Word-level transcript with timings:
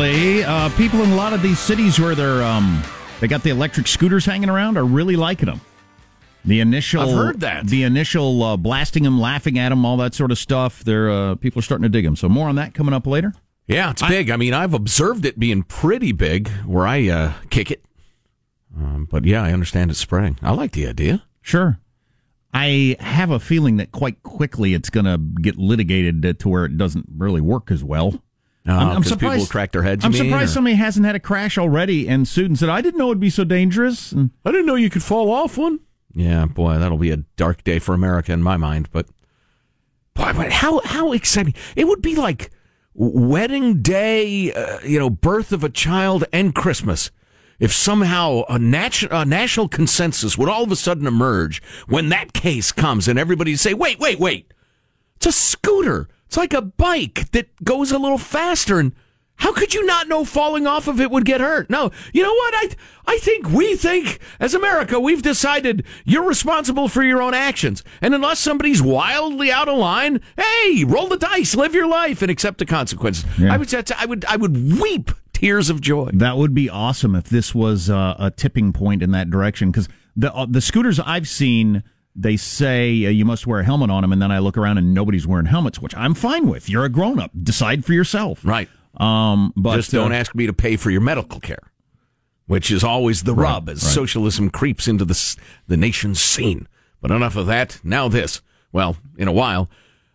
Apparently, 0.00 0.44
uh, 0.44 0.68
people 0.70 1.02
in 1.02 1.10
a 1.10 1.16
lot 1.16 1.32
of 1.32 1.42
these 1.42 1.58
cities 1.58 1.98
where 1.98 2.14
they're 2.14 2.42
um, 2.42 2.82
they 3.20 3.28
got 3.28 3.42
the 3.42 3.50
electric 3.50 3.86
scooters 3.86 4.24
hanging 4.24 4.48
around 4.48 4.76
are 4.76 4.84
really 4.84 5.16
liking 5.16 5.46
them. 5.46 5.60
The 6.44 6.60
initial, 6.60 7.02
I've 7.02 7.14
heard 7.14 7.40
that. 7.40 7.66
The 7.66 7.82
initial 7.82 8.42
uh, 8.42 8.56
blasting 8.56 9.02
them, 9.02 9.20
laughing 9.20 9.58
at 9.58 9.68
them, 9.68 9.84
all 9.84 9.98
that 9.98 10.14
sort 10.14 10.30
of 10.30 10.38
stuff. 10.38 10.82
They're 10.82 11.10
uh, 11.10 11.34
people 11.34 11.58
are 11.58 11.62
starting 11.62 11.82
to 11.82 11.88
dig 11.88 12.04
them. 12.04 12.16
So 12.16 12.28
more 12.28 12.48
on 12.48 12.54
that 12.56 12.74
coming 12.74 12.94
up 12.94 13.06
later. 13.06 13.34
Yeah, 13.66 13.90
it's 13.90 14.02
big. 14.02 14.30
I 14.30 14.36
mean, 14.36 14.52
I've 14.52 14.74
observed 14.74 15.24
it 15.24 15.38
being 15.38 15.62
pretty 15.62 16.12
big 16.12 16.48
where 16.66 16.86
I 16.86 17.08
uh, 17.08 17.32
kick 17.50 17.70
it. 17.70 17.84
Um, 18.76 19.06
but 19.08 19.24
yeah, 19.24 19.42
I 19.42 19.52
understand 19.52 19.90
it's 19.90 20.00
spreading. 20.00 20.38
I 20.42 20.52
like 20.52 20.72
the 20.72 20.88
idea. 20.88 21.22
Sure. 21.40 21.78
I 22.52 22.96
have 22.98 23.30
a 23.30 23.38
feeling 23.38 23.76
that 23.76 23.92
quite 23.92 24.24
quickly 24.24 24.74
it's 24.74 24.90
going 24.90 25.06
to 25.06 25.18
get 25.40 25.56
litigated 25.56 26.40
to 26.40 26.48
where 26.48 26.64
it 26.64 26.76
doesn't 26.76 27.06
really 27.16 27.40
work 27.40 27.70
as 27.70 27.84
well. 27.84 28.20
Uh, 28.78 28.94
'cause 28.96 29.12
people 29.12 29.30
will 29.30 29.46
crack 29.46 29.72
their 29.72 29.82
heads. 29.82 30.04
I'm 30.04 30.12
mean, 30.12 30.24
surprised 30.24 30.50
or- 30.50 30.54
somebody 30.54 30.76
hasn't 30.76 31.06
had 31.06 31.14
a 31.16 31.20
crash 31.20 31.58
already 31.58 32.08
and 32.08 32.26
sued 32.28 32.46
and 32.46 32.58
said, 32.58 32.68
"I 32.68 32.80
didn't 32.80 32.98
know 32.98 33.08
it'd 33.08 33.20
be 33.20 33.30
so 33.30 33.44
dangerous." 33.44 34.12
And 34.12 34.30
I 34.44 34.50
didn't 34.50 34.66
know 34.66 34.74
you 34.76 34.90
could 34.90 35.02
fall 35.02 35.30
off 35.30 35.56
one. 35.58 35.80
Yeah, 36.14 36.46
boy, 36.46 36.78
that'll 36.78 36.98
be 36.98 37.10
a 37.10 37.18
dark 37.36 37.62
day 37.64 37.78
for 37.78 37.94
America 37.94 38.32
in 38.32 38.42
my 38.42 38.56
mind. 38.56 38.88
But 38.92 39.06
boy, 40.14 40.32
but 40.36 40.52
how 40.52 40.80
how 40.84 41.12
exciting! 41.12 41.54
It 41.76 41.86
would 41.88 42.02
be 42.02 42.16
like 42.16 42.50
wedding 42.94 43.80
day, 43.82 44.52
uh, 44.52 44.78
you 44.84 44.98
know, 44.98 45.08
birth 45.10 45.52
of 45.52 45.62
a 45.64 45.68
child, 45.68 46.24
and 46.32 46.54
Christmas. 46.54 47.10
If 47.60 47.72
somehow 47.74 48.42
a, 48.48 48.58
nat- 48.58 49.02
a 49.10 49.24
national 49.24 49.68
consensus 49.68 50.38
would 50.38 50.48
all 50.48 50.64
of 50.64 50.72
a 50.72 50.76
sudden 50.76 51.06
emerge 51.06 51.62
when 51.88 52.08
that 52.08 52.32
case 52.32 52.72
comes, 52.72 53.06
and 53.06 53.18
everybody 53.18 53.54
say, 53.56 53.74
"Wait, 53.74 53.98
wait, 54.00 54.18
wait! 54.18 54.52
It's 55.16 55.26
a 55.26 55.32
scooter. 55.32 56.08
It's 56.30 56.36
like 56.36 56.54
a 56.54 56.62
bike 56.62 57.28
that 57.32 57.48
goes 57.64 57.90
a 57.90 57.98
little 57.98 58.16
faster." 58.16 58.78
And 58.78 58.92
how 59.38 59.52
could 59.52 59.74
you 59.74 59.84
not 59.84 60.06
know 60.06 60.24
falling 60.24 60.64
off 60.64 60.86
of 60.86 61.00
it 61.00 61.10
would 61.10 61.24
get 61.24 61.40
hurt? 61.40 61.68
No, 61.68 61.90
you 62.12 62.22
know 62.22 62.32
what? 62.32 62.54
I 62.54 62.70
I 63.08 63.18
think 63.18 63.48
we 63.48 63.74
think 63.74 64.20
as 64.38 64.54
America 64.54 65.00
we've 65.00 65.22
decided 65.22 65.84
you're 66.04 66.22
responsible 66.22 66.86
for 66.86 67.02
your 67.02 67.20
own 67.20 67.34
actions, 67.34 67.82
and 68.00 68.14
unless 68.14 68.38
somebody's 68.38 68.80
wildly 68.80 69.50
out 69.50 69.68
of 69.68 69.76
line, 69.76 70.20
hey, 70.36 70.84
roll 70.84 71.08
the 71.08 71.16
dice, 71.16 71.56
live 71.56 71.74
your 71.74 71.88
life, 71.88 72.22
and 72.22 72.30
accept 72.30 72.58
the 72.58 72.64
consequences. 72.64 73.24
Yeah. 73.36 73.52
I 73.52 73.56
would 73.56 73.74
I 73.74 74.06
would 74.06 74.24
I 74.26 74.36
would 74.36 74.80
weep 74.80 75.10
tears 75.32 75.68
of 75.68 75.80
joy. 75.80 76.10
That 76.12 76.36
would 76.36 76.54
be 76.54 76.70
awesome 76.70 77.16
if 77.16 77.28
this 77.28 77.52
was 77.52 77.90
uh, 77.90 78.14
a 78.20 78.30
tipping 78.30 78.72
point 78.72 79.02
in 79.02 79.10
that 79.10 79.30
direction. 79.30 79.72
Because 79.72 79.88
the 80.14 80.32
uh, 80.32 80.46
the 80.48 80.60
scooters 80.60 81.00
I've 81.00 81.26
seen, 81.26 81.82
they 82.16 82.36
say 82.36 83.06
uh, 83.06 83.10
you 83.10 83.24
must 83.24 83.46
wear 83.46 83.60
a 83.60 83.64
helmet 83.64 83.90
on 83.90 84.02
them, 84.02 84.12
and 84.12 84.20
then 84.20 84.30
I 84.32 84.38
look 84.38 84.56
around 84.58 84.78
and 84.78 84.92
nobody's 84.94 85.26
wearing 85.26 85.46
helmets, 85.46 85.80
which 85.80 85.94
I'm 85.96 86.14
fine 86.14 86.48
with. 86.48 86.68
You're 86.68 86.84
a 86.84 86.88
grown 86.88 87.18
up. 87.20 87.30
Decide 87.40 87.84
for 87.84 87.92
yourself. 87.92 88.44
Right. 88.44 88.68
Um, 88.96 89.52
but 89.56 89.76
Just 89.76 89.92
don't 89.92 90.12
uh, 90.12 90.16
ask 90.16 90.34
me 90.34 90.46
to 90.46 90.52
pay 90.52 90.76
for 90.76 90.90
your 90.90 91.00
medical 91.00 91.38
care, 91.40 91.70
which 92.46 92.70
is 92.70 92.82
always 92.82 93.22
the 93.22 93.34
Right, 93.34 93.52
rub 93.52 93.68
as 93.68 93.82
right. 93.84 93.92
socialism 93.92 94.50
creeps 94.50 94.88
into 94.88 95.04
the 95.04 95.36
the 95.68 95.76
nation's 95.76 96.20
scene. 96.20 96.66
But 97.00 97.10
enough 97.10 97.36
of 97.36 97.46
that. 97.46 97.80
Now 97.84 98.08
this. 98.08 98.42
Well, 98.72 98.96
in 99.16 99.26
a 99.28 99.32
while, 99.32 99.70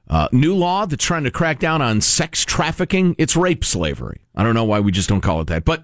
uh, 0.09 0.27
new 0.31 0.55
law 0.55 0.85
that's 0.85 1.03
trying 1.03 1.23
to 1.23 1.31
crack 1.31 1.59
down 1.59 1.81
on 1.81 1.99
sex 2.01 2.45
trafficking. 2.45 3.15
It's 3.17 3.35
rape 3.35 3.65
slavery. 3.65 4.21
I 4.35 4.43
don't 4.43 4.53
know 4.53 4.63
why 4.65 4.81
we 4.81 4.91
just 4.91 5.09
don't 5.09 5.21
call 5.21 5.41
it 5.41 5.47
that, 5.47 5.65
but 5.65 5.83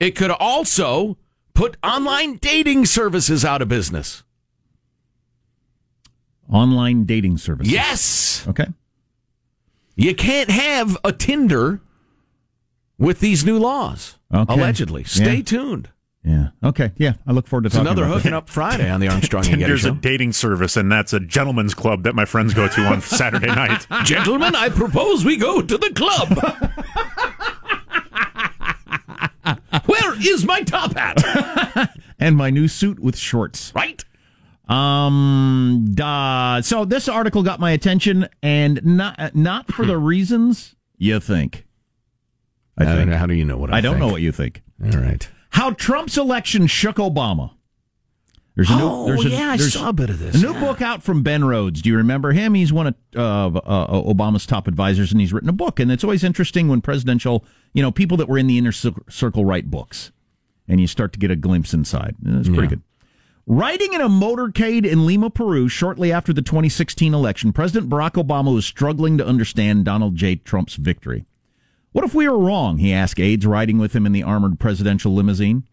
it 0.00 0.16
could 0.16 0.30
also 0.32 1.16
put 1.54 1.76
online 1.84 2.38
dating 2.38 2.86
services 2.86 3.44
out 3.44 3.62
of 3.62 3.68
business. 3.68 4.24
Online 6.52 7.04
dating 7.04 7.38
services. 7.38 7.72
Yes. 7.72 8.44
Okay. 8.48 8.66
You 9.96 10.14
can't 10.14 10.50
have 10.50 10.96
a 11.04 11.12
Tinder 11.12 11.80
with 12.98 13.20
these 13.20 13.44
new 13.44 13.58
laws. 13.58 14.16
Okay. 14.32 14.52
Allegedly. 14.54 15.04
Stay 15.04 15.36
Yeah. 15.36 15.42
tuned. 15.42 15.88
Yeah. 16.24 16.48
Okay. 16.62 16.92
Yeah. 16.96 17.14
I 17.26 17.32
look 17.32 17.48
forward 17.48 17.64
to 17.64 17.66
It's 17.66 17.74
talking 17.74 17.88
another 17.88 18.04
about 18.04 18.14
hooking 18.18 18.30
that. 18.30 18.36
up 18.38 18.48
Friday 18.48 18.88
on 18.88 19.00
the 19.00 19.08
Armstrong 19.08 19.42
and 19.44 19.50
Getty 19.50 19.62
Tinder's 19.62 19.84
a 19.84 19.88
Show. 19.88 19.94
dating 19.96 20.32
service, 20.34 20.76
and 20.76 20.90
that's 20.92 21.12
a 21.12 21.18
gentleman's 21.20 21.74
club 21.74 22.04
that 22.04 22.14
my 22.14 22.24
friends 22.24 22.54
go 22.54 22.68
to 22.68 22.80
on 22.82 23.00
Saturday 23.02 23.48
night. 23.48 23.86
Gentlemen, 24.04 24.54
I 24.54 24.68
propose 24.68 25.24
we 25.24 25.36
go 25.36 25.60
to 25.60 25.76
the 25.78 25.90
club. 25.90 26.38
Where 29.86 30.14
is 30.20 30.44
my 30.44 30.60
top 30.62 30.94
hat? 30.94 31.90
and 32.20 32.36
my 32.36 32.50
new 32.50 32.68
suit 32.68 33.00
with 33.00 33.16
shorts. 33.16 33.72
Right? 33.74 34.04
Um. 34.72 35.88
Duh. 35.94 36.62
So 36.62 36.84
this 36.84 37.08
article 37.08 37.42
got 37.42 37.60
my 37.60 37.70
attention, 37.72 38.28
and 38.42 38.84
not 38.84 39.34
not 39.34 39.70
for 39.72 39.84
the 39.84 39.98
reasons 39.98 40.74
you 40.98 41.20
think. 41.20 41.66
I 42.78 42.84
think. 42.86 43.10
How 43.12 43.26
do 43.26 43.34
you 43.34 43.44
know 43.44 43.58
what 43.58 43.72
I, 43.72 43.78
I 43.78 43.80
don't 43.80 43.94
think? 43.94 44.06
know 44.06 44.12
what 44.12 44.22
you 44.22 44.32
think. 44.32 44.62
All 44.84 44.90
right. 45.00 45.28
How 45.50 45.72
Trump's 45.72 46.16
election 46.16 46.66
shook 46.66 46.96
Obama. 46.96 47.52
There's 48.54 48.68
a 48.70 48.76
new, 48.76 48.82
Oh, 48.84 49.06
there's 49.06 49.24
a, 49.24 49.30
yeah, 49.30 49.50
I 49.50 49.56
saw 49.56 49.88
a 49.88 49.92
bit 49.94 50.10
of 50.10 50.18
this, 50.18 50.34
A 50.34 50.38
new 50.46 50.52
yeah. 50.52 50.60
book 50.60 50.82
out 50.82 51.02
from 51.02 51.22
Ben 51.22 51.42
Rhodes. 51.44 51.80
Do 51.80 51.88
you 51.88 51.96
remember 51.96 52.32
him? 52.32 52.52
He's 52.52 52.70
one 52.70 52.86
of 52.88 52.94
uh, 53.16 53.46
uh, 53.58 54.02
Obama's 54.02 54.44
top 54.44 54.68
advisors, 54.68 55.10
and 55.10 55.20
he's 55.22 55.32
written 55.32 55.48
a 55.48 55.54
book. 55.54 55.80
And 55.80 55.90
it's 55.90 56.04
always 56.04 56.22
interesting 56.22 56.68
when 56.68 56.82
presidential, 56.82 57.44
you 57.72 57.82
know, 57.82 57.90
people 57.90 58.18
that 58.18 58.28
were 58.28 58.36
in 58.36 58.46
the 58.48 58.58
inner 58.58 58.72
circle 58.72 59.44
write 59.46 59.70
books, 59.70 60.12
and 60.68 60.80
you 60.82 60.86
start 60.86 61.14
to 61.14 61.18
get 61.18 61.30
a 61.30 61.36
glimpse 61.36 61.72
inside. 61.72 62.14
And 62.24 62.38
It's 62.40 62.48
pretty 62.48 62.64
Yeah. 62.64 62.68
good. 62.68 62.82
Riding 63.46 63.92
in 63.92 64.00
a 64.00 64.08
motorcade 64.08 64.86
in 64.86 65.04
Lima, 65.04 65.28
Peru, 65.28 65.68
shortly 65.68 66.12
after 66.12 66.32
the 66.32 66.42
2016 66.42 67.12
election, 67.12 67.52
President 67.52 67.90
Barack 67.90 68.12
Obama 68.12 68.54
was 68.54 68.64
struggling 68.64 69.18
to 69.18 69.26
understand 69.26 69.84
Donald 69.84 70.14
J. 70.14 70.36
Trump's 70.36 70.76
victory. 70.76 71.26
What 71.90 72.04
if 72.04 72.14
we 72.14 72.28
were 72.28 72.38
wrong? 72.38 72.78
He 72.78 72.92
asked 72.92 73.18
aides 73.18 73.44
riding 73.44 73.78
with 73.78 73.96
him 73.96 74.06
in 74.06 74.12
the 74.12 74.22
armored 74.22 74.60
presidential 74.60 75.12
limousine. 75.12 75.64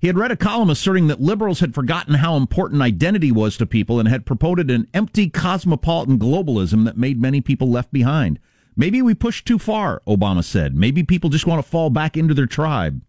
He 0.00 0.08
had 0.08 0.18
read 0.18 0.32
a 0.32 0.36
column 0.36 0.70
asserting 0.70 1.06
that 1.06 1.20
liberals 1.20 1.60
had 1.60 1.72
forgotten 1.72 2.14
how 2.14 2.36
important 2.36 2.82
identity 2.82 3.30
was 3.30 3.56
to 3.58 3.66
people 3.66 4.00
and 4.00 4.08
had 4.08 4.26
promoted 4.26 4.68
an 4.68 4.88
empty 4.92 5.30
cosmopolitan 5.30 6.18
globalism 6.18 6.84
that 6.84 6.98
made 6.98 7.22
many 7.22 7.40
people 7.40 7.70
left 7.70 7.92
behind. 7.92 8.40
Maybe 8.76 9.02
we 9.02 9.14
pushed 9.14 9.46
too 9.46 9.60
far, 9.60 10.02
Obama 10.04 10.42
said. 10.42 10.74
Maybe 10.74 11.04
people 11.04 11.30
just 11.30 11.46
want 11.46 11.64
to 11.64 11.68
fall 11.68 11.90
back 11.90 12.16
into 12.16 12.34
their 12.34 12.46
tribe. 12.46 13.02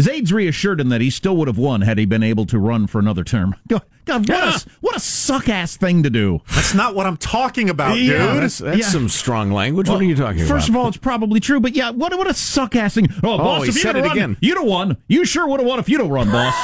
His 0.00 0.08
aides 0.08 0.32
reassured 0.32 0.80
him 0.80 0.88
that 0.88 1.00
he 1.02 1.10
still 1.10 1.36
would 1.36 1.46
have 1.46 1.58
won 1.58 1.82
had 1.82 1.98
he 1.98 2.06
been 2.06 2.22
able 2.22 2.46
to 2.46 2.58
run 2.58 2.86
for 2.86 2.98
another 2.98 3.22
term. 3.22 3.54
God, 3.68 3.82
God 4.06 4.20
what, 4.20 4.28
Yeah. 4.38 4.56
a, 4.56 4.60
what 4.80 4.96
a 4.96 5.00
suck 5.00 5.48
ass 5.50 5.76
thing 5.76 6.02
to 6.04 6.10
do. 6.10 6.40
That's 6.54 6.74
not 6.74 6.94
what 6.94 7.06
I'm 7.06 7.18
talking 7.18 7.68
about, 7.68 7.96
dude. 7.96 8.06
Yeah, 8.06 8.34
That's, 8.40 8.58
that's 8.58 8.78
Yeah. 8.78 8.86
some 8.86 9.08
strong 9.10 9.50
language. 9.52 9.88
what 9.90 10.00
are 10.00 10.04
you 10.04 10.16
talking 10.16 10.40
about? 10.40 10.48
First 10.48 10.68
of 10.70 10.76
all, 10.76 10.88
it's 10.88 10.96
probably 10.96 11.38
true, 11.38 11.60
but 11.60 11.74
yeah, 11.76 11.90
what 11.90 12.16
what 12.16 12.26
a 12.30 12.32
suck 12.34 12.74
ass 12.76 12.94
thing. 12.94 13.08
Oh, 13.22 13.36
boss, 13.36 13.64
he 13.64 13.68
if 13.68 13.76
you'd 13.76 13.84
have 13.84 13.96
it 13.96 14.02
run, 14.02 14.10
again. 14.12 14.36
you'd 14.40 14.56
have 14.56 14.66
won. 14.66 14.96
You 15.06 15.26
sure 15.26 15.46
would 15.46 15.60
have 15.60 15.66
won 15.68 15.78
if 15.78 15.88
you'd 15.88 16.00
have 16.00 16.08
run, 16.10 16.30
boss. 16.30 16.54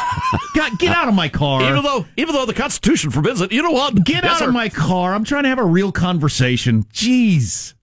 God, 0.55 0.79
get 0.79 0.97
out 0.97 1.09
of 1.09 1.15
my 1.15 1.29
car. 1.29 1.63
even 1.69 1.83
though 1.83 2.07
even 2.17 2.35
though 2.35 2.47
the 2.47 2.55
Constitution 2.55 3.11
forbids 3.11 3.41
it, 3.43 3.53
you 3.53 3.63
know 3.63 3.71
what? 3.73 4.03
Get 4.05 4.25
Yes, 4.25 4.33
out 4.33 4.39
sir. 4.39 4.49
of 4.49 4.55
my 4.55 4.71
car. 4.71 5.15
I'm 5.15 5.25
trying 5.25 5.43
to 5.43 5.49
have 5.51 5.59
a 5.59 5.65
real 5.65 5.93
conversation. 5.93 6.85
Jeez. 6.93 7.75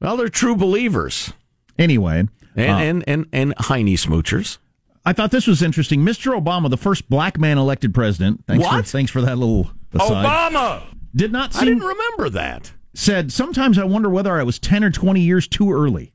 Well, 0.00 0.16
they're 0.16 0.28
true 0.28 0.56
believers 0.56 1.32
Anyway, 1.78 2.26
and 2.56 2.70
uh, 2.70 2.74
and 2.76 3.04
and 3.06 3.26
and 3.32 3.54
Heine 3.58 3.86
smoochers. 3.96 4.58
I 5.04 5.12
thought 5.12 5.30
this 5.30 5.46
was 5.46 5.62
interesting. 5.62 6.00
Mr. 6.02 6.40
Obama, 6.40 6.70
the 6.70 6.76
first 6.76 7.08
black 7.10 7.38
man 7.38 7.58
elected 7.58 7.92
president. 7.92 8.44
Thanks 8.46 8.64
For, 8.66 8.72
What? 8.72 8.86
thanks 8.86 9.10
for 9.10 9.20
that 9.22 9.36
little 9.36 9.70
aside. 9.92 10.24
Obama. 10.24 10.82
Did 11.14 11.32
not 11.32 11.52
say 11.52 11.62
I 11.62 11.64
didn't 11.64 11.82
remember 11.82 12.30
that. 12.30 12.72
said. 12.94 13.32
Sometimes 13.32 13.78
I 13.78 13.84
wonder 13.84 14.08
whether 14.08 14.38
I 14.38 14.42
was 14.44 14.58
ten 14.58 14.82
or 14.84 14.90
twenty 14.90 15.20
years 15.20 15.46
too 15.46 15.72
early. 15.72 16.12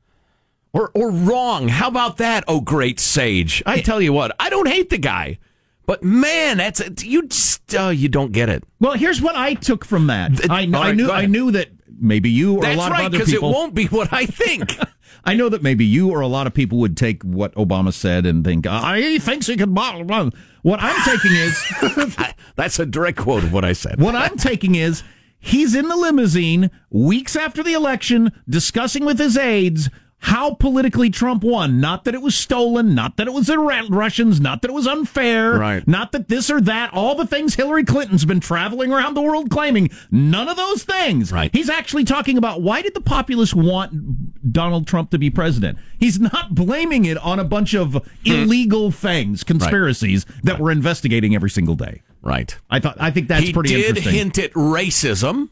Or 0.72 0.90
or 0.94 1.10
wrong. 1.10 1.68
How 1.68 1.88
about 1.88 2.18
that? 2.18 2.44
Oh, 2.48 2.60
great 2.60 2.98
sage! 3.00 3.62
I 3.64 3.80
tell 3.80 4.00
you 4.00 4.12
what, 4.12 4.34
I 4.40 4.50
don't 4.50 4.68
hate 4.68 4.90
the 4.90 4.98
guy, 4.98 5.38
but 5.86 6.02
man, 6.02 6.58
that's 6.58 6.82
you. 7.04 7.26
Just, 7.26 7.74
uh, 7.74 7.88
you 7.88 8.08
don't 8.08 8.32
get 8.32 8.48
it. 8.48 8.64
Well, 8.80 8.92
here's 8.92 9.22
what 9.22 9.34
I 9.34 9.54
took 9.54 9.84
from 9.84 10.08
that. 10.08 10.36
Th- 10.36 10.50
I, 10.50 10.66
all 10.66 10.76
I 10.76 10.92
knew 10.92 11.10
I 11.10 11.26
knew 11.26 11.52
that 11.52 11.68
maybe 12.00 12.30
you 12.30 12.56
or 12.58 12.66
a 12.66 12.74
lot 12.76 12.90
right, 12.90 13.06
of 13.06 13.14
other 13.14 13.24
people. 13.24 13.24
That's 13.24 13.30
right, 13.30 13.30
because 13.30 13.32
it 13.32 13.42
won't 13.42 13.74
be 13.74 13.86
what 13.86 14.12
I 14.12 14.26
think. 14.26 14.76
I 15.24 15.34
know 15.34 15.48
that 15.48 15.62
maybe 15.62 15.84
you 15.84 16.10
or 16.10 16.20
a 16.20 16.26
lot 16.26 16.46
of 16.46 16.54
people 16.54 16.78
would 16.78 16.96
take 16.96 17.22
what 17.22 17.54
Obama 17.54 17.92
said 17.92 18.26
and 18.26 18.44
think, 18.44 18.66
ah, 18.66 18.94
he 18.94 19.18
thinks 19.18 19.46
he 19.46 19.56
can 19.56 19.74
bottle. 19.74 20.04
blah." 20.04 20.30
What 20.62 20.80
I'm 20.82 21.00
taking 21.04 21.32
is, 21.32 22.14
That's 22.56 22.78
a 22.78 22.86
direct 22.86 23.18
quote 23.18 23.44
of 23.44 23.52
what 23.52 23.64
I 23.64 23.72
said. 23.72 24.00
what 24.00 24.16
I'm 24.16 24.36
taking 24.36 24.74
is, 24.74 25.02
he's 25.38 25.74
in 25.74 25.88
the 25.88 25.96
limousine 25.96 26.70
weeks 26.90 27.36
after 27.36 27.62
the 27.62 27.72
election 27.74 28.32
discussing 28.48 29.04
with 29.04 29.18
his 29.18 29.36
aides 29.36 29.88
how 30.20 30.54
politically 30.54 31.10
Trump 31.10 31.44
won. 31.44 31.80
Not 31.80 32.04
that 32.04 32.14
it 32.14 32.22
was 32.22 32.34
stolen, 32.34 32.94
not 32.94 33.16
that 33.16 33.26
it 33.26 33.32
was 33.32 33.46
the 33.46 33.58
Russians, 33.58 34.40
not 34.40 34.62
that 34.62 34.70
it 34.70 34.74
was 34.74 34.86
unfair, 34.86 35.58
Right. 35.58 35.86
not 35.86 36.12
that 36.12 36.28
this 36.28 36.50
or 36.50 36.60
that, 36.62 36.92
all 36.92 37.14
the 37.14 37.26
things 37.26 37.54
Hillary 37.54 37.84
Clinton's 37.84 38.24
been 38.24 38.40
traveling 38.40 38.92
around 38.92 39.14
the 39.14 39.22
world 39.22 39.50
claiming. 39.50 39.90
None 40.10 40.48
of 40.48 40.56
those 40.56 40.82
things. 40.82 41.32
Right. 41.32 41.50
He's 41.54 41.70
actually 41.70 42.04
talking 42.04 42.36
about 42.36 42.62
why 42.62 42.82
did 42.82 42.94
the 42.94 43.00
populace 43.00 43.54
want 43.54 44.52
Donald 44.52 44.86
Trump 44.86 45.10
to 45.10 45.18
be 45.18 45.30
president? 45.30 45.78
He's 45.98 46.18
not 46.18 46.54
blaming 46.54 47.04
it 47.04 47.16
on 47.18 47.38
a 47.38 47.44
bunch 47.44 47.74
of 47.74 47.92
hmm. 47.92 48.00
illegal 48.24 48.90
things, 48.90 49.44
conspiracies 49.44 50.26
that 50.42 50.58
we're 50.58 50.72
investigating 50.72 51.34
every 51.34 51.50
single 51.50 51.74
day. 51.74 52.02
Right. 52.22 52.56
I 52.68 52.80
thought 52.80 52.96
I 52.98 53.10
think 53.10 53.28
that's 53.28 53.44
he 53.44 53.52
pretty 53.52 53.74
did 53.74 53.86
interesting. 53.86 54.14
hint 54.14 54.38
at 54.38 54.52
racism, 54.52 55.50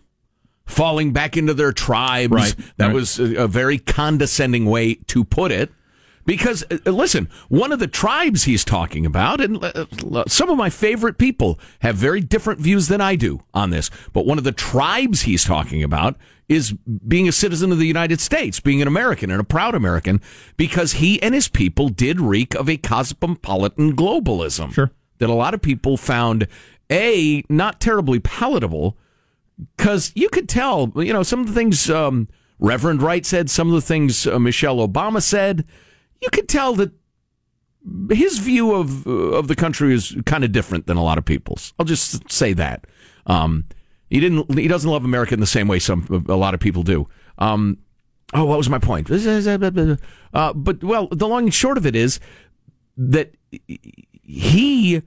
falling 0.67 1.13
back 1.13 1.37
into 1.37 1.55
their 1.55 1.73
tribes. 1.73 2.33
Right, 2.33 2.55
That 2.77 2.87
right. 2.87 2.95
was 2.95 3.19
a, 3.19 3.45
a 3.45 3.49
very 3.49 3.79
condescending 3.79 4.67
way 4.67 4.95
to 5.07 5.25
put 5.25 5.53
it. 5.53 5.73
Because 6.27 6.65
uh, 6.73 6.91
listen, 6.91 7.29
one 7.49 7.71
of 7.71 7.79
the 7.79 7.87
tribes 7.87 8.43
he's 8.43 8.65
talking 8.65 9.07
about, 9.07 9.41
and 9.41 9.63
uh, 9.65 9.87
uh, 10.13 10.25
some 10.27 10.51
of 10.51 10.57
my 10.59 10.71
favorite 10.71 11.19
people 11.19 11.61
have 11.81 11.95
very 11.95 12.21
different 12.21 12.59
views 12.61 12.89
than 12.89 13.01
I 13.01 13.15
do 13.15 13.43
on 13.55 13.71
this. 13.71 13.91
But 14.13 14.27
one 14.27 14.37
of 14.37 14.43
the 14.43 14.51
tribes 14.51 15.23
he's 15.23 15.45
talking 15.45 15.85
about 15.85 16.17
is 16.49 16.73
being 17.07 17.29
a 17.29 17.33
citizen 17.33 17.71
of 17.71 17.79
the 17.79 17.87
United 17.87 18.21
States, 18.21 18.59
being 18.59 18.83
an 18.83 18.89
American 18.89 19.31
and 19.31 19.41
a 19.41 19.45
proud 19.45 19.77
American, 19.77 20.21
because 20.57 20.95
he 20.95 21.23
and 21.23 21.33
his 21.33 21.47
people 21.47 21.89
did 21.91 22.21
reek 22.21 22.55
of 22.57 22.69
a 22.69 22.77
cosmopolitan 22.77 23.95
globalism 23.95 24.73
Sure. 24.73 24.91
that 25.19 25.31
a 25.31 25.35
lot 25.35 25.55
of 25.55 25.63
people 25.63 25.97
found 25.97 26.49
a 26.91 27.45
not 27.49 27.81
terribly 27.81 28.19
palatable 28.19 28.97
because 29.77 30.13
you 30.15 30.29
could 30.29 30.49
tell 30.49 30.93
you 30.97 31.13
know 31.13 31.23
some 31.23 31.41
of 31.41 31.47
the 31.47 31.55
things 31.55 31.89
um, 31.91 32.29
reverend 32.59 33.03
wright 33.03 33.25
said 33.25 33.49
some 33.51 33.69
of 33.69 33.75
the 33.75 33.81
things 33.81 34.27
uh, 34.27 34.39
michelle 34.39 34.77
obama 34.77 35.23
said 35.23 35.65
you 36.21 36.29
could 36.31 36.49
tell 36.49 36.75
that 36.75 36.93
his 38.11 38.39
view 38.39 38.75
of 38.75 39.07
uh, 39.07 39.11
of 39.11 39.49
the 39.49 39.55
country 39.55 39.95
is 39.95 40.17
kind 40.27 40.45
of 40.45 40.53
different 40.53 40.87
than 40.87 40.97
a 40.97 41.03
lot 41.03 41.19
of 41.19 41.25
people's. 41.25 41.73
I'll 41.79 41.87
just 41.87 42.31
say 42.31 42.53
that. 42.55 42.87
Um, 43.27 43.65
he 44.11 44.21
didn't 44.21 44.59
he 44.59 44.69
doesn't 44.69 44.91
love 44.91 45.05
america 45.05 45.35
in 45.35 45.41
the 45.41 45.47
same 45.47 45.67
way 45.67 45.79
some 45.79 46.25
a 46.29 46.37
lot 46.37 46.55
of 46.55 46.61
people 46.61 46.83
do. 46.83 47.09
Um, 47.39 47.79
oh 48.35 48.45
what 48.45 48.59
was 48.59 48.69
my 48.69 48.79
point? 48.79 49.09
Uh, 49.11 50.53
but 50.53 50.83
well 50.83 51.09
the 51.11 51.29
long 51.29 51.45
and 51.45 51.55
short 51.55 51.79
of 51.79 51.87
it 51.87 51.97
is 51.97 52.21
that 52.97 53.35
he 54.23 55.03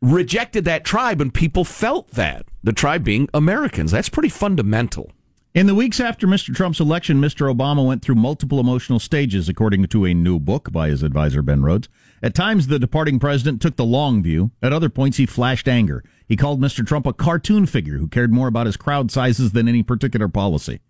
rejected 0.00 0.64
that 0.64 0.84
tribe 0.84 1.20
and 1.20 1.32
people 1.32 1.64
felt 1.64 2.10
that 2.12 2.46
the 2.62 2.72
tribe 2.72 3.04
being 3.04 3.28
Americans. 3.34 3.90
That's 3.90 4.08
pretty 4.08 4.28
fundamental. 4.28 5.10
In 5.56 5.66
the 5.66 5.74
weeks 5.74 6.00
after 6.00 6.26
Mr. 6.26 6.54
Trump's 6.54 6.80
election, 6.80 7.18
Mr. 7.18 7.50
Obama 7.50 7.86
went 7.86 8.02
through 8.02 8.16
multiple 8.16 8.60
emotional 8.60 8.98
stages, 8.98 9.48
according 9.48 9.86
to 9.86 10.04
a 10.04 10.12
new 10.12 10.38
book 10.38 10.70
by 10.70 10.90
his 10.90 11.02
advisor, 11.02 11.40
Ben 11.40 11.62
Rhodes. 11.62 11.88
At 12.22 12.34
times, 12.34 12.66
the 12.66 12.78
departing 12.78 13.18
president 13.18 13.62
took 13.62 13.76
the 13.76 13.84
long 13.84 14.22
view. 14.22 14.50
At 14.62 14.74
other 14.74 14.90
points, 14.90 15.16
he 15.16 15.24
flashed 15.24 15.66
anger. 15.66 16.04
He 16.28 16.36
called 16.36 16.60
Mr. 16.60 16.86
Trump 16.86 17.06
a 17.06 17.14
cartoon 17.14 17.64
figure 17.64 17.96
who 17.96 18.06
cared 18.06 18.34
more 18.34 18.48
about 18.48 18.66
his 18.66 18.76
crowd 18.76 19.10
sizes 19.10 19.52
than 19.52 19.66
any 19.66 19.82
particular 19.82 20.28
policy. 20.28 20.80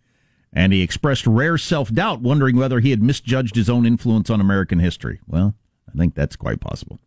And 0.53 0.73
he 0.73 0.83
expressed 0.83 1.29
rare 1.29 1.59
self 1.59 1.93
doubt, 1.93 2.21
wondering 2.21 2.57
whether 2.57 2.81
he 2.81 2.91
had 2.91 3.03
misjudged 3.03 3.55
his 3.55 3.71
own 3.71 3.87
influence 3.87 4.31
on 4.31 4.41
American 4.41 4.81
history. 4.81 5.21
Well, 5.29 5.55
I 5.89 5.97
think 5.97 6.17
that's 6.17 6.35
quite 6.35 6.59
possible. 6.61 6.99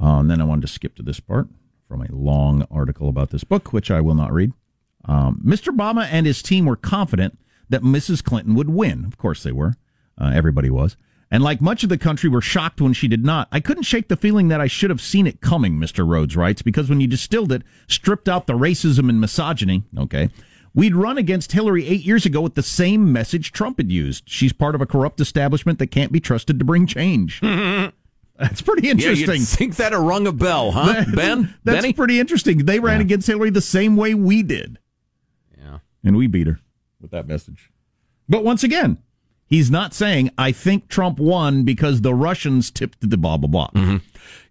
Uh, 0.00 0.20
and 0.20 0.30
then 0.30 0.40
I 0.40 0.44
wanted 0.44 0.62
to 0.62 0.68
skip 0.68 0.94
to 0.96 1.02
this 1.02 1.20
part 1.20 1.48
from 1.88 2.02
a 2.02 2.14
long 2.14 2.66
article 2.70 3.08
about 3.08 3.30
this 3.30 3.44
book, 3.44 3.72
which 3.72 3.90
I 3.90 4.00
will 4.00 4.14
not 4.14 4.32
read. 4.32 4.52
Um, 5.04 5.40
Mr. 5.44 5.74
Obama 5.74 6.06
and 6.10 6.26
his 6.26 6.42
team 6.42 6.66
were 6.66 6.76
confident 6.76 7.38
that 7.68 7.82
Mrs. 7.82 8.22
Clinton 8.22 8.54
would 8.54 8.68
win. 8.68 9.04
Of 9.04 9.16
course 9.16 9.42
they 9.42 9.52
were. 9.52 9.74
Uh, 10.20 10.32
everybody 10.34 10.70
was. 10.70 10.96
And 11.30 11.42
like 11.42 11.60
much 11.60 11.82
of 11.82 11.90
the 11.90 11.98
country, 11.98 12.30
were 12.30 12.40
shocked 12.40 12.80
when 12.80 12.94
she 12.94 13.08
did 13.08 13.24
not. 13.24 13.48
I 13.52 13.60
couldn't 13.60 13.82
shake 13.82 14.08
the 14.08 14.16
feeling 14.16 14.48
that 14.48 14.60
I 14.60 14.66
should 14.66 14.90
have 14.90 15.00
seen 15.00 15.26
it 15.26 15.40
coming, 15.40 15.74
Mr. 15.74 16.06
Rhodes 16.06 16.36
writes, 16.36 16.62
because 16.62 16.88
when 16.88 17.00
you 17.00 17.06
distilled 17.06 17.52
it, 17.52 17.62
stripped 17.86 18.28
out 18.28 18.46
the 18.46 18.54
racism 18.54 19.10
and 19.10 19.20
misogyny, 19.20 19.84
okay, 19.96 20.30
we'd 20.74 20.94
run 20.96 21.18
against 21.18 21.52
Hillary 21.52 21.86
eight 21.86 22.04
years 22.04 22.24
ago 22.24 22.40
with 22.40 22.54
the 22.54 22.62
same 22.62 23.12
message 23.12 23.52
Trump 23.52 23.76
had 23.76 23.92
used. 23.92 24.24
She's 24.26 24.54
part 24.54 24.74
of 24.74 24.80
a 24.80 24.86
corrupt 24.86 25.20
establishment 25.20 25.78
that 25.80 25.88
can't 25.88 26.12
be 26.12 26.20
trusted 26.20 26.58
to 26.58 26.64
bring 26.64 26.86
change. 26.86 27.42
That's 28.38 28.62
pretty 28.62 28.86
Yeah, 28.86 28.92
interesting. 28.92 29.34
you'd 29.40 29.48
think 29.48 29.76
that 29.76 29.92
a 29.92 29.98
rung 29.98 30.26
a 30.26 30.32
bell, 30.32 30.70
huh, 30.70 31.04
Ben? 31.14 31.54
That's 31.64 31.82
Benny? 31.82 31.92
pretty 31.92 32.20
interesting. 32.20 32.58
They 32.58 32.78
ran 32.80 32.98
Yeah. 33.00 33.04
against 33.06 33.26
Hillary 33.26 33.50
the 33.50 33.60
same 33.60 33.96
way 33.96 34.14
we 34.14 34.42
did. 34.42 34.78
Yeah. 35.58 35.78
And 36.04 36.16
we 36.16 36.26
beat 36.28 36.46
her 36.46 36.60
with 37.00 37.10
that 37.10 37.26
message. 37.26 37.70
But 38.28 38.44
once 38.44 38.62
again, 38.62 38.98
he's 39.46 39.70
not 39.70 39.92
saying, 39.92 40.30
I 40.38 40.52
think 40.52 40.88
Trump 40.88 41.18
won 41.18 41.64
because 41.64 42.02
the 42.02 42.14
Russians 42.14 42.70
tipped 42.70 43.10
the 43.10 43.16
blah, 43.16 43.36
blah, 43.38 43.48
blah. 43.48 43.70
Mm-hmm. 43.74 43.96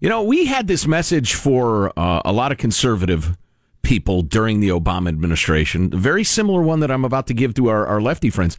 You 0.01 0.10
know, 0.10 0.22
we 0.24 0.46
had 0.48 0.67
this 0.67 0.86
message 0.86 1.34
for 1.36 1.94
uh, 1.98 2.22
a 2.25 2.34
lot 2.34 2.51
of 2.51 2.58
conservative 2.58 3.38
people 3.84 4.22
during 4.22 4.60
the 4.60 4.67
Obama 4.70 5.08
administration, 5.08 5.91
a 5.94 5.98
very 5.98 6.24
similar 6.25 6.62
one 6.62 6.82
that 6.82 6.91
I'm 6.91 7.06
about 7.06 7.27
to 7.27 7.34
give 7.34 7.53
to 7.53 7.70
our, 7.70 7.86
our 7.88 8.01
lefty 8.01 8.29
friends. 8.29 8.58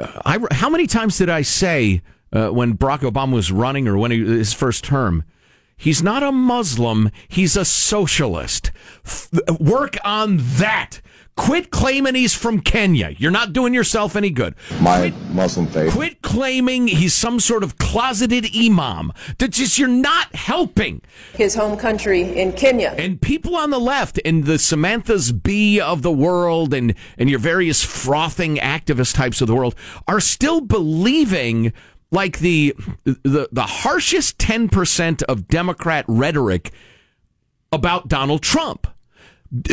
Uh, 0.00 0.20
I, 0.24 0.38
how 0.54 0.68
many 0.68 0.86
times 0.88 1.16
did 1.18 1.28
I 1.30 1.42
say 1.42 2.02
uh, 2.32 2.48
when 2.48 2.76
Barack 2.76 3.00
Obama 3.00 3.32
was 3.34 3.50
running 3.52 3.88
or 3.88 3.96
when 3.96 4.10
he, 4.10 4.24
his 4.24 4.52
first 4.52 4.84
term, 4.84 5.24
He's 5.80 6.02
not 6.02 6.22
a 6.22 6.30
Muslim. 6.30 7.10
He's 7.26 7.56
a 7.56 7.64
socialist. 7.64 8.70
F- 9.02 9.30
work 9.58 9.96
on 10.04 10.36
that. 10.58 11.00
Quit 11.36 11.70
claiming 11.70 12.14
he's 12.14 12.34
from 12.34 12.60
Kenya. 12.60 13.14
You're 13.16 13.30
not 13.30 13.54
doing 13.54 13.72
yourself 13.72 14.14
any 14.14 14.28
good. 14.28 14.54
My 14.82 14.98
quit, 14.98 15.14
Muslim 15.30 15.66
faith. 15.68 15.90
Quit 15.90 16.20
claiming 16.20 16.86
he's 16.86 17.14
some 17.14 17.40
sort 17.40 17.64
of 17.64 17.78
closeted 17.78 18.54
imam. 18.54 19.10
That 19.38 19.52
just 19.52 19.78
you're 19.78 19.88
not 19.88 20.34
helping. 20.34 21.00
His 21.32 21.54
home 21.54 21.78
country 21.78 22.38
in 22.38 22.52
Kenya. 22.52 22.94
And 22.98 23.18
people 23.22 23.56
on 23.56 23.70
the 23.70 23.80
left 23.80 24.20
and 24.22 24.44
the 24.44 24.58
Samantha's 24.58 25.32
Bee 25.32 25.80
of 25.80 26.02
the 26.02 26.12
world 26.12 26.74
and, 26.74 26.94
and 27.16 27.30
your 27.30 27.38
various 27.38 27.82
frothing 27.82 28.56
activist 28.56 29.14
types 29.14 29.40
of 29.40 29.46
the 29.46 29.54
world 29.54 29.74
are 30.06 30.20
still 30.20 30.60
believing 30.60 31.72
like 32.10 32.38
the 32.38 32.74
the 33.04 33.48
the 33.52 33.62
harshest 33.62 34.38
10% 34.38 35.22
of 35.24 35.48
Democrat 35.48 36.04
rhetoric 36.08 36.72
about 37.72 38.08
Donald 38.08 38.42
Trump. 38.42 38.86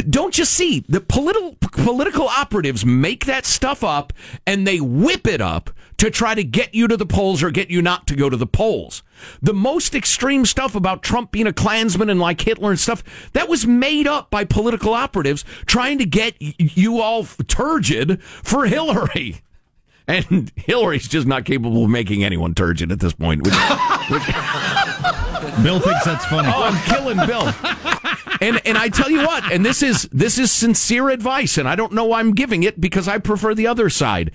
Don't 0.09 0.37
you 0.39 0.45
see 0.45 0.83
the 0.87 1.01
political 1.01 1.55
political 1.71 2.27
operatives 2.27 2.83
make 2.83 3.25
that 3.25 3.45
stuff 3.45 3.83
up 3.83 4.11
and 4.45 4.65
they 4.65 4.79
whip 4.79 5.27
it 5.27 5.39
up 5.39 5.69
to 5.97 6.09
try 6.09 6.33
to 6.33 6.43
get 6.43 6.73
you 6.73 6.87
to 6.87 6.97
the 6.97 7.05
polls 7.05 7.43
or 7.43 7.51
get 7.51 7.69
you 7.69 7.81
not 7.81 8.07
to 8.07 8.15
go 8.15 8.29
to 8.29 8.37
the 8.37 8.47
polls. 8.47 9.03
The 9.41 9.53
most 9.53 9.93
extreme 9.95 10.45
stuff 10.45 10.75
about 10.75 11.03
Trump 11.03 11.31
being 11.31 11.47
a 11.47 11.53
Klansman 11.53 12.09
and 12.09 12.19
like 12.19 12.41
Hitler 12.41 12.71
and 12.71 12.79
stuff 12.79 13.03
that 13.33 13.49
was 13.49 13.67
made 13.67 14.07
up 14.07 14.29
by 14.29 14.45
political 14.45 14.93
operatives 14.93 15.43
trying 15.65 15.97
to 15.99 16.05
get 16.05 16.35
you 16.39 17.01
all 17.01 17.23
turgid 17.23 18.21
for 18.23 18.65
Hillary. 18.65 19.41
And 20.07 20.51
Hillary's 20.55 21.07
just 21.07 21.27
not 21.27 21.45
capable 21.45 21.83
of 21.83 21.89
making 21.89 22.23
anyone 22.23 22.53
turgid 22.53 22.91
at 22.91 22.99
this 22.99 23.13
point. 23.13 23.43
Which, 23.43 23.53
which, 23.53 24.23
Bill 25.63 25.79
thinks 25.79 26.05
that's 26.05 26.25
funny. 26.25 26.49
Oh, 26.53 26.63
I'm 26.63 26.83
killing 26.85 27.17
Bill. 27.27 27.53
And 28.39 28.61
and 28.65 28.77
I 28.77 28.89
tell 28.89 29.09
you 29.09 29.25
what, 29.25 29.51
and 29.51 29.65
this 29.65 29.81
is 29.81 30.07
this 30.11 30.37
is 30.37 30.51
sincere 30.51 31.09
advice, 31.09 31.57
and 31.57 31.67
I 31.67 31.75
don't 31.75 31.93
know 31.93 32.05
why 32.05 32.19
I'm 32.19 32.33
giving 32.33 32.63
it 32.63 32.79
because 32.79 33.07
I 33.07 33.17
prefer 33.17 33.55
the 33.55 33.67
other 33.67 33.89
side. 33.89 34.31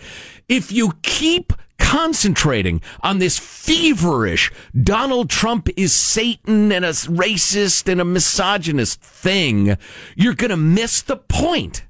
If 0.48 0.72
you 0.72 0.94
keep 1.02 1.52
concentrating 1.78 2.80
on 3.00 3.18
this 3.18 3.38
feverish 3.38 4.50
Donald 4.80 5.28
Trump 5.28 5.68
is 5.76 5.92
Satan 5.92 6.72
and 6.72 6.84
a 6.84 6.90
racist 6.90 7.90
and 7.90 8.00
a 8.00 8.04
misogynist 8.04 9.00
thing, 9.00 9.76
you're 10.16 10.34
going 10.34 10.50
to 10.50 10.56
miss 10.56 11.02
the 11.02 11.16
point. 11.16 11.84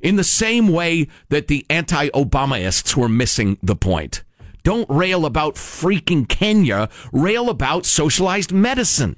In 0.00 0.16
the 0.16 0.24
same 0.24 0.68
way 0.68 1.08
that 1.28 1.48
the 1.48 1.64
anti-Obamaists 1.70 2.96
were 2.96 3.08
missing 3.08 3.58
the 3.62 3.76
point. 3.76 4.22
Don't 4.62 4.88
rail 4.90 5.24
about 5.24 5.54
freaking 5.54 6.28
Kenya. 6.28 6.88
Rail 7.12 7.48
about 7.48 7.86
socialized 7.86 8.52
medicine. 8.52 9.16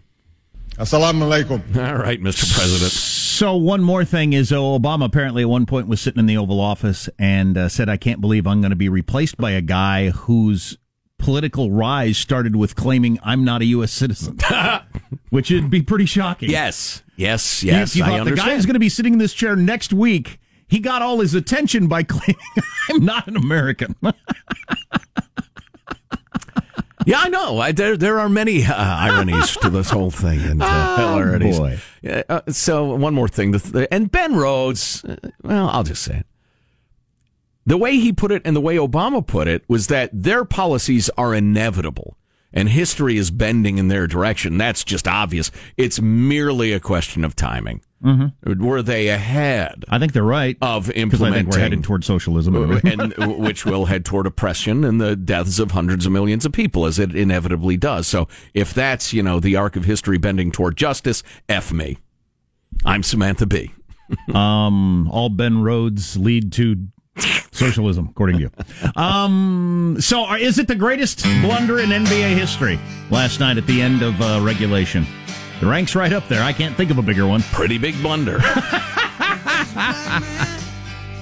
Assalamu 0.76 1.22
alaikum. 1.22 1.76
All 1.76 1.96
right, 1.96 2.20
Mr. 2.20 2.54
President. 2.54 2.92
So 2.92 3.56
one 3.56 3.82
more 3.82 4.04
thing 4.04 4.32
is 4.32 4.52
uh, 4.52 4.56
Obama 4.56 5.06
apparently 5.06 5.42
at 5.42 5.48
one 5.48 5.66
point 5.66 5.88
was 5.88 6.00
sitting 6.00 6.20
in 6.20 6.26
the 6.26 6.36
Oval 6.36 6.60
Office 6.60 7.08
and 7.18 7.56
uh, 7.56 7.68
said, 7.68 7.88
"I 7.88 7.96
can't 7.96 8.20
believe 8.20 8.46
I'm 8.46 8.60
going 8.60 8.70
to 8.70 8.76
be 8.76 8.88
replaced 8.88 9.36
by 9.38 9.52
a 9.52 9.60
guy 9.60 10.10
whose 10.10 10.76
political 11.18 11.70
rise 11.72 12.16
started 12.16 12.54
with 12.54 12.76
claiming 12.76 13.18
I'm 13.24 13.44
not 13.44 13.60
a 13.62 13.64
U.S. 13.66 13.90
citizen," 13.90 14.38
which 15.30 15.50
would 15.50 15.70
be 15.70 15.82
pretty 15.82 16.06
shocking. 16.06 16.50
Yes, 16.50 17.02
yes, 17.16 17.64
yes. 17.64 17.96
You, 17.96 18.04
you 18.04 18.06
I 18.06 18.18
thought 18.18 18.24
the 18.24 18.30
guy 18.30 18.32
understand. 18.32 18.56
who's 18.56 18.66
going 18.66 18.74
to 18.74 18.80
be 18.80 18.88
sitting 18.88 19.14
in 19.14 19.18
this 19.18 19.34
chair 19.34 19.56
next 19.56 19.92
week. 19.92 20.38
He 20.68 20.80
got 20.80 21.02
all 21.02 21.20
his 21.20 21.34
attention 21.34 21.88
by 21.88 22.02
claiming 22.04 22.36
I'm 22.90 23.04
not 23.04 23.26
an 23.26 23.36
American. 23.36 23.96
Yeah, 27.06 27.20
I 27.20 27.28
know. 27.30 27.58
I, 27.58 27.72
there, 27.72 27.96
there 27.96 28.18
are 28.20 28.28
many 28.28 28.66
uh, 28.66 28.74
ironies 28.74 29.56
to 29.62 29.70
this 29.70 29.88
whole 29.88 30.10
thing 30.10 30.40
and 30.40 30.62
uh, 30.62 30.96
hilarities. 30.98 31.58
boy. 31.58 31.78
Yeah, 32.02 32.22
uh, 32.28 32.42
so 32.48 32.96
one 32.96 33.14
more 33.14 33.28
thing, 33.28 33.58
and 33.90 34.10
Ben 34.10 34.36
Rhodes. 34.36 35.06
Uh, 35.06 35.16
well, 35.42 35.70
I'll 35.70 35.84
just 35.84 36.02
say 36.02 36.18
it. 36.18 36.26
The 37.64 37.78
way 37.78 37.96
he 37.96 38.12
put 38.12 38.30
it 38.30 38.42
and 38.44 38.54
the 38.54 38.60
way 38.60 38.76
Obama 38.76 39.26
put 39.26 39.48
it 39.48 39.64
was 39.68 39.86
that 39.86 40.10
their 40.12 40.44
policies 40.44 41.08
are 41.16 41.34
inevitable 41.34 42.18
and 42.52 42.68
history 42.68 43.16
is 43.16 43.30
bending 43.30 43.78
in 43.78 43.88
their 43.88 44.06
direction. 44.06 44.58
That's 44.58 44.84
just 44.84 45.08
obvious. 45.08 45.50
It's 45.78 46.02
merely 46.02 46.72
a 46.72 46.80
question 46.80 47.24
of 47.24 47.34
timing. 47.36 47.80
Mm-hmm. 48.02 48.64
Were 48.64 48.80
they 48.80 49.08
ahead? 49.08 49.84
I 49.88 49.98
think 49.98 50.12
they're 50.12 50.22
right 50.22 50.56
of 50.62 50.88
implementing 50.90 51.44
think 51.44 51.54
we're 51.54 51.58
headed 51.60 51.82
toward 51.82 52.04
socialism. 52.04 52.54
And 52.88 53.14
which 53.38 53.64
will 53.64 53.86
head 53.86 54.04
toward 54.04 54.26
oppression 54.26 54.84
and 54.84 55.00
the 55.00 55.16
deaths 55.16 55.58
of 55.58 55.72
hundreds 55.72 56.06
of 56.06 56.12
millions 56.12 56.46
of 56.46 56.52
people, 56.52 56.86
as 56.86 56.98
it 56.98 57.14
inevitably 57.14 57.76
does. 57.76 58.06
So, 58.06 58.28
if 58.54 58.72
that's 58.72 59.12
you 59.12 59.22
know 59.22 59.40
the 59.40 59.56
arc 59.56 59.76
of 59.76 59.84
history 59.84 60.18
bending 60.18 60.52
toward 60.52 60.76
justice, 60.76 61.22
f 61.48 61.72
me. 61.72 61.98
I'm 62.84 63.02
Samantha 63.02 63.46
Bee 63.46 63.72
um, 64.34 65.08
all 65.10 65.28
Ben 65.28 65.62
roads 65.62 66.16
lead 66.16 66.52
to 66.54 66.88
socialism, 67.52 68.08
according 68.10 68.38
to 68.38 68.42
you. 68.42 68.50
Um, 69.00 69.96
so, 70.00 70.32
is 70.34 70.58
it 70.58 70.68
the 70.68 70.74
greatest 70.74 71.22
blunder 71.42 71.78
in 71.80 71.90
NBA 71.90 72.36
history? 72.36 72.78
Last 73.10 73.40
night 73.40 73.58
at 73.58 73.66
the 73.66 73.82
end 73.82 74.02
of 74.02 74.20
uh, 74.20 74.40
regulation, 74.42 75.06
the 75.60 75.66
ranks 75.66 75.94
right 75.94 76.12
up 76.12 76.28
there. 76.28 76.42
I 76.42 76.52
can't 76.52 76.76
think 76.76 76.90
of 76.90 76.98
a 76.98 77.02
bigger 77.02 77.26
one. 77.26 77.42
Pretty 77.42 77.78
big 77.78 78.00
blunder. 78.02 78.38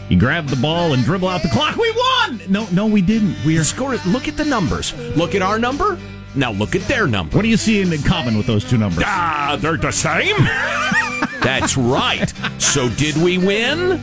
You 0.09 0.17
grab 0.17 0.47
the 0.47 0.57
ball 0.57 0.93
and 0.93 1.03
dribble 1.03 1.27
out 1.27 1.43
the 1.43 1.49
clock. 1.49 1.77
We 1.77 1.91
won. 1.91 2.41
No, 2.49 2.69
no, 2.71 2.87
we 2.87 3.03
didn't. 3.03 3.35
We 3.45 3.59
are. 3.59 3.65
Score. 3.65 3.97
Look 4.07 4.29
at 4.29 4.37
the 4.37 4.45
numbers. 4.45 4.95
Look 5.17 5.35
at 5.35 5.43
our 5.43 5.59
number. 5.59 5.99
Now 6.37 6.53
look 6.53 6.77
at 6.77 6.83
their 6.83 7.09
number. 7.09 7.37
What 7.37 7.43
do 7.43 7.49
you 7.49 7.57
see 7.57 7.81
in 7.81 7.91
common 8.03 8.37
with 8.37 8.47
those 8.47 8.65
two 8.65 8.79
numbers? 8.79 9.03
Ah, 9.05 9.57
they're 9.59 9.77
the 9.77 9.91
same. 9.91 10.37
That's 11.43 11.77
right. 11.77 12.33
So 12.59 12.89
did 12.91 13.17
we 13.17 13.39
win? 13.39 14.01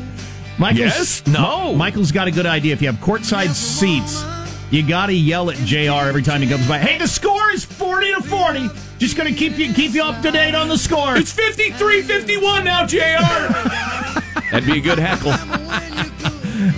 Michael's, 0.57 0.79
Yes? 0.79 1.27
No. 1.27 1.73
Michael's 1.73 2.11
got 2.11 2.27
a 2.27 2.31
good 2.31 2.45
idea. 2.45 2.73
If 2.73 2.81
you 2.81 2.87
have 2.91 2.97
courtside 2.97 3.53
seats, 3.53 4.25
you 4.71 4.85
got 4.85 5.05
to 5.05 5.13
yell 5.13 5.49
at 5.49 5.55
J.R. 5.57 6.09
every 6.09 6.23
time 6.23 6.41
he 6.41 6.49
comes 6.49 6.67
by. 6.67 6.79
Hey, 6.79 6.97
the 6.97 7.07
score 7.07 7.49
is 7.51 7.63
forty 7.63 8.13
to 8.13 8.21
forty. 8.21 8.67
Just 9.03 9.17
going 9.17 9.27
to 9.27 9.37
keep 9.37 9.57
you 9.57 9.73
keep 9.73 9.93
you 9.93 10.01
up 10.01 10.21
to 10.21 10.31
date 10.31 10.55
on 10.55 10.69
the 10.69 10.77
score. 10.77 11.17
It's 11.17 11.33
53-51 11.33 12.63
now, 12.63 12.85
J.R. 12.85 13.19
That'd 14.49 14.65
be 14.65 14.77
a 14.77 14.81
good 14.81 14.97
heckle. 14.97 15.33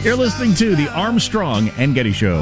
You're 0.01 0.15
listening 0.15 0.55
to 0.55 0.75
the 0.75 0.88
Armstrong 0.91 1.70
and 1.77 1.94
Getty 1.94 2.13
Show. 2.13 2.38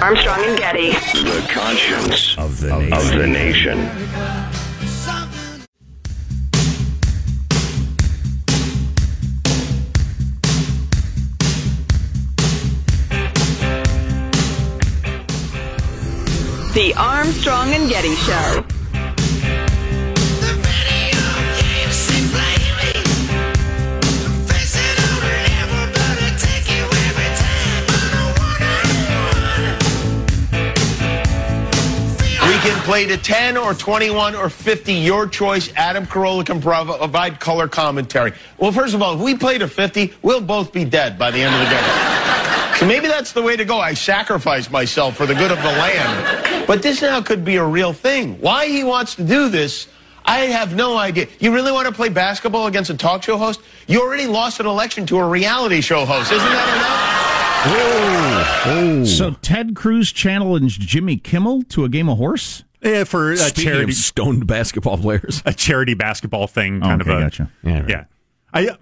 Armstrong 0.00 0.40
and 0.40 0.58
Getty. 0.58 0.92
The 0.92 1.46
conscience 1.52 2.38
of 2.38 2.62
the 2.62 2.78
nation. 2.78 2.92
Of 2.94 3.10
the 3.10 3.26
nation. 3.26 4.55
The 16.76 16.92
Armstrong 16.92 17.72
and 17.72 17.88
Getty 17.88 18.14
Show. 18.16 18.62
We 32.42 32.58
can 32.58 32.78
play 32.82 33.06
to 33.06 33.16
10 33.16 33.56
or 33.56 33.72
21 33.72 34.34
or 34.34 34.50
50, 34.50 34.92
your 34.92 35.26
choice. 35.26 35.72
Adam 35.76 36.04
Carolla 36.04 36.44
can 36.44 36.60
provide 36.60 37.40
color 37.40 37.68
commentary. 37.68 38.34
Well, 38.58 38.70
first 38.70 38.92
of 38.92 39.00
all, 39.00 39.14
if 39.14 39.20
we 39.20 39.34
play 39.34 39.56
to 39.56 39.66
50, 39.66 40.12
we'll 40.20 40.42
both 40.42 40.74
be 40.74 40.84
dead 40.84 41.18
by 41.18 41.30
the 41.30 41.40
end 41.40 41.54
of 41.54 41.60
the 41.62 41.74
game. 41.74 42.15
So 42.86 42.92
maybe 42.92 43.08
that's 43.08 43.32
the 43.32 43.42
way 43.42 43.56
to 43.56 43.64
go. 43.64 43.80
I 43.80 43.94
sacrifice 43.94 44.70
myself 44.70 45.16
for 45.16 45.26
the 45.26 45.34
good 45.34 45.50
of 45.50 45.58
the 45.58 45.64
land. 45.64 46.66
But 46.68 46.84
this 46.84 47.02
now 47.02 47.20
could 47.20 47.44
be 47.44 47.56
a 47.56 47.64
real 47.64 47.92
thing. 47.92 48.40
Why 48.40 48.68
he 48.68 48.84
wants 48.84 49.16
to 49.16 49.24
do 49.24 49.48
this, 49.48 49.88
I 50.24 50.42
have 50.42 50.76
no 50.76 50.96
idea. 50.96 51.26
You 51.40 51.52
really 51.52 51.72
want 51.72 51.88
to 51.88 51.92
play 51.92 52.10
basketball 52.10 52.68
against 52.68 52.88
a 52.90 52.96
talk 52.96 53.24
show 53.24 53.38
host? 53.38 53.60
You 53.88 54.02
already 54.02 54.28
lost 54.28 54.60
an 54.60 54.66
election 54.66 55.04
to 55.06 55.18
a 55.18 55.28
reality 55.28 55.80
show 55.80 56.04
host. 56.04 56.30
Isn't 56.30 56.48
that 56.48 57.66
enough? 59.02 59.08
So 59.08 59.32
Ted 59.42 59.74
Cruz 59.74 60.12
challenged 60.12 60.80
Jimmy 60.80 61.16
Kimmel 61.16 61.64
to 61.70 61.84
a 61.84 61.88
game 61.88 62.08
of 62.08 62.18
horse. 62.18 62.62
Yeah, 62.82 63.02
for 63.02 63.32
a 63.32 63.36
Speaking 63.36 63.64
charity, 63.64 63.90
of 63.90 63.96
stoned 63.96 64.46
basketball 64.46 64.96
players. 64.96 65.42
a 65.44 65.52
charity 65.52 65.94
basketball 65.94 66.46
thing, 66.46 66.82
kind 66.82 67.02
okay, 67.02 67.10
of 67.10 67.18
a 67.18 67.20
gotcha. 67.20 67.50
Yeah, 67.64 67.80
right. 67.80 67.88
yeah. 67.88 68.04
I 68.54 68.68
uh, 68.68 68.76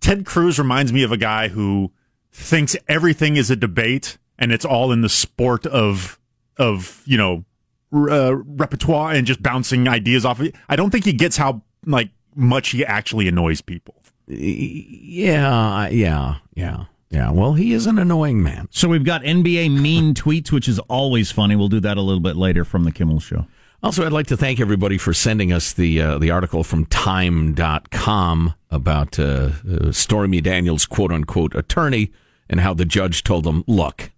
Ted 0.00 0.24
Cruz 0.24 0.58
reminds 0.58 0.90
me 0.90 1.02
of 1.02 1.12
a 1.12 1.18
guy 1.18 1.48
who 1.48 1.92
thinks 2.34 2.76
everything 2.88 3.36
is 3.36 3.50
a 3.50 3.56
debate 3.56 4.18
and 4.38 4.52
it's 4.52 4.64
all 4.64 4.92
in 4.92 5.00
the 5.00 5.08
sport 5.08 5.66
of 5.66 6.18
of 6.56 7.02
you 7.06 7.16
know 7.16 7.44
uh, 7.92 8.34
repertoire 8.36 9.12
and 9.12 9.26
just 9.26 9.42
bouncing 9.42 9.88
ideas 9.88 10.24
off 10.24 10.40
of 10.40 10.46
it. 10.46 10.54
I 10.68 10.76
don't 10.76 10.90
think 10.90 11.04
he 11.04 11.12
gets 11.12 11.36
how 11.36 11.62
like 11.86 12.10
much 12.34 12.70
he 12.70 12.84
actually 12.84 13.28
annoys 13.28 13.60
people. 13.60 14.02
Yeah, 14.26 15.88
yeah, 15.88 16.36
yeah, 16.54 16.84
yeah. 17.10 17.30
Well, 17.30 17.52
he 17.52 17.72
is 17.72 17.86
an 17.86 17.98
annoying 17.98 18.42
man. 18.42 18.68
So 18.70 18.88
we've 18.88 19.04
got 19.04 19.22
NBA 19.22 19.80
mean 19.80 20.14
tweets, 20.14 20.50
which 20.50 20.68
is 20.68 20.78
always 20.80 21.30
funny. 21.30 21.54
We'll 21.54 21.68
do 21.68 21.80
that 21.80 21.96
a 21.96 22.02
little 22.02 22.20
bit 22.22 22.36
later 22.36 22.64
from 22.64 22.84
the 22.84 22.90
Kimmel 22.90 23.20
Show. 23.20 23.46
Also, 23.82 24.04
I'd 24.04 24.12
like 24.12 24.28
to 24.28 24.36
thank 24.36 24.60
everybody 24.60 24.96
for 24.96 25.12
sending 25.12 25.52
us 25.52 25.74
the 25.74 26.00
uh, 26.00 26.18
the 26.18 26.30
article 26.30 26.64
from 26.64 26.86
Time.com 26.86 28.54
about 28.70 29.18
uh, 29.18 29.50
uh, 29.70 29.92
Stormy 29.92 30.40
Daniels' 30.40 30.86
quote 30.86 31.12
unquote 31.12 31.54
attorney 31.54 32.10
and 32.48 32.60
how 32.60 32.74
the 32.74 32.84
judge 32.84 33.24
told 33.24 33.46
him, 33.46 33.64
look, 33.66 34.10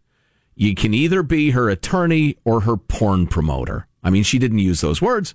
you 0.54 0.74
can 0.74 0.94
either 0.94 1.22
be 1.22 1.50
her 1.50 1.68
attorney 1.68 2.36
or 2.44 2.60
her 2.60 2.76
porn 2.76 3.26
promoter. 3.26 3.86
I 4.02 4.10
mean, 4.10 4.22
she 4.22 4.38
didn't 4.38 4.60
use 4.60 4.80
those 4.80 5.02
words, 5.02 5.34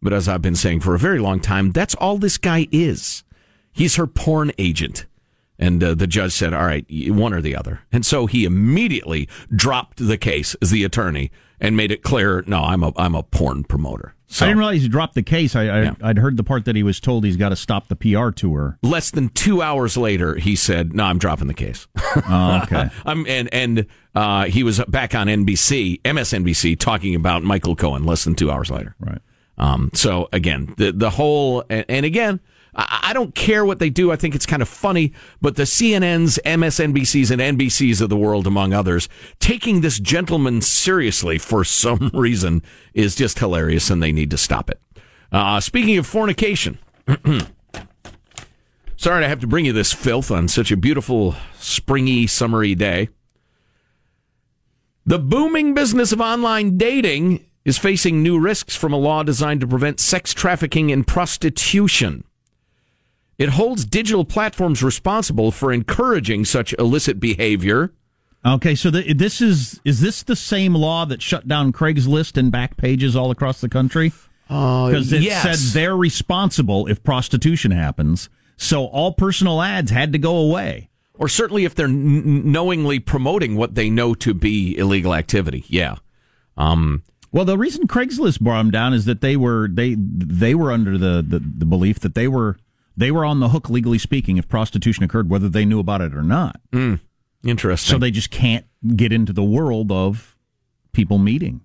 but 0.00 0.12
as 0.12 0.28
I've 0.28 0.42
been 0.42 0.56
saying 0.56 0.80
for 0.80 0.94
a 0.94 0.98
very 0.98 1.18
long 1.18 1.40
time, 1.40 1.72
that's 1.72 1.94
all 1.96 2.18
this 2.18 2.38
guy 2.38 2.68
is. 2.72 3.24
He's 3.72 3.96
her 3.96 4.06
porn 4.06 4.52
agent. 4.58 5.06
And 5.58 5.82
uh, 5.82 5.94
the 5.94 6.06
judge 6.06 6.32
said, 6.32 6.52
all 6.52 6.66
right, 6.66 6.84
one 6.90 7.32
or 7.32 7.40
the 7.40 7.54
other. 7.54 7.80
And 7.92 8.04
so 8.04 8.26
he 8.26 8.44
immediately 8.44 9.28
dropped 9.54 10.06
the 10.06 10.18
case 10.18 10.56
as 10.60 10.70
the 10.70 10.84
attorney 10.84 11.30
and 11.60 11.76
made 11.76 11.90
it 11.92 12.02
clear, 12.02 12.44
no, 12.46 12.62
I'm 12.62 12.82
a, 12.82 12.92
I'm 12.96 13.14
a 13.14 13.22
porn 13.22 13.64
promoter. 13.64 14.14
So, 14.26 14.44
I 14.44 14.48
didn't 14.48 14.58
realize 14.58 14.82
he 14.82 14.88
dropped 14.88 15.14
the 15.14 15.22
case. 15.22 15.54
I, 15.54 15.62
I 15.62 15.82
Yeah. 15.82 15.94
I'd 16.02 16.18
heard 16.18 16.36
the 16.36 16.42
part 16.42 16.64
that 16.64 16.74
he 16.74 16.82
was 16.82 16.98
told 16.98 17.24
he's 17.24 17.36
got 17.36 17.50
to 17.50 17.56
stop 17.56 17.86
the 17.86 17.94
PR 17.94 18.30
tour. 18.30 18.78
less 18.82 19.10
than 19.10 19.28
two 19.28 19.62
hours 19.62 19.96
later, 19.96 20.34
he 20.34 20.56
said, 20.56 20.92
no, 20.92 21.04
I'm 21.04 21.18
dropping 21.18 21.46
the 21.46 21.54
case. 21.54 21.86
Oh, 22.28 22.60
okay. 22.64 22.88
I'm, 23.06 23.26
and 23.28 23.48
and 23.52 23.86
uh, 24.14 24.46
he 24.46 24.64
was 24.64 24.80
back 24.88 25.14
on 25.14 25.28
NBC, 25.28 26.02
MSNBC, 26.02 26.78
talking 26.78 27.14
about 27.14 27.44
Michael 27.44 27.76
Cohen 27.76 28.04
less 28.04 28.24
than 28.24 28.34
two 28.34 28.50
hours 28.50 28.70
later. 28.70 28.96
Right. 28.98 29.20
Um, 29.56 29.90
so 29.94 30.28
again, 30.32 30.74
the 30.78 30.90
the 30.90 31.10
whole 31.10 31.64
and, 31.70 31.84
and 31.88 32.04
again, 32.04 32.40
I, 32.76 33.12
don't 33.12 33.34
care 33.34 33.64
what 33.64 33.78
they 33.78 33.90
do. 33.90 34.10
I 34.10 34.16
think 34.16 34.34
it's 34.34 34.46
kind 34.46 34.62
of 34.62 34.68
funny, 34.68 35.12
but 35.40 35.56
the 35.56 35.62
CNNs, 35.62 36.38
MSNBCs, 36.44 37.30
and 37.30 37.58
NBCs 37.58 38.00
of 38.00 38.08
the 38.08 38.16
world, 38.16 38.46
among 38.46 38.72
others, 38.72 39.08
taking 39.38 39.80
this 39.80 40.00
gentleman 40.00 40.60
seriously 40.60 41.38
for 41.38 41.64
some 41.64 42.10
reason 42.12 42.62
is 42.92 43.14
just 43.14 43.38
hilarious, 43.38 43.90
and 43.90 44.02
they 44.02 44.12
need 44.12 44.30
to 44.30 44.38
stop 44.38 44.70
it. 44.70 44.80
Uh, 45.30 45.60
speaking 45.60 45.98
of 45.98 46.06
fornication. 46.06 46.78
Sorry 48.96 49.22
to 49.22 49.28
have 49.28 49.40
to 49.40 49.46
bring 49.46 49.66
you 49.66 49.72
this 49.72 49.92
filth 49.92 50.30
on 50.30 50.48
such 50.48 50.70
a 50.70 50.76
beautiful, 50.76 51.34
springy, 51.58 52.26
summery 52.26 52.74
day. 52.74 53.08
The 55.04 55.18
booming 55.18 55.74
business 55.74 56.12
of 56.12 56.20
online 56.20 56.78
dating 56.78 57.44
is 57.64 57.76
facing 57.76 58.22
new 58.22 58.38
risks 58.38 58.76
from 58.76 58.92
a 58.92 58.96
law 58.96 59.22
designed 59.22 59.60
to 59.60 59.66
prevent 59.66 60.00
sex 60.00 60.32
trafficking 60.32 60.90
and 60.90 61.06
prostitution. 61.06 62.24
It 63.38 63.50
holds 63.50 63.84
digital 63.84 64.24
platforms 64.24 64.82
responsible 64.82 65.50
for 65.50 65.72
encouraging 65.72 66.44
such 66.44 66.72
illicit 66.78 67.18
behavior. 67.18 67.92
Okay, 68.46 68.74
so 68.74 68.90
the, 68.90 69.14
this 69.14 69.40
is 69.40 69.80
is 69.84 70.00
this 70.00 70.22
the 70.22 70.36
same 70.36 70.74
law 70.74 71.04
that 71.06 71.22
shut 71.22 71.48
down 71.48 71.72
Craigslist 71.72 72.36
and 72.36 72.52
back 72.52 72.76
pages 72.76 73.16
all 73.16 73.30
across 73.30 73.60
the 73.60 73.68
country? 73.68 74.12
Because 74.46 75.12
it 75.12 75.22
yes. 75.22 75.42
said 75.42 75.74
they're 75.74 75.96
responsible 75.96 76.86
if 76.86 77.02
prostitution 77.02 77.70
happens. 77.70 78.28
So 78.56 78.84
all 78.86 79.12
personal 79.12 79.62
ads 79.62 79.90
had 79.90 80.12
to 80.12 80.18
go 80.18 80.36
away. 80.36 80.90
Or 81.14 81.28
certainly 81.28 81.64
if 81.64 81.74
they're 81.74 81.86
n- 81.86 82.52
knowingly 82.52 82.98
promoting 83.00 83.56
what 83.56 83.74
they 83.74 83.88
know 83.88 84.14
to 84.16 84.34
be 84.34 84.76
illegal 84.76 85.14
activity. 85.14 85.64
Yeah. 85.68 85.96
Um, 86.56 87.02
Well, 87.32 87.44
the 87.44 87.58
reason 87.58 87.88
Craigslist 87.88 88.40
brought 88.40 88.58
them 88.58 88.70
down 88.70 88.92
is 88.94 89.06
that 89.06 89.20
they 89.20 89.36
were 89.36 89.68
they 89.68 89.96
they 89.98 90.54
were 90.54 90.70
under 90.70 90.98
the, 90.98 91.24
the, 91.26 91.40
the 91.40 91.64
belief 91.64 91.98
that 92.00 92.14
they 92.14 92.28
were 92.28 92.58
they 92.96 93.10
were 93.10 93.24
on 93.24 93.40
the 93.40 93.48
hook 93.50 93.68
legally 93.70 93.98
speaking 93.98 94.36
if 94.36 94.48
prostitution 94.48 95.04
occurred, 95.04 95.28
whether 95.28 95.48
they 95.48 95.64
knew 95.64 95.78
about 95.80 96.00
it 96.00 96.14
or 96.14 96.22
not. 96.22 96.60
Hmm. 96.72 96.94
interesting. 97.44 97.92
So 97.92 97.98
they 97.98 98.10
just 98.10 98.30
can't 98.30 98.66
get 98.96 99.12
into 99.12 99.32
the 99.32 99.42
world 99.44 99.90
of 99.92 100.36
people 100.92 101.18
meeting. 101.18 101.60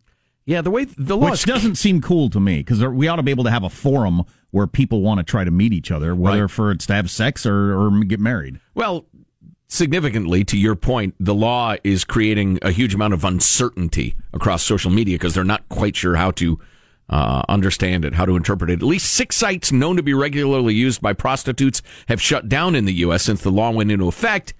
yeah, 0.45 0.61
the 0.61 0.71
way 0.71 0.85
the 0.85 1.15
law 1.15 1.29
Which 1.31 1.43
doesn't 1.45 1.75
seem 1.75 2.01
cool 2.01 2.29
to 2.31 2.39
me 2.39 2.57
because 2.57 2.83
we 2.83 3.07
ought 3.07 3.17
to 3.17 3.23
be 3.23 3.31
able 3.31 3.43
to 3.45 3.51
have 3.51 3.63
a 3.63 3.69
forum 3.69 4.23
where 4.51 4.65
people 4.67 5.01
want 5.01 5.19
to 5.19 5.23
try 5.23 5.43
to 5.43 5.51
meet 5.51 5.71
each 5.73 5.91
other, 5.91 6.15
whether 6.15 6.41
Right. 6.41 6.51
for 6.51 6.71
it's 6.71 6.87
to 6.87 6.93
have 6.95 7.09
sex 7.11 7.45
or, 7.45 7.79
or 7.79 8.03
get 8.03 8.19
married. 8.19 8.59
Well, 8.73 9.05
significantly 9.67 10.43
to 10.45 10.57
your 10.57 10.75
point, 10.75 11.13
the 11.19 11.35
law 11.35 11.75
is 11.83 12.03
creating 12.03 12.59
a 12.63 12.71
huge 12.71 12.95
amount 12.95 13.13
of 13.13 13.23
uncertainty 13.23 14.15
across 14.33 14.63
social 14.63 14.89
media 14.91 15.15
because 15.15 15.33
they're 15.35 15.43
not 15.43 15.67
quite 15.69 15.95
sure 15.95 16.15
how 16.15 16.31
to 16.31 16.59
uh, 17.09 17.41
understand 17.49 18.05
it, 18.05 18.13
how 18.13 18.25
to 18.25 18.35
interpret 18.35 18.69
it. 18.69 18.81
At 18.81 18.83
least 18.83 19.11
six 19.11 19.35
sites 19.35 19.71
known 19.71 19.95
to 19.95 20.03
be 20.03 20.13
regularly 20.13 20.73
used 20.73 21.01
by 21.01 21.13
prostitutes 21.13 21.81
have 22.07 22.21
shut 22.21 22.47
down 22.47 22.75
in 22.75 22.85
the 22.85 22.93
U.S. 22.93 23.23
since 23.23 23.41
the 23.41 23.51
law 23.51 23.71
went 23.71 23.91
into 23.91 24.07
effect. 24.07 24.53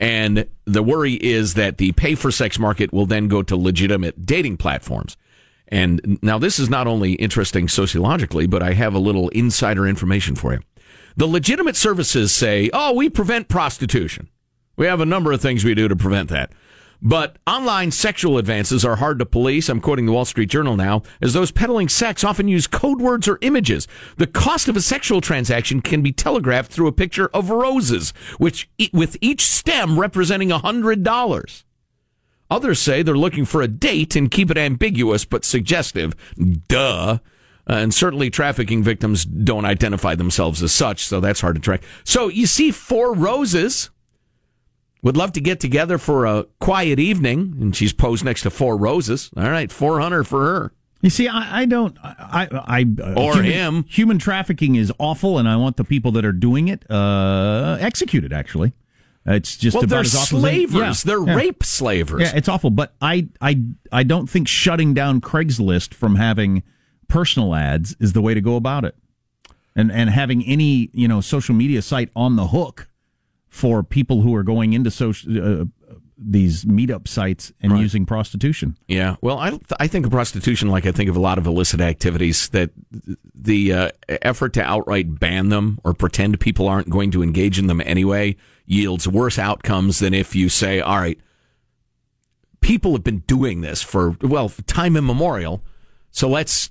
And 0.00 0.46
the 0.64 0.82
worry 0.82 1.14
is 1.14 1.54
that 1.54 1.78
the 1.78 1.92
pay 1.92 2.14
for 2.14 2.30
sex 2.30 2.58
market 2.58 2.92
will 2.92 3.06
then 3.06 3.28
go 3.28 3.42
to 3.42 3.56
legitimate 3.56 4.26
dating 4.26 4.56
platforms. 4.56 5.16
And 5.68 6.18
now 6.22 6.38
this 6.38 6.58
is 6.58 6.68
not 6.68 6.86
only 6.86 7.14
interesting 7.14 7.68
sociologically, 7.68 8.46
but 8.46 8.62
I 8.62 8.72
have 8.72 8.94
a 8.94 8.98
little 8.98 9.28
insider 9.30 9.86
information 9.86 10.34
for 10.34 10.52
you. 10.52 10.60
The 11.16 11.26
legitimate 11.26 11.76
services 11.76 12.32
say, 12.32 12.70
oh, 12.72 12.92
we 12.92 13.08
prevent 13.08 13.48
prostitution. 13.48 14.28
We 14.76 14.86
have 14.86 15.00
a 15.00 15.06
number 15.06 15.32
of 15.32 15.40
things 15.40 15.64
we 15.64 15.74
do 15.74 15.88
to 15.88 15.96
prevent 15.96 16.28
that. 16.30 16.52
But 17.06 17.36
online 17.46 17.90
sexual 17.90 18.38
advances 18.38 18.82
are 18.82 18.96
hard 18.96 19.18
to 19.18 19.26
police. 19.26 19.68
I'm 19.68 19.82
quoting 19.82 20.06
the 20.06 20.12
Wall 20.12 20.24
Street 20.24 20.48
Journal 20.48 20.74
now, 20.74 21.02
as 21.20 21.34
those 21.34 21.50
peddling 21.50 21.90
sex 21.90 22.24
often 22.24 22.48
use 22.48 22.66
code 22.66 22.98
words 22.98 23.28
or 23.28 23.38
images. 23.42 23.86
The 24.16 24.26
cost 24.26 24.68
of 24.68 24.76
a 24.76 24.80
sexual 24.80 25.20
transaction 25.20 25.82
can 25.82 26.00
be 26.00 26.12
telegraphed 26.12 26.72
through 26.72 26.86
a 26.86 26.92
picture 26.92 27.28
of 27.34 27.50
roses, 27.50 28.14
which 28.38 28.70
with 28.94 29.18
each 29.20 29.42
stem 29.42 30.00
representing 30.00 30.50
a 30.50 30.58
hundred 30.58 31.02
dollars. 31.02 31.66
Others 32.50 32.78
say 32.80 33.02
they're 33.02 33.18
looking 33.18 33.44
for 33.44 33.60
a 33.60 33.68
date 33.68 34.16
and 34.16 34.30
keep 34.30 34.50
it 34.50 34.56
ambiguous 34.56 35.26
but 35.26 35.44
suggestive. 35.44 36.14
Duh. 36.68 37.18
Uh, 37.68 37.72
and 37.72 37.94
certainly 37.94 38.28
trafficking 38.30 38.82
victims 38.82 39.24
don't 39.24 39.64
identify 39.64 40.14
themselves 40.14 40.62
as 40.62 40.70
such, 40.72 41.04
so 41.04 41.20
that's 41.20 41.40
hard 41.40 41.54
to 41.54 41.60
track. 41.60 41.82
So 42.04 42.28
you 42.28 42.46
see 42.46 42.70
four 42.70 43.14
roses. 43.14 43.90
Would 45.04 45.18
love 45.18 45.32
to 45.32 45.40
get 45.40 45.60
together 45.60 45.98
for 45.98 46.24
a 46.24 46.46
quiet 46.60 46.98
evening, 46.98 47.56
and 47.60 47.76
she's 47.76 47.92
posed 47.92 48.24
next 48.24 48.40
to 48.42 48.50
four 48.50 48.78
roses. 48.78 49.30
All 49.36 49.50
right, 49.50 49.70
400 49.70 50.24
for 50.24 50.40
her. 50.44 50.72
You 51.02 51.10
see, 51.10 51.28
I, 51.28 51.60
I 51.60 51.64
don't, 51.66 51.98
I, 52.02 52.48
I, 52.50 52.86
uh, 53.02 53.12
Or 53.14 53.34
human, 53.34 53.44
him. 53.44 53.84
Human 53.86 54.18
trafficking 54.18 54.76
is 54.76 54.90
awful, 54.98 55.36
and 55.36 55.46
I 55.46 55.56
want 55.56 55.76
the 55.76 55.84
people 55.84 56.10
that 56.12 56.24
are 56.24 56.32
doing 56.32 56.68
it 56.68 56.90
uh, 56.90 57.76
executed. 57.78 58.32
Actually, 58.32 58.72
it's 59.26 59.58
just 59.58 59.74
Well, 59.74 59.84
about 59.84 59.90
they're 59.90 60.00
as 60.00 60.14
awful 60.14 60.38
as 60.38 60.42
slavers. 60.42 60.74
yeah, 60.74 60.94
they're 61.04 61.26
yeah. 61.26 61.34
rape 61.34 61.62
slavers. 61.62 62.22
Yeah, 62.22 62.32
it's 62.34 62.48
awful. 62.48 62.70
But 62.70 62.94
I, 63.02 63.28
I, 63.42 63.62
I 63.92 64.04
don't 64.04 64.26
think 64.30 64.48
shutting 64.48 64.94
down 64.94 65.20
Craigslist 65.20 65.92
from 65.92 66.16
having 66.16 66.62
personal 67.08 67.54
ads 67.54 67.94
is 68.00 68.14
the 68.14 68.22
way 68.22 68.32
to 68.32 68.40
go 68.40 68.56
about 68.56 68.86
it, 68.86 68.96
and 69.76 69.92
and 69.92 70.08
having 70.08 70.42
any 70.46 70.88
you 70.94 71.08
know 71.08 71.20
social 71.20 71.54
media 71.54 71.82
site 71.82 72.08
on 72.16 72.36
the 72.36 72.46
hook 72.46 72.88
for 73.54 73.84
people 73.84 74.20
who 74.22 74.34
are 74.34 74.42
going 74.42 74.72
into 74.72 74.90
social 74.90 75.60
uh, 75.60 75.64
these 76.18 76.64
meetup 76.64 77.06
sites 77.06 77.52
and 77.60 77.78
using 77.78 78.04
prostitution. 78.04 78.76
Yeah, 78.88 79.14
well, 79.20 79.38
I 79.38 79.60
I 79.78 79.86
think 79.86 80.04
of 80.04 80.10
prostitution 80.10 80.70
like 80.70 80.86
I 80.86 80.90
think 80.90 81.08
of 81.08 81.14
a 81.14 81.20
lot 81.20 81.38
of 81.38 81.46
illicit 81.46 81.80
activities. 81.80 82.48
That 82.48 82.70
the 83.32 83.72
uh, 83.72 83.90
effort 84.08 84.54
to 84.54 84.62
outright 84.62 85.20
ban 85.20 85.50
them 85.50 85.78
or 85.84 85.94
pretend 85.94 86.40
people 86.40 86.66
aren't 86.66 86.90
going 86.90 87.12
to 87.12 87.22
engage 87.22 87.56
in 87.56 87.68
them 87.68 87.80
anyway 87.84 88.34
yields 88.66 89.06
worse 89.06 89.38
outcomes 89.38 90.00
than 90.00 90.14
if 90.14 90.34
you 90.34 90.48
say, 90.48 90.80
"All 90.80 90.98
right, 90.98 91.20
people 92.60 92.90
have 92.94 93.04
been 93.04 93.20
doing 93.20 93.60
this 93.60 93.82
for 93.82 94.16
well 94.20 94.48
time 94.66 94.96
immemorial, 94.96 95.62
so 96.10 96.28
let's 96.28 96.70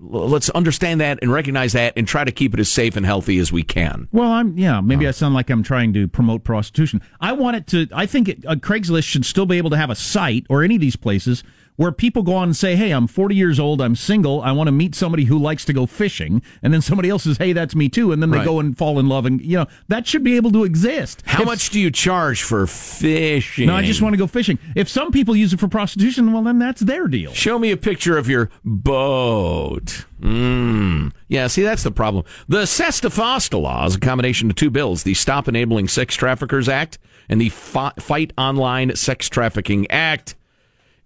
let's 0.00 0.50
understand 0.50 1.00
that 1.00 1.18
and 1.22 1.32
recognize 1.32 1.72
that 1.72 1.92
and 1.96 2.06
try 2.06 2.24
to 2.24 2.32
keep 2.32 2.54
it 2.54 2.60
as 2.60 2.68
safe 2.68 2.96
and 2.96 3.04
healthy 3.06 3.38
as 3.38 3.52
we 3.52 3.62
can." 3.62 4.08
Well, 4.12 4.30
I'm 4.30 4.56
yeah. 4.58 4.80
Maybe 4.80 5.06
I 5.06 5.10
sound 5.12 5.34
like 5.34 5.50
I'm 5.50 5.62
trying 5.62 5.92
to 5.94 6.08
promote 6.08 6.44
prostitution. 6.44 7.00
I 7.20 7.32
want 7.32 7.56
it 7.56 7.66
to. 7.68 7.88
I 7.92 8.06
think 8.06 8.28
it, 8.28 8.44
uh, 8.46 8.54
Craigslist 8.56 9.04
should 9.04 9.24
still 9.24 9.46
be 9.46 9.58
able 9.58 9.70
to 9.70 9.76
have 9.76 9.90
a 9.90 9.94
site 9.94 10.46
or 10.48 10.62
any 10.62 10.76
of 10.76 10.80
these 10.80 10.96
places 10.96 11.42
where 11.78 11.90
people 11.92 12.22
go 12.22 12.34
on 12.34 12.48
and 12.48 12.56
say, 12.56 12.76
"Hey, 12.76 12.90
I'm 12.90 13.06
40 13.06 13.34
years 13.34 13.58
old. 13.58 13.80
I'm 13.80 13.96
single. 13.96 14.42
I 14.42 14.52
want 14.52 14.66
to 14.68 14.72
meet 14.72 14.94
somebody 14.94 15.24
who 15.24 15.38
likes 15.38 15.64
to 15.64 15.72
go 15.72 15.86
fishing." 15.86 16.42
And 16.62 16.74
then 16.74 16.82
somebody 16.82 17.08
else 17.08 17.22
says, 17.22 17.38
"Hey, 17.38 17.52
that's 17.54 17.74
me 17.74 17.88
too." 17.88 18.12
And 18.12 18.20
then 18.20 18.30
they 18.30 18.38
Right. 18.38 18.44
go 18.44 18.60
and 18.60 18.76
fall 18.76 18.98
in 18.98 19.08
love. 19.08 19.24
And 19.24 19.40
you 19.40 19.56
know 19.56 19.66
that 19.88 20.06
should 20.06 20.22
be 20.24 20.36
able 20.36 20.50
to 20.52 20.64
exist. 20.64 21.22
How 21.24 21.40
If- 21.42 21.46
much 21.46 21.70
do 21.70 21.80
you 21.80 21.90
charge 21.90 22.42
for 22.42 22.66
fishing? 22.66 23.68
No, 23.68 23.74
I 23.76 23.82
just 23.84 24.02
want 24.02 24.12
to 24.12 24.18
go 24.18 24.26
fishing. 24.26 24.58
If 24.74 24.88
some 24.88 25.10
people 25.12 25.34
use 25.36 25.52
it 25.52 25.60
for 25.60 25.68
prostitution, 25.68 26.32
well, 26.32 26.42
then 26.42 26.58
that's 26.58 26.80
their 26.82 27.06
deal. 27.08 27.32
Show 27.32 27.58
me 27.58 27.70
a 27.70 27.76
picture 27.76 28.18
of 28.18 28.28
your 28.28 28.50
boat. 28.64 30.04
Mm. 30.20 31.12
Yeah, 31.28 31.46
see, 31.46 31.62
that's 31.62 31.84
the 31.84 31.92
problem. 31.92 32.24
The 32.48 32.66
Sesta 32.66 33.56
law 33.56 33.86
is 33.86 33.94
a 33.94 34.00
combination 34.00 34.50
of 34.50 34.56
two 34.56 34.70
bills 34.70 35.04
the 35.04 35.14
Stop 35.14 35.46
Enabling 35.46 35.86
Sex 35.88 36.16
Traffickers 36.16 36.68
Act 36.68 36.98
and 37.28 37.40
the 37.40 37.50
Fi- 37.50 37.92
Fight 38.00 38.32
Online 38.36 38.96
Sex 38.96 39.28
Trafficking 39.28 39.86
Act. 39.90 40.34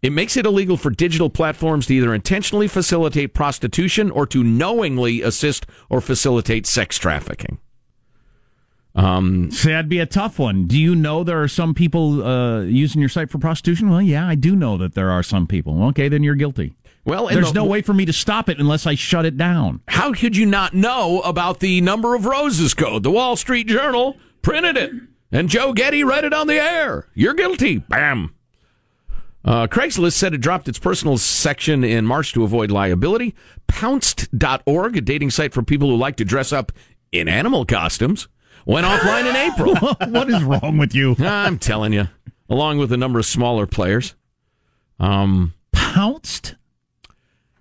It 0.03 0.11
makes 0.13 0.37
it 0.37 0.45
illegal 0.45 0.77
for 0.77 0.91
digital 0.91 1.31
platforms 1.31 1.87
to 1.87 1.95
either 1.95 2.13
intentionally 2.13 2.67
facilitate 2.67 3.35
prostitution 3.35 4.11
or 4.11 4.27
to 4.27 4.43
knowingly 4.43 5.23
assist 5.23 5.65
or 5.89 6.01
facilitate 6.01 6.67
sex 6.67 6.99
trafficking. 6.99 7.59
Um, 8.95 9.51
See, 9.51 9.71
that'd 9.71 9.89
be 9.89 10.01
a 10.01 10.07
tough 10.07 10.39
one. 10.39 10.67
Do 10.67 10.79
you 10.79 10.95
know 10.95 11.25
there 11.25 11.41
are 11.43 11.49
some 11.49 11.73
people 11.73 12.23
uh, 12.23 12.63
using 12.63 13.01
your 13.01 13.09
site 13.09 13.31
for 13.31 13.39
prostitution? 13.39 13.89
Well, 13.89 14.03
yeah, 14.03 14.27
I 14.29 14.35
do 14.35 14.55
know 14.55 14.77
that 14.77 14.95
there 14.95 15.11
are 15.11 15.23
some 15.23 15.47
people. 15.47 15.83
Okay, 15.89 16.09
then 16.09 16.23
you're 16.23 16.35
guilty. 16.35 16.75
Well, 17.05 17.29
and 17.29 17.37
there's 17.37 17.53
the- 17.53 17.61
no 17.61 17.65
way 17.65 17.81
for 17.81 17.95
me 17.95 18.05
to 18.05 18.13
stop 18.13 18.49
it 18.49 18.59
unless 18.61 18.87
I 18.87 18.95
shut 18.95 19.25
it 19.25 19.37
down. 19.37 19.81
How 19.89 20.13
could 20.13 20.37
you 20.37 20.45
not 20.47 20.75
know 20.75 21.21
about 21.21 21.61
the 21.61 21.81
number 21.81 22.15
of 22.15 22.27
roses 22.27 22.75
code? 22.75 23.03
The 23.03 23.11
Wall 23.11 23.35
Street 23.37 23.67
Journal 23.67 24.17
printed 24.43 24.77
it, 24.77 24.93
and 25.33 25.49
Joe 25.49 25.73
Getty 25.73 26.05
read 26.05 26.25
it 26.25 26.35
on 26.35 26.47
the 26.47 26.61
air. 26.63 27.09
You're 27.15 27.35
guilty. 27.35 27.79
Bam. 27.79 28.35
Uh, 29.45 29.67
Craigslist 29.67 30.13
said 30.13 30.35
it 30.35 30.41
dropped 30.41 30.69
its 30.69 30.79
personal 30.79 31.19
section 31.19 31.83
in 31.83 32.07
March 32.07 32.33
to 32.33 32.45
avoid 32.45 32.71
liability. 32.71 33.35
Pounced.org, 33.67 34.97
a 34.97 35.01
dating 35.01 35.31
site 35.31 35.53
for 35.53 35.63
people 35.63 35.89
who 35.89 35.97
like 35.97 36.17
to 36.17 36.25
dress 36.25 36.53
up 36.53 36.71
in 37.11 37.29
animal 37.29 37.65
costumes, 37.65 38.29
went 38.67 38.87
offline 38.87 39.29
in 39.29 39.37
April. 39.37 39.75
what 40.13 40.31
is 40.31 40.43
wrong 40.45 40.79
with 40.79 40.95
you? 40.95 41.17
I'm 41.21 41.59
telling 41.59 41.93
you, 41.93 42.09
along 42.49 42.79
with 42.79 42.93
a 42.93 42.97
number 42.97 43.19
of 43.19 43.27
smaller 43.27 43.67
players. 43.67 44.15
Um, 45.01 45.55
Pounced? 45.73 46.55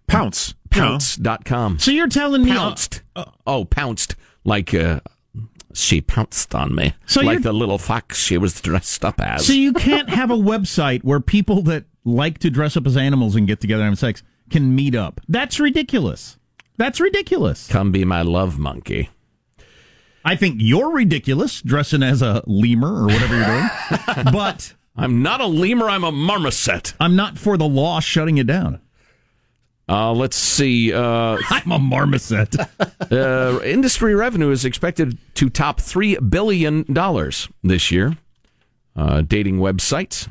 Pounce. 0.07 0.53
Pounce.com. 0.69 1.79
So 1.79 1.91
you're 1.91 2.07
telling 2.07 2.43
me. 2.43 2.51
uh, 3.15 3.25
oh, 3.47 3.65
pounced. 3.65 4.15
Like, 4.43 4.73
uh, 4.73 5.01
she 5.73 6.01
pounced 6.01 6.53
on 6.55 6.73
me. 6.75 6.93
So 7.05 7.21
like 7.21 7.41
the 7.41 7.53
little 7.53 7.77
fox 7.77 8.17
she 8.17 8.37
was 8.37 8.59
dressed 8.61 9.03
up 9.05 9.19
as. 9.19 9.45
So 9.45 9.53
you 9.53 9.73
can't 9.73 10.09
have 10.09 10.31
a 10.31 10.35
website 10.35 11.03
where 11.03 11.19
people 11.19 11.61
that 11.63 11.85
like 12.03 12.39
to 12.39 12.49
dress 12.49 12.75
up 12.75 12.85
as 12.87 12.97
animals 12.97 13.35
and 13.35 13.47
get 13.47 13.61
together 13.61 13.83
and 13.83 13.91
have 13.91 13.99
sex 13.99 14.23
can 14.49 14.75
meet 14.75 14.95
up. 14.95 15.21
That's 15.27 15.59
ridiculous. 15.59 16.37
That's 16.77 16.99
ridiculous. 16.99 17.67
Come 17.67 17.91
be 17.91 18.05
my 18.05 18.21
love 18.21 18.57
monkey. 18.57 19.09
I 20.23 20.35
think 20.35 20.57
you're 20.59 20.91
ridiculous 20.91 21.61
dressing 21.61 22.03
as 22.03 22.21
a 22.21 22.43
lemur 22.45 23.03
or 23.03 23.07
whatever 23.07 23.35
you're 23.35 23.45
doing. 23.45 23.69
but 24.33 24.73
I'm 24.95 25.23
not 25.23 25.41
a 25.41 25.47
lemur, 25.47 25.89
I'm 25.89 26.03
a 26.03 26.11
marmoset. 26.11 26.93
I'm 26.99 27.15
not 27.15 27.37
for 27.37 27.57
the 27.57 27.67
law 27.67 27.99
shutting 27.99 28.37
it 28.37 28.47
down. 28.47 28.81
Uh, 29.91 30.13
let's 30.13 30.37
see. 30.37 30.93
Uh, 30.93 31.37
I'm 31.49 31.71
a 31.71 31.79
marmoset. 31.79 32.55
uh, 33.11 33.59
industry 33.63 34.15
revenue 34.15 34.49
is 34.51 34.63
expected 34.63 35.17
to 35.35 35.49
top 35.49 35.81
$3 35.81 36.29
billion 36.29 36.85
this 37.61 37.91
year. 37.91 38.15
Uh, 38.95 39.21
dating 39.21 39.57
websites. 39.57 40.29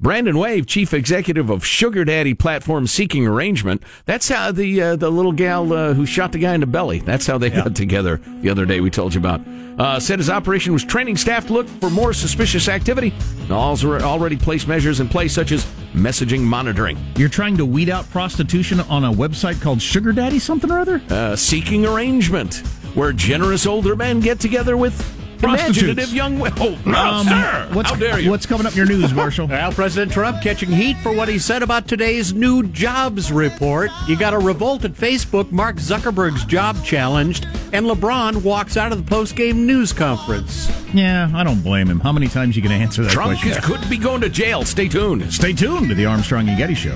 Brandon 0.00 0.38
Wade, 0.38 0.68
chief 0.68 0.94
executive 0.94 1.50
of 1.50 1.64
Sugar 1.64 2.04
Daddy 2.04 2.32
platform 2.32 2.86
Seeking 2.86 3.26
Arrangement. 3.26 3.82
That's 4.04 4.28
how 4.28 4.52
the 4.52 4.80
uh, 4.80 4.96
the 4.96 5.10
little 5.10 5.32
gal 5.32 5.72
uh, 5.72 5.92
who 5.92 6.06
shot 6.06 6.30
the 6.30 6.38
guy 6.38 6.54
in 6.54 6.60
the 6.60 6.66
belly. 6.66 7.00
That's 7.00 7.26
how 7.26 7.36
they 7.36 7.50
got 7.50 7.74
together 7.74 8.20
the 8.40 8.48
other 8.48 8.64
day. 8.64 8.80
We 8.80 8.90
told 8.90 9.12
you 9.12 9.18
about. 9.18 9.40
Uh, 9.76 9.98
said 9.98 10.20
his 10.20 10.30
operation 10.30 10.72
was 10.72 10.84
training 10.84 11.16
staff 11.16 11.48
to 11.48 11.52
look 11.52 11.66
for 11.66 11.90
more 11.90 12.12
suspicious 12.12 12.68
activity. 12.68 13.12
Also 13.50 13.98
already 14.00 14.36
placed 14.36 14.68
measures 14.68 15.00
in 15.00 15.08
place 15.08 15.32
such 15.32 15.50
as 15.50 15.64
messaging 15.94 16.42
monitoring. 16.42 16.96
You're 17.16 17.28
trying 17.28 17.56
to 17.56 17.66
weed 17.66 17.88
out 17.88 18.08
prostitution 18.10 18.78
on 18.82 19.04
a 19.04 19.12
website 19.12 19.60
called 19.60 19.82
Sugar 19.82 20.12
Daddy 20.12 20.38
something 20.38 20.70
or 20.70 20.78
other? 20.78 21.02
Uh, 21.10 21.34
seeking 21.34 21.86
arrangement, 21.86 22.58
where 22.94 23.12
generous 23.12 23.66
older 23.66 23.96
men 23.96 24.20
get 24.20 24.38
together 24.38 24.76
with. 24.76 24.96
Imaginative 25.42 26.12
young 26.12 26.38
women. 26.38 26.58
Oh, 26.60 26.78
no, 26.84 26.98
Um, 26.98 27.26
sir! 27.26 27.68
what's, 27.72 27.90
How 27.90 27.96
dare 27.96 28.18
you? 28.20 28.30
what's 28.30 28.46
coming 28.46 28.66
up 28.66 28.72
in 28.72 28.76
your 28.78 28.86
news, 28.86 29.12
Marshall? 29.14 29.48
Well, 29.58 29.72
President 29.72 30.12
Trump 30.12 30.42
catching 30.42 30.70
heat 30.70 30.96
for 30.98 31.12
what 31.12 31.28
he 31.28 31.38
said 31.38 31.62
about 31.62 31.88
today's 31.88 32.32
new 32.32 32.62
jobs 32.68 33.32
report. 33.32 33.90
You 34.06 34.16
got 34.16 34.34
a 34.34 34.38
revolt 34.38 34.84
at 34.84 34.92
Facebook, 34.92 35.50
Mark 35.52 35.76
Zuckerberg's 35.76 36.44
job 36.44 36.82
challenged, 36.84 37.46
and 37.72 37.86
LeBron 37.86 38.42
walks 38.42 38.76
out 38.76 38.92
of 38.92 38.98
the 38.98 39.08
post-game 39.10 39.66
news 39.66 39.92
conference. 39.92 40.70
yeah, 40.94 41.30
I 41.34 41.44
don't 41.44 41.62
blame 41.62 41.88
him. 41.88 42.00
How 42.00 42.12
many 42.12 42.28
times 42.28 42.56
you 42.56 42.62
going 42.62 42.76
to 42.78 42.82
answer 42.82 43.02
that 43.02 43.10
Trump 43.12 43.38
question? 43.38 43.50
is, 43.58 43.64
could 43.64 43.88
be 43.90 43.96
going 43.98 44.20
to 44.22 44.28
jail. 44.28 44.64
Stay 44.64 44.88
tuned. 44.88 45.32
Stay 45.32 45.52
tuned 45.52 45.88
to 45.88 45.94
the 45.94 46.06
Armstrong 46.06 46.48
and 46.48 46.56
Getty 46.58 46.74
Show. 46.74 46.94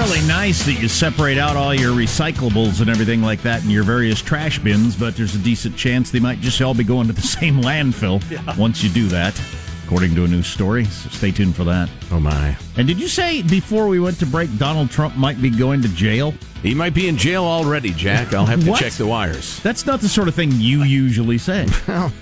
Really 0.00 0.26
nice 0.26 0.64
that 0.64 0.80
you 0.80 0.88
separate 0.88 1.36
out 1.36 1.56
all 1.56 1.74
your 1.74 1.92
recyclables 1.92 2.80
and 2.80 2.88
everything 2.88 3.20
like 3.20 3.42
that 3.42 3.62
in 3.62 3.68
your 3.68 3.82
various 3.82 4.22
trash 4.22 4.58
bins, 4.58 4.96
but 4.96 5.14
there's 5.14 5.34
a 5.34 5.38
decent 5.38 5.76
chance 5.76 6.10
they 6.10 6.18
might 6.18 6.40
just 6.40 6.58
all 6.62 6.72
be 6.72 6.84
going 6.84 7.06
to 7.06 7.12
the 7.12 7.20
same 7.40 7.56
landfill 7.56 8.22
once 8.56 8.82
you 8.82 8.88
do 8.88 9.08
that, 9.08 9.38
according 9.84 10.14
to 10.14 10.24
a 10.24 10.26
new 10.26 10.42
story. 10.42 10.86
So 10.86 11.10
stay 11.10 11.30
tuned 11.32 11.54
for 11.54 11.64
that. 11.64 11.90
Oh, 12.10 12.18
my. 12.18 12.56
And 12.78 12.88
did 12.88 12.98
you 12.98 13.08
say 13.08 13.42
before 13.42 13.88
we 13.88 14.00
went 14.00 14.18
to 14.20 14.26
break, 14.26 14.56
Donald 14.56 14.90
Trump 14.90 15.16
might 15.16 15.40
be 15.42 15.50
going 15.50 15.82
to 15.82 15.88
jail? 15.88 16.32
He 16.62 16.74
might 16.74 16.94
be 16.94 17.06
in 17.06 17.18
jail 17.18 17.44
already, 17.44 17.90
Jack. 17.90 18.32
I'll 18.32 18.46
have 18.46 18.64
to 18.64 18.74
check 18.76 18.94
the 18.94 19.06
wires. 19.06 19.60
That's 19.60 19.84
not 19.84 20.00
the 20.00 20.08
sort 20.08 20.28
of 20.28 20.34
thing 20.34 20.50
you 20.52 20.82
usually 20.82 21.38
say. 21.38 21.66
Well, 21.86 22.12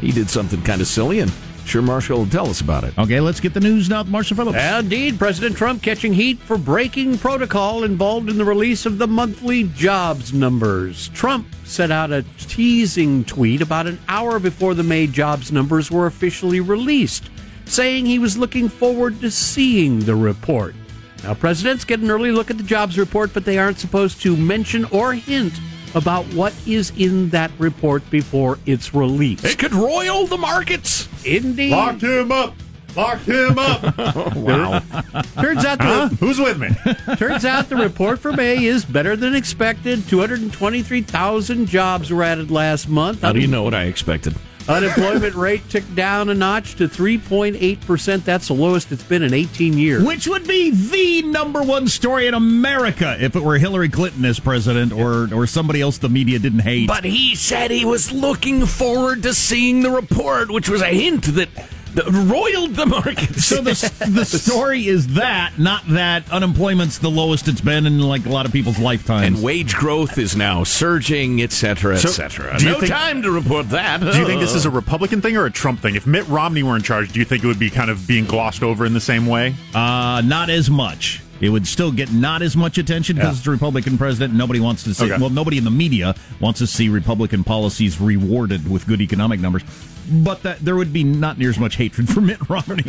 he 0.00 0.10
did 0.10 0.28
something 0.28 0.60
kind 0.62 0.80
of 0.80 0.88
silly, 0.88 1.20
and 1.20 1.32
sure 1.66 1.82
Marshall 1.82 2.18
will 2.18 2.26
tell 2.26 2.48
us 2.48 2.60
about 2.60 2.84
it. 2.84 2.96
Okay, 2.98 3.20
let's 3.20 3.40
get 3.40 3.54
the 3.54 3.60
news 3.60 3.88
now 3.88 4.02
Marshall 4.04 4.36
Phillips. 4.36 4.58
Indeed, 4.58 5.18
President 5.18 5.56
Trump 5.56 5.82
catching 5.82 6.12
heat 6.12 6.38
for 6.38 6.56
breaking 6.56 7.18
protocol 7.18 7.84
involved 7.84 8.28
in 8.30 8.38
the 8.38 8.44
release 8.44 8.86
of 8.86 8.98
the 8.98 9.06
monthly 9.06 9.64
jobs 9.64 10.32
numbers. 10.32 11.08
Trump 11.08 11.46
sent 11.64 11.92
out 11.92 12.12
a 12.12 12.24
teasing 12.38 13.24
tweet 13.24 13.60
about 13.60 13.86
an 13.86 13.98
hour 14.08 14.38
before 14.38 14.74
the 14.74 14.82
May 14.82 15.06
jobs 15.06 15.52
numbers 15.52 15.90
were 15.90 16.06
officially 16.06 16.60
released, 16.60 17.28
saying 17.64 18.06
he 18.06 18.18
was 18.18 18.38
looking 18.38 18.68
forward 18.68 19.20
to 19.20 19.30
seeing 19.30 20.00
the 20.00 20.14
report. 20.14 20.74
Now, 21.22 21.34
presidents 21.34 21.84
get 21.84 22.00
an 22.00 22.10
early 22.10 22.30
look 22.30 22.50
at 22.50 22.58
the 22.58 22.62
jobs 22.62 22.98
report, 22.98 23.34
but 23.34 23.44
they 23.44 23.58
aren't 23.58 23.78
supposed 23.78 24.22
to 24.22 24.36
mention 24.36 24.84
or 24.86 25.12
hint 25.12 25.54
about 25.94 26.24
what 26.34 26.54
is 26.66 26.92
in 26.96 27.30
that 27.30 27.50
report 27.58 28.08
before 28.10 28.58
it's 28.66 28.94
released. 28.94 29.44
It 29.44 29.58
could 29.58 29.74
roil 29.74 30.26
the 30.26 30.36
markets. 30.38 31.08
Indeed. 31.24 31.70
Locked 31.72 32.02
him 32.02 32.30
up. 32.32 32.54
Locked 32.94 33.26
him 33.26 33.58
up. 33.58 34.34
Wow. 34.36 34.80
Turns 35.40 35.64
out 35.64 35.78
the, 35.78 35.84
Huh? 35.84 36.08
Who's 36.20 36.38
with 36.38 36.58
me? 36.58 36.68
Turns 37.16 37.44
out 37.44 37.68
the 37.68 37.76
report 37.76 38.18
for 38.18 38.32
May 38.32 38.64
is 38.64 38.84
better 38.84 39.16
than 39.16 39.34
expected. 39.34 40.06
223,000 40.08 41.66
jobs 41.66 42.10
were 42.10 42.22
added 42.22 42.50
last 42.50 42.88
month. 42.88 43.22
How 43.22 43.32
do 43.32 43.40
you 43.40 43.46
know 43.48 43.62
what 43.62 43.74
I 43.74 43.84
expected? 43.84 44.34
Unemployment 44.68 45.34
rate 45.36 45.62
ticked 45.68 45.94
down 45.94 46.28
a 46.28 46.34
notch 46.34 46.74
to 46.76 46.88
3.8%. 46.88 48.24
That's 48.24 48.48
the 48.48 48.54
lowest 48.54 48.90
it's 48.90 49.04
been 49.04 49.22
in 49.22 49.32
18 49.32 49.78
years. 49.78 50.04
Which 50.04 50.26
would 50.26 50.46
be 50.46 50.70
the 50.70 51.22
number 51.22 51.62
one 51.62 51.86
story 51.86 52.26
in 52.26 52.34
America 52.34 53.16
if 53.20 53.36
it 53.36 53.42
were 53.42 53.58
Hillary 53.58 53.88
Clinton 53.88 54.24
as 54.24 54.40
president 54.40 54.92
or, 54.92 55.32
or 55.32 55.46
somebody 55.46 55.80
else 55.80 55.98
the 55.98 56.08
media 56.08 56.40
didn't 56.40 56.60
hate. 56.60 56.88
But 56.88 57.04
he 57.04 57.36
said 57.36 57.70
he 57.70 57.84
was 57.84 58.10
looking 58.10 58.66
forward 58.66 59.22
to 59.22 59.34
seeing 59.34 59.82
the 59.82 59.90
report, 59.90 60.50
which 60.50 60.68
was 60.68 60.82
a 60.82 60.86
hint 60.86 61.24
that, 61.36 61.48
that 61.94 62.06
roiled 62.30 62.74
the 62.74 62.86
markets. 62.86 63.46
so 63.46 63.56
the, 63.62 63.70
the 64.10 64.24
story 64.26 64.86
is 64.86 65.14
that, 65.14 65.52
not 65.58 65.86
that 65.88 66.30
unemployment's 66.30 66.98
the 66.98 67.10
lowest 67.10 67.48
it's 67.48 67.60
been 67.60 67.86
in 67.86 68.00
like 68.00 68.26
a 68.26 68.28
lot 68.28 68.44
of 68.46 68.52
people's 68.52 68.78
lifetimes. 68.78 69.26
and 69.26 69.42
wage 69.42 69.74
growth 69.74 70.18
is 70.18 70.36
now 70.36 70.62
surging, 70.64 71.40
et 71.40 71.52
cetera, 71.52 71.96
So, 71.96 72.08
et 72.08 72.12
cetera. 72.12 72.58
do 72.58 72.64
you 72.66 72.72
No 72.72 72.80
think- 72.80 72.92
time 72.92 73.22
to 73.22 73.30
report 73.30 73.70
that. 73.70 74.00
Do 74.00 74.06
you 74.18 74.26
think 74.26 74.40
this 74.40 74.54
is 74.54 74.64
a 74.66 74.70
Republican 74.70 75.20
thing 75.22 75.36
or 75.36 75.46
a 75.46 75.50
Trump 75.50 75.80
thing? 75.80 75.94
If 75.94 76.06
Mitt 76.06 76.26
Romney 76.28 76.62
were 76.62 76.76
in 76.76 76.82
charge, 76.82 77.12
do 77.12 77.18
you 77.18 77.24
think 77.24 77.42
it 77.44 77.46
would 77.46 77.58
be 77.58 77.70
kind 77.70 77.90
of 77.90 78.06
being 78.06 78.24
glossed 78.26 78.62
over 78.62 78.84
in 78.84 78.92
the 78.94 79.00
same 79.00 79.26
way? 79.26 79.54
Uh, 79.74 80.22
not 80.24 80.50
as 80.50 80.68
much. 80.70 81.22
It 81.40 81.50
would 81.50 81.66
still 81.66 81.92
get 81.92 82.12
not 82.12 82.42
as 82.42 82.56
much 82.56 82.78
attention 82.78 83.16
because 83.16 83.34
Yeah. 83.34 83.38
it's 83.38 83.46
a 83.46 83.50
Republican 83.50 83.98
president. 83.98 84.34
Nobody 84.34 84.60
wants 84.60 84.82
to 84.84 84.94
see. 84.94 85.04
Okay. 85.12 85.20
Well, 85.20 85.30
nobody 85.30 85.58
in 85.58 85.64
the 85.64 85.70
media 85.70 86.14
wants 86.40 86.58
to 86.60 86.66
see 86.66 86.88
Republican 86.88 87.44
policies 87.44 88.00
rewarded 88.00 88.70
with 88.70 88.86
good 88.86 89.00
economic 89.00 89.40
numbers. 89.40 89.62
But 90.10 90.42
that 90.44 90.60
there 90.60 90.76
would 90.76 90.92
be 90.92 91.02
not 91.04 91.36
near 91.38 91.50
as 91.50 91.58
much 91.58 91.76
hatred 91.76 92.08
for 92.12 92.20
Mitt 92.20 92.48
Romney. 92.48 92.84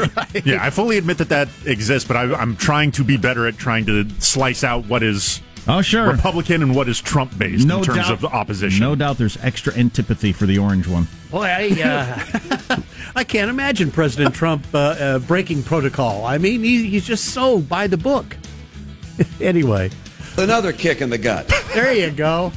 Yeah, 0.45 0.63
I 0.63 0.69
fully 0.69 0.97
admit 0.97 1.17
that 1.17 1.29
that 1.29 1.49
exists, 1.65 2.07
but 2.07 2.15
I, 2.15 2.33
I'm 2.35 2.55
trying 2.55 2.91
to 2.93 3.03
be 3.03 3.17
better 3.17 3.47
at 3.47 3.57
trying 3.57 3.85
to 3.87 4.07
slice 4.19 4.63
out 4.63 4.85
what 4.85 5.03
is 5.03 5.41
Oh, 5.69 5.81
sure. 5.81 6.11
Republican 6.11 6.63
and 6.63 6.73
what 6.75 6.87
is 6.87 7.01
Trump 7.01 7.37
based 7.37 7.67
No 7.67 7.79
in 7.79 7.83
terms 7.83 7.97
doubt. 7.97 8.11
of 8.11 8.25
opposition. 8.25 8.79
No 8.79 8.95
doubt, 8.95 9.17
there's 9.17 9.37
extra 9.43 9.73
antipathy 9.73 10.31
for 10.31 10.45
the 10.45 10.57
orange 10.57 10.87
one. 10.87 11.07
Boy, 11.29 11.43
I, 11.45 11.81
uh, 12.69 12.79
I 13.15 13.23
can't 13.23 13.49
imagine 13.49 13.91
President 13.91 14.33
Trump 14.33 14.65
uh, 14.73 14.77
uh, 14.77 15.19
breaking 15.19 15.63
protocol. 15.63 16.25
I 16.25 16.37
mean, 16.37 16.63
he, 16.63 16.87
he's 16.89 17.05
just 17.05 17.25
so 17.33 17.59
by 17.59 17.87
the 17.87 17.97
book. 17.97 18.37
anyway, 19.41 19.89
Another 20.37 20.71
kick 20.71 21.01
in 21.01 21.09
the 21.09 21.17
gut. 21.17 21.51
there 21.73 21.93
you 21.93 22.11
go. 22.11 22.53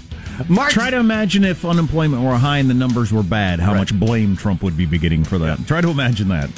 Mark, 0.48 0.70
Try 0.70 0.90
to 0.90 0.98
imagine 0.98 1.44
if 1.44 1.64
unemployment 1.64 2.22
were 2.22 2.36
high 2.36 2.58
and 2.58 2.70
the 2.70 2.74
numbers 2.74 3.12
were 3.12 3.22
bad, 3.22 3.60
how 3.60 3.74
much 3.74 3.98
blame 3.98 4.36
Trump 4.36 4.62
would 4.62 4.76
be 4.76 4.86
getting 4.86 5.24
for 5.24 5.38
that. 5.38 5.66
Try 5.66 5.80
to 5.80 5.88
imagine 5.88 6.28
that. 6.28 6.48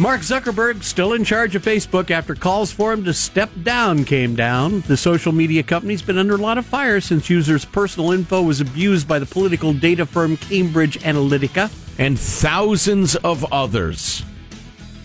Mark 0.00 0.20
Zuckerberg 0.20 0.84
still 0.84 1.14
in 1.14 1.24
charge 1.24 1.56
of 1.56 1.62
Facebook 1.64 2.12
after 2.12 2.36
calls 2.36 2.70
for 2.70 2.92
him 2.92 3.02
to 3.02 3.12
step 3.12 3.50
down 3.64 4.04
came 4.04 4.36
down. 4.36 4.80
The 4.82 4.96
social 4.96 5.32
media 5.32 5.64
company's 5.64 6.02
been 6.02 6.18
under 6.18 6.34
a 6.34 6.38
lot 6.38 6.56
of 6.56 6.64
fire 6.64 7.00
since 7.00 7.28
users' 7.28 7.64
personal 7.64 8.12
info 8.12 8.42
was 8.42 8.60
abused 8.60 9.08
by 9.08 9.18
the 9.18 9.26
political 9.26 9.72
data 9.72 10.06
firm 10.06 10.36
Cambridge 10.36 11.00
Analytica. 11.00 11.68
and 11.98 12.16
thousands 12.16 13.16
of 13.16 13.52
others. 13.52 14.22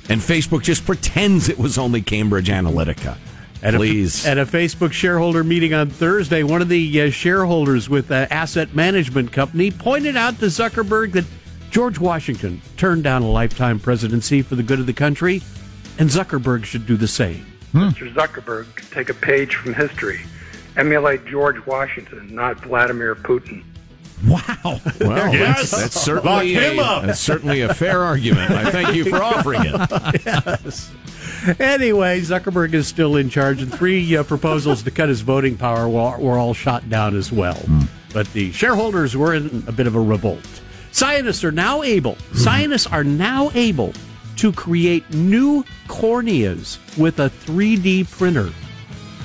And 0.10 0.22
Facebook 0.22 0.62
just 0.62 0.86
pretends 0.86 1.50
it 1.50 1.58
was 1.58 1.80
only 1.80 2.04
Cambridge 2.04 2.50
Analytica. 2.50 3.18
At 3.64 3.74
Please. 3.74 4.26
A, 4.28 4.32
at 4.32 4.38
a 4.38 4.46
Facebook 4.46 4.92
shareholder 4.92 5.44
meeting 5.44 5.74
on 5.74 5.90
Thursday, 5.90 6.44
one 6.44 6.62
of 6.62 6.70
the 6.70 7.02
uh, 7.02 7.10
shareholders 7.10 7.90
with 7.90 8.10
the 8.10 8.32
asset 8.32 8.76
management 8.76 9.32
company 9.32 9.72
pointed 9.72 10.16
out 10.16 10.38
to 10.40 10.48
Zuckerberg 10.48 11.14
that 11.14 11.26
George 11.74 11.98
Washington 11.98 12.62
turned 12.78 13.04
down 13.04 13.24
a 13.24 13.28
lifetime 13.32 13.80
presidency 13.80 14.44
for 14.44 14.54
the 14.54 14.62
good 14.62 14.80
of 14.80 14.86
the 14.86 14.94
country, 14.94 15.42
and 15.98 16.08
Zuckerberg 16.08 16.66
should 16.66 16.86
do 16.86 16.96
the 16.96 17.08
same. 17.08 17.48
Mr. 17.74 18.14
Zuckerberg, 18.14 18.68
take 18.92 19.10
a 19.10 19.14
page 19.16 19.56
from 19.56 19.74
history. 19.74 20.22
Emulate 20.78 21.26
George 21.26 21.66
Washington, 21.66 22.34
not 22.36 22.60
Vladimir 22.62 23.16
Putin. 23.16 23.64
Wow. 24.28 24.80
Well, 25.02 25.34
Yes. 25.34 25.72
that's, 25.72 25.82
that's 25.82 26.00
certainly 26.00 26.54
Lock 26.54 26.64
him 26.64 26.78
a, 26.78 26.82
up. 26.84 27.06
that's 27.08 27.20
certainly 27.20 27.62
a 27.62 27.74
fair 27.74 28.04
argument. 28.04 28.52
I 28.52 28.70
thank 28.70 28.94
you 28.96 29.06
for 29.10 29.24
offering 29.24 29.62
it. 29.66 30.26
yes. 30.28 30.92
Anyway, 31.60 32.22
Zuckerberg 32.22 32.76
is 32.76 32.88
still 32.88 33.16
in 33.16 33.32
charge, 33.32 33.64
and 33.64 33.74
three 33.74 34.16
uh, 34.16 34.22
proposals 34.24 34.84
to 34.84 34.92
cut 34.92 35.10
his 35.10 35.22
voting 35.22 35.58
power 35.58 35.90
were, 35.90 36.20
were 36.20 36.38
all 36.38 36.54
shot 36.54 36.88
down 36.88 37.16
as 37.18 37.32
well. 37.32 37.60
But 38.14 38.32
the 38.34 38.52
shareholders 38.52 39.18
were 39.18 39.34
in 39.34 39.64
a 39.68 39.72
bit 39.72 39.88
of 39.88 39.96
a 39.96 40.00
revolt. 40.00 40.62
Scientists 40.94 41.44
are 41.44 41.52
now 41.52 41.82
able. 41.82 42.14
Mm-hmm. 42.14 42.38
Scientists 42.38 42.86
are 42.86 43.04
now 43.04 43.50
able 43.56 43.94
to 44.36 44.52
create 44.52 45.10
new 45.12 45.64
corneas 45.88 46.78
with 47.00 47.20
a 47.20 47.32
3D 47.32 48.10
printer. 48.12 48.52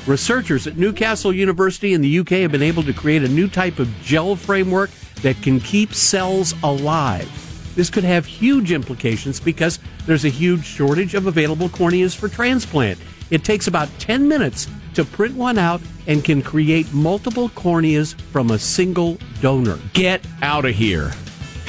Researchers 0.06 0.66
at 0.66 0.78
Newcastle 0.78 1.30
University 1.30 1.92
in 1.92 2.00
the 2.00 2.20
UK 2.20 2.28
have 2.28 2.52
been 2.52 2.62
able 2.62 2.82
to 2.84 2.94
create 2.94 3.22
a 3.22 3.28
new 3.28 3.48
type 3.48 3.78
of 3.78 3.88
gel 4.00 4.34
framework 4.34 4.88
that 5.20 5.36
can 5.42 5.60
keep 5.60 5.92
cells 5.92 6.54
alive. 6.62 7.30
This 7.74 7.90
could 7.90 8.04
have 8.04 8.24
huge 8.24 8.72
implications 8.72 9.38
because 9.38 9.78
there's 10.06 10.24
a 10.24 10.30
huge 10.30 10.64
shortage 10.64 11.14
of 11.14 11.26
available 11.26 11.68
corneas 11.68 12.16
for 12.16 12.28
transplant. 12.28 12.98
It 13.30 13.44
takes 13.44 13.66
about 13.66 13.90
10 13.98 14.26
minutes 14.26 14.68
to 14.94 15.04
print 15.04 15.36
one 15.36 15.58
out 15.58 15.82
and 16.06 16.24
can 16.24 16.40
create 16.40 16.90
multiple 16.94 17.50
corneas 17.50 18.18
from 18.32 18.52
a 18.52 18.58
single 18.58 19.18
donor. 19.42 19.78
Get 19.92 20.24
out 20.40 20.64
of 20.64 20.74
here. 20.74 21.12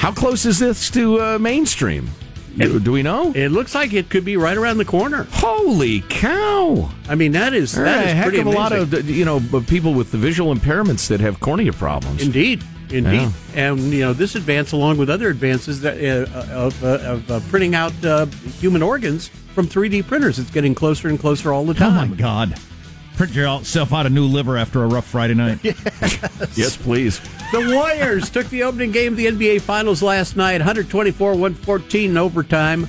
How 0.00 0.12
close 0.12 0.46
is 0.46 0.58
this 0.58 0.90
to 0.92 1.20
uh, 1.20 1.38
mainstream? 1.38 2.08
Do, 2.56 2.80
do 2.80 2.90
we 2.90 3.02
know? 3.02 3.32
It 3.34 3.50
looks 3.50 3.74
like 3.74 3.92
it 3.92 4.08
could 4.08 4.24
be 4.24 4.38
right 4.38 4.56
around 4.56 4.78
the 4.78 4.84
corner. 4.86 5.24
Holy 5.30 6.00
cow! 6.08 6.90
I 7.06 7.14
mean, 7.14 7.32
that 7.32 7.52
is 7.52 7.76
are 7.78 7.84
that 7.84 8.06
a 8.06 8.08
is 8.08 8.14
heck 8.14 8.22
pretty 8.24 8.40
of 8.40 8.46
a 8.46 8.50
lot 8.50 8.72
of 8.72 9.08
you 9.10 9.26
know 9.26 9.40
people 9.68 9.92
with 9.92 10.10
the 10.10 10.16
visual 10.16 10.54
impairments 10.54 11.06
that 11.08 11.20
have 11.20 11.38
cornea 11.38 11.72
problems. 11.74 12.22
Indeed, 12.22 12.64
indeed, 12.88 13.12
Yeah. 13.20 13.30
and 13.54 13.78
you 13.92 14.00
know 14.00 14.14
this 14.14 14.36
advance, 14.36 14.72
along 14.72 14.96
with 14.96 15.10
other 15.10 15.28
advances 15.28 15.82
that, 15.82 15.98
uh, 16.02 16.46
of, 16.54 16.82
uh, 16.82 16.86
of 17.02 17.30
uh, 17.30 17.40
printing 17.50 17.74
out 17.74 17.92
uh, 18.02 18.24
human 18.58 18.82
organs 18.82 19.28
from 19.54 19.68
3D 19.68 20.06
printers, 20.06 20.38
it's 20.38 20.50
getting 20.50 20.74
closer 20.74 21.08
and 21.08 21.20
closer 21.20 21.52
all 21.52 21.66
the 21.66 21.74
time. 21.74 22.08
Oh 22.08 22.14
my. 22.14 22.16
God. 22.16 22.58
Print 23.16 23.34
yourself 23.34 23.92
out 23.92 24.06
a 24.06 24.10
new 24.10 24.24
liver 24.24 24.56
after 24.56 24.82
a 24.82 24.86
rough 24.86 25.06
Friday 25.06 25.34
night. 25.34 25.58
Yes, 26.56 26.74
please. 26.76 27.20
The 27.52 27.74
Warriors 27.74 28.30
took 28.30 28.48
the 28.48 28.62
opening 28.62 28.92
game 28.92 29.14
of 29.14 29.16
the 29.18 29.26
NBA 29.26 29.62
Finals 29.62 30.04
last 30.04 30.36
night, 30.36 30.60
124-114 30.60 32.04
in 32.04 32.16
overtime, 32.16 32.86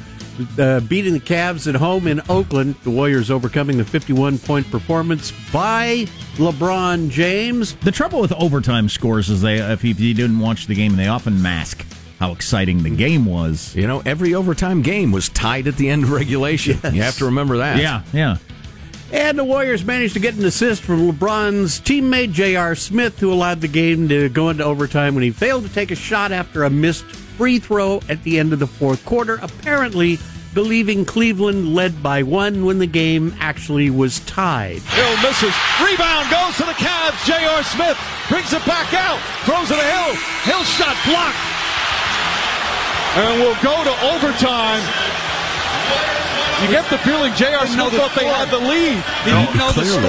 uh, 0.60 0.82
beating 0.82 1.13
the 1.13 1.19
Cavs 1.19 1.67
at 1.67 1.74
home 1.74 2.06
in 2.06 2.21
Oakland. 2.30 2.76
The 2.84 2.91
Warriors 2.91 3.32
overcoming 3.32 3.78
the 3.78 3.84
51-point 3.84 4.69
performance 4.69 5.32
by 5.52 6.06
LeBron 6.36 7.10
James. 7.10 7.74
The 7.78 7.91
trouble 7.91 8.21
with 8.21 8.34
overtime 8.34 8.88
scores 8.88 9.32
is 9.32 9.41
they, 9.41 9.56
if 9.58 9.84
you 9.84 9.95
didn't 9.95 10.38
watch 10.38 10.67
the 10.67 10.76
game, 10.76 10.95
they 10.95 11.08
often 11.08 11.41
mask 11.41 11.84
how 12.19 12.32
exciting 12.32 12.84
the 12.84 12.91
game 12.91 13.26
was. 13.26 13.76
You 13.76 13.88
know, 13.88 14.04
every 14.06 14.36
overtime 14.36 14.84
game 14.84 15.12
was 15.12 15.28
tied 15.30 15.65
at 15.65 15.76
the 15.78 15.89
end 15.89 16.04
of 16.04 16.12
regulation. 16.12 16.78
You 16.93 17.02
have 17.02 17.17
to 17.17 17.26
remember 17.26 17.58
that. 17.58 17.80
Yeah, 17.80 18.04
yeah. 18.13 18.38
And 19.12 19.38
the 19.38 19.43
Warriors 19.43 19.84
managed 19.84 20.13
to 20.13 20.21
get 20.21 20.36
an 20.36 20.45
assist 20.45 20.84
from 20.84 21.12
LeBron's 21.12 21.82
teammate 21.82 22.32
J.R. 22.32 22.76
Smith, 22.76 23.19
who 23.19 23.32
allowed 23.34 23.60
the 23.60 23.67
game 23.67 24.08
to 24.08 24.30
go 24.30 24.50
into 24.50 24.63
overtime 24.63 25.15
when 25.15 25.24
he 25.24 25.32
failed 25.32 25.65
to 25.65 25.74
take 25.74 25.91
a 25.91 25.95
shot 25.95 26.32
after 26.32 26.63
a 26.63 26.69
missed 26.69 27.04
free 27.04 27.60
throw 27.60 28.02
at 28.08 28.24
the 28.24 28.39
end 28.39 28.54
of 28.54 28.60
the 28.60 28.67
fourth 28.67 29.04
quarter, 29.06 29.38
apparently 29.41 30.17
believing 30.54 31.04
Cleveland 31.04 31.76
led 31.76 32.02
by 32.02 32.24
one 32.24 32.65
when 32.65 32.80
the 32.80 32.88
game 32.88 33.36
actually 33.39 33.89
was 33.89 34.19
tied. 34.21 34.80
Hill 34.80 35.15
misses. 35.21 35.56
Rebound 35.84 36.32
goes 36.32 36.56
to 36.58 36.63
the 36.63 36.78
Cavs. 36.80 37.26
J.R. 37.26 37.63
Smith 37.63 37.97
brings 38.30 38.54
it 38.54 38.65
back 38.65 38.93
out. 38.93 39.19
Throws 39.43 39.71
it 39.71 39.76
to 39.76 39.88
Hill. 39.91 40.15
Hill 40.47 40.63
shot 40.63 40.95
blocked. 41.04 41.36
And 43.15 43.41
we'll 43.41 43.60
go 43.62 43.84
to 43.84 43.91
overtime. 44.15 44.80
You 46.62 46.67
get 46.67 46.88
the 46.89 46.97
feeling 47.00 47.34
J.R. 47.34 47.65
Smith 47.65 47.93
thought 47.93 48.13
they 48.15 48.26
had 48.26 48.50
the 48.52 48.60
lead. 48.60 49.02
He 49.26 49.32
didn't 49.32 49.58
know 49.58 49.71
the 49.71 49.84
score. 49.84 50.02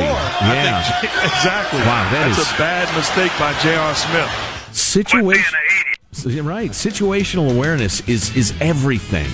Yeah. 0.44 1.00
exactly. 1.24 1.80
Wow, 1.80 2.04
that 2.12 2.28
That's 2.28 2.38
is- 2.38 2.52
a 2.52 2.58
bad 2.58 2.94
mistake 2.96 3.32
by 3.38 3.58
J.R. 3.62 3.94
Smith. 3.94 4.76
Situation. 4.76 5.58
Right. 6.44 6.70
Situational 6.70 7.50
awareness 7.56 8.06
is 8.06 8.36
is 8.36 8.52
everything 8.60 9.26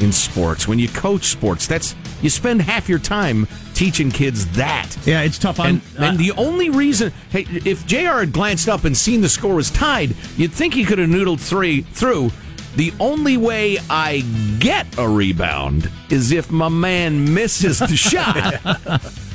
in 0.00 0.12
sports. 0.12 0.66
When 0.66 0.78
you 0.78 0.88
coach 0.88 1.24
sports, 1.24 1.66
that's 1.66 1.94
you 2.22 2.30
spend 2.30 2.62
half 2.62 2.88
your 2.88 2.98
time 2.98 3.46
teaching 3.74 4.10
kids 4.10 4.46
that. 4.56 4.96
Yeah, 5.06 5.20
it's 5.22 5.38
tough. 5.38 5.60
And, 5.60 5.82
I'm, 5.98 6.04
and 6.04 6.14
uh, 6.16 6.18
the 6.18 6.32
only 6.32 6.70
reason, 6.70 7.12
hey, 7.30 7.46
if 7.66 7.86
J.R. 7.86 8.20
had 8.20 8.32
glanced 8.32 8.68
up 8.68 8.84
and 8.84 8.96
seen 8.96 9.20
the 9.20 9.28
score 9.28 9.54
was 9.54 9.70
tied, 9.70 10.14
you'd 10.36 10.52
think 10.52 10.72
he 10.74 10.84
could 10.84 10.98
have 10.98 11.10
noodled 11.10 11.40
three 11.40 11.82
through. 11.82 12.30
The 12.76 12.92
only 13.00 13.36
way 13.36 13.78
I 13.90 14.20
get 14.58 14.86
a 14.98 15.08
rebound 15.08 15.90
is 16.08 16.30
if 16.32 16.50
my 16.50 16.68
man 16.68 17.34
misses 17.34 17.78
the 17.80 17.88
shot, 17.96 18.54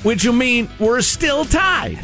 which 0.04 0.26
will 0.26 0.34
mean 0.34 0.70
we're 0.80 1.02
still 1.02 1.46
tied. 1.46 2.00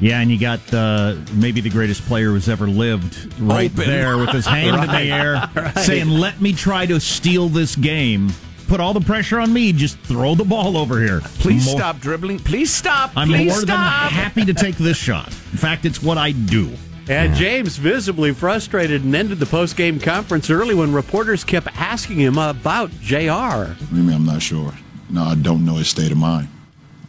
Yeah, 0.00 0.20
and 0.20 0.30
you 0.30 0.38
got 0.38 0.60
uh, 0.74 1.16
maybe 1.32 1.60
the 1.60 1.70
greatest 1.70 2.02
player 2.02 2.30
who's 2.30 2.48
ever 2.48 2.66
lived 2.66 3.32
right 3.40 3.72
Open. 3.72 3.88
there 3.88 4.18
with 4.18 4.30
his 4.30 4.44
hand 4.44 4.76
in 4.76 4.90
the 4.90 5.12
air, 5.12 5.50
right. 5.54 5.78
saying, 5.78 6.08
"Let 6.10 6.40
me 6.40 6.52
try 6.52 6.84
to 6.86 7.00
steal 7.00 7.48
this 7.48 7.76
game. 7.76 8.30
Put 8.66 8.80
all 8.80 8.92
the 8.92 9.00
pressure 9.00 9.38
on 9.40 9.52
me. 9.52 9.72
Just 9.72 9.98
throw 10.00 10.34
the 10.34 10.44
ball 10.44 10.76
over 10.76 11.00
here. 11.00 11.20
Please 11.38 11.64
More- 11.66 11.76
stop 11.78 12.00
dribbling. 12.00 12.40
Please 12.40 12.72
stop. 12.74 13.12
I'm 13.16 13.28
Please 13.28 13.52
more 13.52 13.60
than 13.64 13.76
happy 13.78 14.44
to 14.44 14.52
take 14.54 14.76
this 14.76 14.96
shot. 14.96 15.28
In 15.28 15.58
fact, 15.58 15.84
it's 15.86 16.02
what 16.02 16.18
I 16.18 16.32
do." 16.32 16.72
And 17.08 17.34
James, 17.34 17.76
visibly 17.76 18.32
frustrated, 18.32 19.04
and 19.04 19.14
ended 19.14 19.38
the 19.38 19.46
post-game 19.46 20.00
conference 20.00 20.48
early 20.48 20.74
when 20.74 20.92
reporters 20.92 21.44
kept 21.44 21.68
asking 21.78 22.18
him 22.18 22.38
about 22.38 22.90
JR. 23.00 23.20
I 23.20 23.76
mean, 23.92 24.14
I'm 24.14 24.24
not 24.24 24.40
sure. 24.40 24.72
No, 25.10 25.22
I 25.22 25.34
don't 25.34 25.66
know 25.66 25.74
his 25.74 25.88
state 25.88 26.10
of 26.12 26.16
mind. 26.16 26.48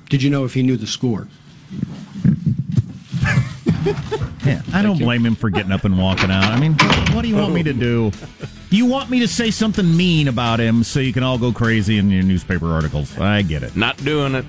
Did 0.09 0.21
you 0.21 0.29
know 0.29 0.43
if 0.43 0.53
he 0.53 0.63
knew 0.63 0.77
the 0.77 0.87
score? 0.87 1.27
Yeah, 4.45 4.61
I 4.73 4.83
don't 4.83 4.99
blame 4.99 5.25
him 5.25 5.35
for 5.35 5.49
getting 5.49 5.71
up 5.71 5.85
and 5.85 5.97
walking 5.97 6.29
out. 6.29 6.45
I 6.45 6.59
mean, 6.59 6.73
what 7.13 7.23
do 7.23 7.27
you 7.27 7.35
want 7.35 7.53
me 7.53 7.63
to 7.63 7.73
do? 7.73 8.11
You 8.69 8.85
want 8.85 9.09
me 9.09 9.19
to 9.19 9.27
say 9.27 9.49
something 9.49 9.97
mean 9.97 10.27
about 10.27 10.59
him 10.59 10.83
so 10.83 10.99
you 10.99 11.13
can 11.13 11.23
all 11.23 11.39
go 11.39 11.51
crazy 11.51 11.97
in 11.97 12.11
your 12.11 12.21
newspaper 12.23 12.67
articles? 12.67 13.17
I 13.17 13.41
get 13.41 13.63
it. 13.63 13.75
Not 13.75 13.97
doing 13.97 14.35
it. 14.35 14.45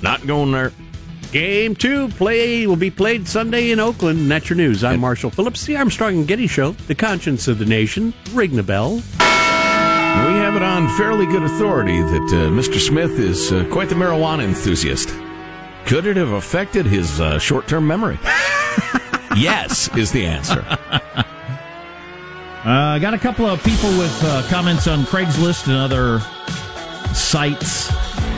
Not 0.00 0.26
going 0.26 0.52
there. 0.52 0.72
Game 1.32 1.74
two 1.74 2.08
play 2.10 2.66
will 2.66 2.76
be 2.76 2.90
played 2.90 3.26
Sunday 3.26 3.70
in 3.70 3.80
Oakland. 3.80 4.20
And 4.20 4.30
that's 4.30 4.48
your 4.48 4.56
news. 4.56 4.84
I'm 4.84 5.00
Marshall 5.00 5.30
Phillips, 5.30 5.66
the 5.66 5.76
Armstrong 5.76 6.18
and 6.18 6.28
Getty 6.28 6.46
Show, 6.46 6.72
the 6.72 6.94
conscience 6.94 7.48
of 7.48 7.58
the 7.58 7.64
nation. 7.64 8.14
Ring 8.32 8.54
the 8.54 8.62
bell. 8.62 8.94
We 8.94 10.32
have 10.32 10.56
it 10.56 10.62
on 10.62 10.88
fairly 10.96 11.26
good 11.26 11.42
authority 11.42 12.00
that 12.00 12.32
uh, 12.32 12.50
Mr. 12.50 12.78
Smith 12.78 13.18
is 13.18 13.52
uh, 13.52 13.68
quite 13.70 13.88
the 13.88 13.94
marijuana 13.96 14.44
enthusiast. 14.44 15.08
Could 15.84 16.06
it 16.06 16.16
have 16.16 16.30
affected 16.30 16.86
his 16.86 17.20
uh, 17.20 17.38
short 17.38 17.66
term 17.66 17.86
memory? 17.86 18.18
yes, 19.36 19.94
is 19.96 20.12
the 20.12 20.24
answer. 20.24 20.64
I 22.64 22.94
uh, 22.96 22.98
got 22.98 23.14
a 23.14 23.18
couple 23.18 23.46
of 23.46 23.62
people 23.62 23.90
with 23.98 24.24
uh, 24.24 24.48
comments 24.48 24.86
on 24.86 25.00
Craigslist 25.00 25.66
and 25.66 25.76
other 25.76 26.20
sites 27.14 27.90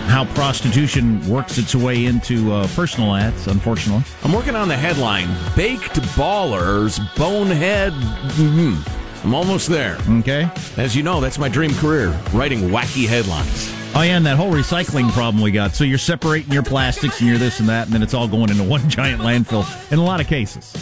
how 0.08 0.24
prostitution 0.34 1.26
works 1.28 1.58
its 1.58 1.74
way 1.74 2.06
into 2.06 2.52
uh, 2.52 2.66
personal 2.74 3.14
ads, 3.14 3.46
unfortunately. 3.46 4.04
I'm 4.24 4.32
working 4.32 4.56
on 4.56 4.68
the 4.68 4.76
headline 4.76 5.28
Baked 5.54 6.00
Ballers 6.16 6.98
Bonehead. 7.16 7.92
Mhm. 7.92 9.24
I'm 9.24 9.34
almost 9.34 9.68
there. 9.68 9.98
Okay. 10.20 10.48
As 10.76 10.94
you 10.96 11.02
know, 11.02 11.20
that's 11.20 11.38
my 11.38 11.48
dream 11.48 11.74
career, 11.74 12.08
writing 12.32 12.60
wacky 12.70 13.06
headlines. 13.06 13.72
Oh, 13.94 14.02
yeah, 14.02 14.16
and 14.16 14.26
that 14.26 14.36
whole 14.36 14.52
recycling 14.52 15.10
problem 15.12 15.42
we 15.42 15.50
got. 15.50 15.74
So 15.74 15.82
you're 15.84 15.98
separating 15.98 16.52
your 16.52 16.62
plastics 16.62 17.20
and 17.20 17.28
you're 17.28 17.38
this 17.38 17.58
and 17.58 17.68
that, 17.68 17.86
and 17.86 17.94
then 17.94 18.02
it's 18.02 18.14
all 18.14 18.28
going 18.28 18.50
into 18.50 18.62
one 18.76 18.88
giant 18.88 19.20
landfill 19.20 19.64
in 19.92 19.98
a 19.98 20.04
lot 20.04 20.20
of 20.20 20.26
cases. 20.26 20.72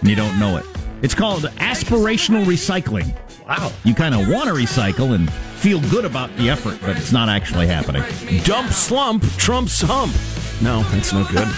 And 0.00 0.08
you 0.08 0.14
don't 0.16 0.38
know 0.38 0.56
it. 0.58 0.64
It's 1.02 1.14
called 1.14 1.42
aspirational 1.58 2.44
recycling. 2.44 3.16
Wow. 3.48 3.72
You 3.84 3.94
kind 3.94 4.14
of 4.14 4.28
want 4.28 4.48
to 4.48 4.54
recycle 4.54 5.14
and 5.14 5.32
feel 5.32 5.80
good 5.90 6.04
about 6.04 6.34
the 6.36 6.50
effort, 6.50 6.78
but 6.82 6.96
it's 6.96 7.12
not 7.12 7.28
actually 7.28 7.66
happening. 7.66 8.02
Dump 8.44 8.70
slump 8.70 9.24
trumps 9.36 9.80
hump. 9.80 10.12
No, 10.62 10.82
that's 10.90 11.12
no 11.12 11.24
good. 11.24 11.48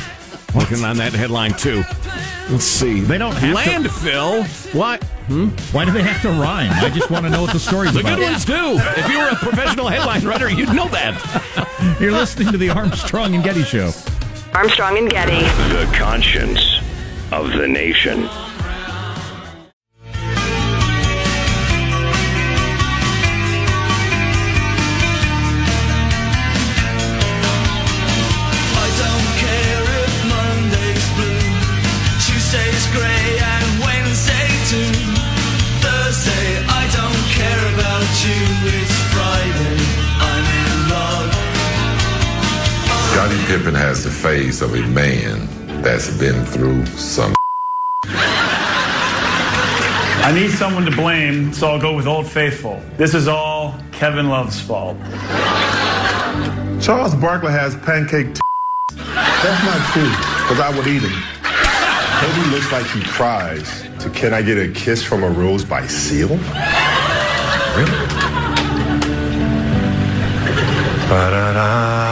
Working 0.54 0.84
on 0.84 0.96
that 0.98 1.12
headline 1.12 1.52
too. 1.54 1.82
Let's 2.48 2.64
see. 2.64 3.00
They 3.00 3.18
don't 3.18 3.34
have 3.34 3.56
to- 3.56 3.88
landfill. 3.88 4.74
What? 4.74 5.02
Hmm? 5.26 5.48
Why 5.72 5.84
do 5.84 5.90
they 5.92 6.02
have 6.02 6.20
to 6.22 6.28
rhyme? 6.30 6.70
I 6.72 6.90
just 6.90 7.10
want 7.10 7.24
to 7.24 7.30
know 7.30 7.42
what 7.42 7.52
the 7.52 7.60
story's 7.60 7.92
The 7.92 8.00
about. 8.00 8.10
The 8.18 8.24
good 8.24 8.30
ones 8.32 8.44
do. 8.44 8.78
If 9.00 9.08
you 9.08 9.18
were 9.18 9.28
a 9.28 9.36
professional 9.36 9.86
headline 9.88 10.24
writer, 10.24 10.50
you'd 10.50 10.72
know 10.74 10.88
that. 10.88 11.96
You're 12.00 12.10
listening 12.12 12.50
to 12.52 12.58
the 12.58 12.70
Armstrong 12.70 13.34
and 13.34 13.44
Getty 13.44 13.62
Show. 13.62 13.92
Armstrong 14.54 14.98
and 14.98 15.08
Getty. 15.08 15.38
The 15.74 15.88
conscience 15.96 16.80
of 17.30 17.52
the 17.52 17.68
nation. 17.68 18.28
Scottie 43.60 43.72
Pippen 43.72 43.74
has 43.74 44.04
the 44.04 44.10
face 44.10 44.62
of 44.62 44.74
a 44.74 44.80
man 44.88 45.46
that's 45.82 46.16
been 46.18 46.44
through 46.46 46.86
some. 46.86 47.34
I 50.22 50.32
need 50.34 50.50
someone 50.50 50.86
to 50.86 50.90
blame, 50.90 51.52
so 51.52 51.68
I'll 51.68 51.80
go 51.80 51.94
with 51.94 52.06
Old 52.06 52.26
Faithful. 52.26 52.80
This 52.96 53.12
is 53.14 53.28
all 53.28 53.74
Kevin 53.92 54.30
Love's 54.30 54.58
fault. 54.60 54.96
Charles 56.80 57.14
Barkley 57.14 57.52
has 57.52 57.76
pancake. 57.76 58.34
T- 58.34 58.40
That's 58.96 59.64
not 59.64 59.92
true, 59.92 60.08
because 60.08 60.60
I 60.60 60.74
would 60.74 60.86
eat 60.86 61.02
him. 61.02 61.12
Kobe 62.20 62.50
looks 62.50 62.72
like 62.72 62.86
he 62.86 63.02
cries. 63.10 63.82
To 64.02 64.08
can 64.10 64.32
I 64.32 64.40
get 64.40 64.56
a 64.56 64.72
kiss 64.72 65.02
from 65.02 65.22
a 65.22 65.28
rose 65.28 65.66
by 65.66 65.86
Seal? 65.86 66.28
Really? 67.76 67.92
I'm 71.12 72.09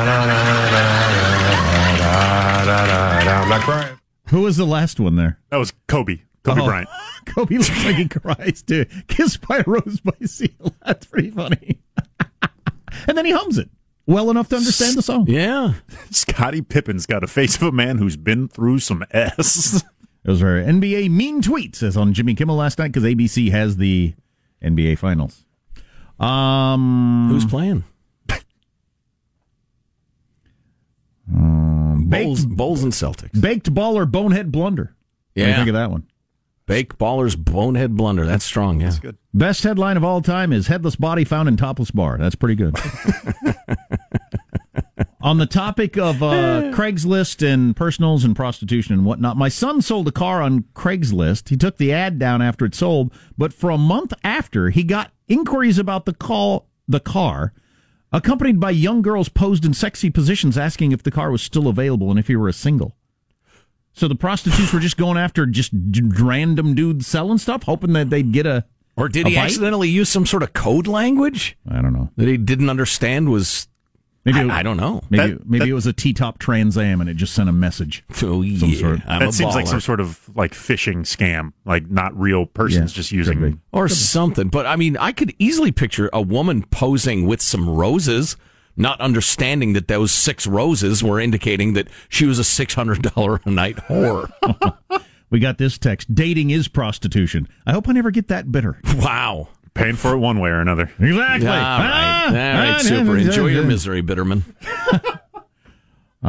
not 3.48 3.62
crying. 3.62 3.98
Who 4.28 4.42
was 4.42 4.56
the 4.56 4.66
last 4.66 5.00
one 5.00 5.16
there? 5.16 5.38
That 5.50 5.56
was 5.56 5.72
Kobe. 5.86 6.20
Kobe 6.44 6.60
Oh. 6.60 6.66
Bryant. 6.66 6.88
Kobe 7.26 7.56
looks 7.56 7.84
like 7.84 7.96
he 7.96 8.08
cries 8.08 8.62
too. 8.62 8.86
Kissed 9.08 9.46
by 9.46 9.58
a 9.58 9.64
rose 9.66 10.00
by 10.00 10.12
seal. 10.24 10.74
That's 10.86 11.06
pretty 11.06 11.30
funny. 11.30 11.80
and 13.08 13.16
then 13.16 13.24
he 13.24 13.32
hums 13.32 13.58
it 13.58 13.68
well 14.06 14.30
enough 14.30 14.48
to 14.50 14.56
understand 14.56 14.96
the 14.96 15.02
song. 15.02 15.26
Yeah. 15.28 15.74
Scottie 16.10 16.62
Pippen's 16.62 17.06
got 17.06 17.22
a 17.24 17.26
face 17.26 17.56
of 17.56 17.62
a 17.62 17.72
man 17.72 17.98
who's 17.98 18.16
been 18.16 18.48
through 18.48 18.78
some 18.80 19.04
S. 19.10 19.82
Those 20.24 20.42
are 20.42 20.62
NBA 20.62 21.10
mean 21.10 21.40
tweets, 21.42 21.82
as 21.82 21.96
on 21.96 22.12
Jimmy 22.14 22.34
Kimmel 22.34 22.56
last 22.56 22.78
night, 22.78 22.88
because 22.92 23.04
ABC 23.04 23.50
has 23.50 23.76
the 23.76 24.14
NBA 24.62 24.98
Finals. 24.98 25.44
Um, 26.18 27.28
Who's 27.30 27.44
playing? 27.46 27.84
Um, 31.32 31.97
Bulls, 32.08 32.44
baked, 32.44 32.56
Bulls 32.56 32.82
and 32.82 32.92
Celtics. 32.92 33.40
baked 33.40 33.72
baller 33.74 34.10
bonehead 34.10 34.50
blunder. 34.52 34.94
What 35.34 35.34
do 35.34 35.40
you 35.42 35.46
Yeah. 35.48 35.56
think 35.56 35.68
of 35.68 35.74
that 35.74 35.90
one? 35.90 36.04
Bake 36.66 36.98
Ballers 36.98 37.34
Bonehead 37.34 37.96
Blunder. 37.96 38.26
That's 38.26 38.44
strong, 38.44 38.80
yeah. 38.80 38.88
That's 38.88 38.98
good. 38.98 39.16
Best 39.32 39.62
headline 39.64 39.96
of 39.96 40.04
all 40.04 40.20
time 40.20 40.52
is 40.52 40.66
headless 40.66 40.96
body 40.96 41.24
found 41.24 41.48
in 41.48 41.56
topless 41.56 41.90
bar. 41.90 42.18
That's 42.18 42.34
pretty 42.34 42.56
good. 42.56 42.76
On 45.20 45.38
the 45.38 45.46
topic 45.46 45.98
of 45.98 46.22
uh, 46.22 46.70
Craigslist 46.74 47.46
and 47.46 47.74
personals 47.74 48.22
and 48.24 48.36
prostitution 48.36 48.94
and 48.94 49.04
whatnot, 49.04 49.36
my 49.36 49.48
son 49.48 49.82
sold 49.82 50.06
a 50.08 50.12
car 50.12 50.40
on 50.40 50.62
Craigslist. 50.74 51.48
He 51.48 51.56
took 51.56 51.76
the 51.76 51.92
ad 51.92 52.18
down 52.20 52.40
after 52.40 52.64
it 52.64 52.74
sold, 52.74 53.12
but 53.36 53.52
for 53.52 53.70
a 53.70 53.76
month 53.78 54.12
after, 54.22 54.70
he 54.70 54.84
got 54.84 55.10
inquiries 55.26 55.76
about 55.78 56.04
the 56.06 56.12
call, 56.14 56.68
the 56.86 57.00
car, 57.00 57.52
accompanied 58.12 58.58
by 58.60 58.70
young 58.70 59.02
girls 59.02 59.28
posed 59.28 59.64
in 59.64 59.74
sexy 59.74 60.10
positions 60.10 60.56
asking 60.58 60.92
if 60.92 61.02
the 61.02 61.10
car 61.10 61.30
was 61.30 61.42
still 61.42 61.68
available 61.68 62.10
and 62.10 62.18
if 62.18 62.26
he 62.28 62.36
were 62.36 62.48
a 62.48 62.52
single. 62.52 62.96
So 63.92 64.06
the 64.08 64.14
prostitutes 64.14 64.72
were 64.72 64.80
just 64.80 64.96
going 64.96 65.18
after 65.18 65.44
just 65.46 65.90
d- 65.90 66.02
random 66.04 66.74
dudes 66.74 67.06
selling 67.06 67.38
stuff, 67.38 67.64
hoping 67.64 67.92
that 67.94 68.10
they'd 68.10 68.32
get 68.32 68.46
a 68.46 68.64
Or 68.96 69.08
did 69.08 69.26
a 69.26 69.30
he 69.30 69.34
bite? 69.36 69.44
accidentally 69.46 69.88
use 69.88 70.08
some 70.08 70.24
sort 70.26 70.42
of 70.44 70.52
code 70.52 70.86
language 70.86 71.56
I 71.68 71.82
don't 71.82 71.92
know. 71.92 72.10
that 72.16 72.28
he 72.28 72.36
didn't 72.36 72.70
understand 72.70 73.30
was. 73.30 73.68
Maybe 74.32 74.38
I, 74.40 74.44
it- 74.44 74.58
I 74.58 74.62
don't 74.62 74.76
know. 74.76 75.02
Maybe 75.10 75.32
That- 75.34 75.48
maybe 75.48 75.58
that- 75.64 75.68
it 75.68 75.72
was 75.74 75.86
a 75.86 75.92
T-top 75.92 76.38
Trans 76.38 76.76
Am 76.78 77.00
and 77.00 77.08
it 77.10 77.14
just 77.14 77.34
sent 77.34 77.48
a 77.48 77.52
message. 77.52 78.04
Oh, 78.22 78.42
Some 78.42 78.44
yeah. 78.44 78.78
sort. 78.78 79.00
I'm 79.06 79.20
that 79.20 79.32
seems 79.34 79.54
like 79.54 79.66
some 79.66 79.80
sort 79.80 80.00
of 80.00 80.20
like 80.34 80.52
phishing 80.52 80.98
scam, 81.00 81.52
like 81.64 81.90
not 81.90 82.18
real 82.18 82.46
persons 82.46 82.92
Yeah, 82.92 82.96
just 82.96 83.12
using. 83.12 83.60
or 83.72 83.88
something. 83.88 84.48
But 84.48 84.66
I 84.66 84.76
mean, 84.76 84.96
I 84.96 85.12
could 85.12 85.34
easily 85.38 85.72
picture 85.72 86.10
a 86.12 86.20
woman 86.22 86.62
posing 86.70 87.26
with 87.26 87.40
some 87.42 87.68
roses, 87.68 88.36
not 88.76 89.00
understanding 89.00 89.72
that 89.72 89.88
those 89.88 90.12
six 90.12 90.46
roses 90.46 91.02
were 91.02 91.18
indicating 91.18 91.72
that 91.72 91.88
she 92.08 92.26
was 92.26 92.38
a 92.38 92.44
six 92.44 92.74
hundred 92.74 93.02
dollar 93.02 93.40
a 93.44 93.50
night 93.50 93.76
whore. 93.88 94.30
We 95.30 95.40
got 95.40 95.58
this 95.58 95.76
text: 95.76 96.14
"Dating 96.14 96.48
is 96.48 96.68
prostitution." 96.68 97.48
I 97.66 97.72
hope 97.72 97.86
I 97.86 97.92
never 97.92 98.10
get 98.10 98.28
that 98.28 98.50
bitter. 98.50 98.80
wow. 98.96 99.48
Paying 99.78 99.96
for 99.96 100.12
it 100.14 100.18
one 100.18 100.40
way 100.40 100.50
or 100.50 100.60
another. 100.60 100.90
Exactly. 100.98 101.48
All 101.48 101.54
right. 101.54 101.62
Ah, 101.62 102.26
All 102.26 102.32
right. 102.34 102.74
ah, 102.74 102.78
Super. 102.80 103.12
ah, 103.12 103.20
Enjoy 103.20 103.46
your 103.46 103.64
misery, 103.64 104.02
Bitterman. 104.02 104.42
Uh, 106.20 106.28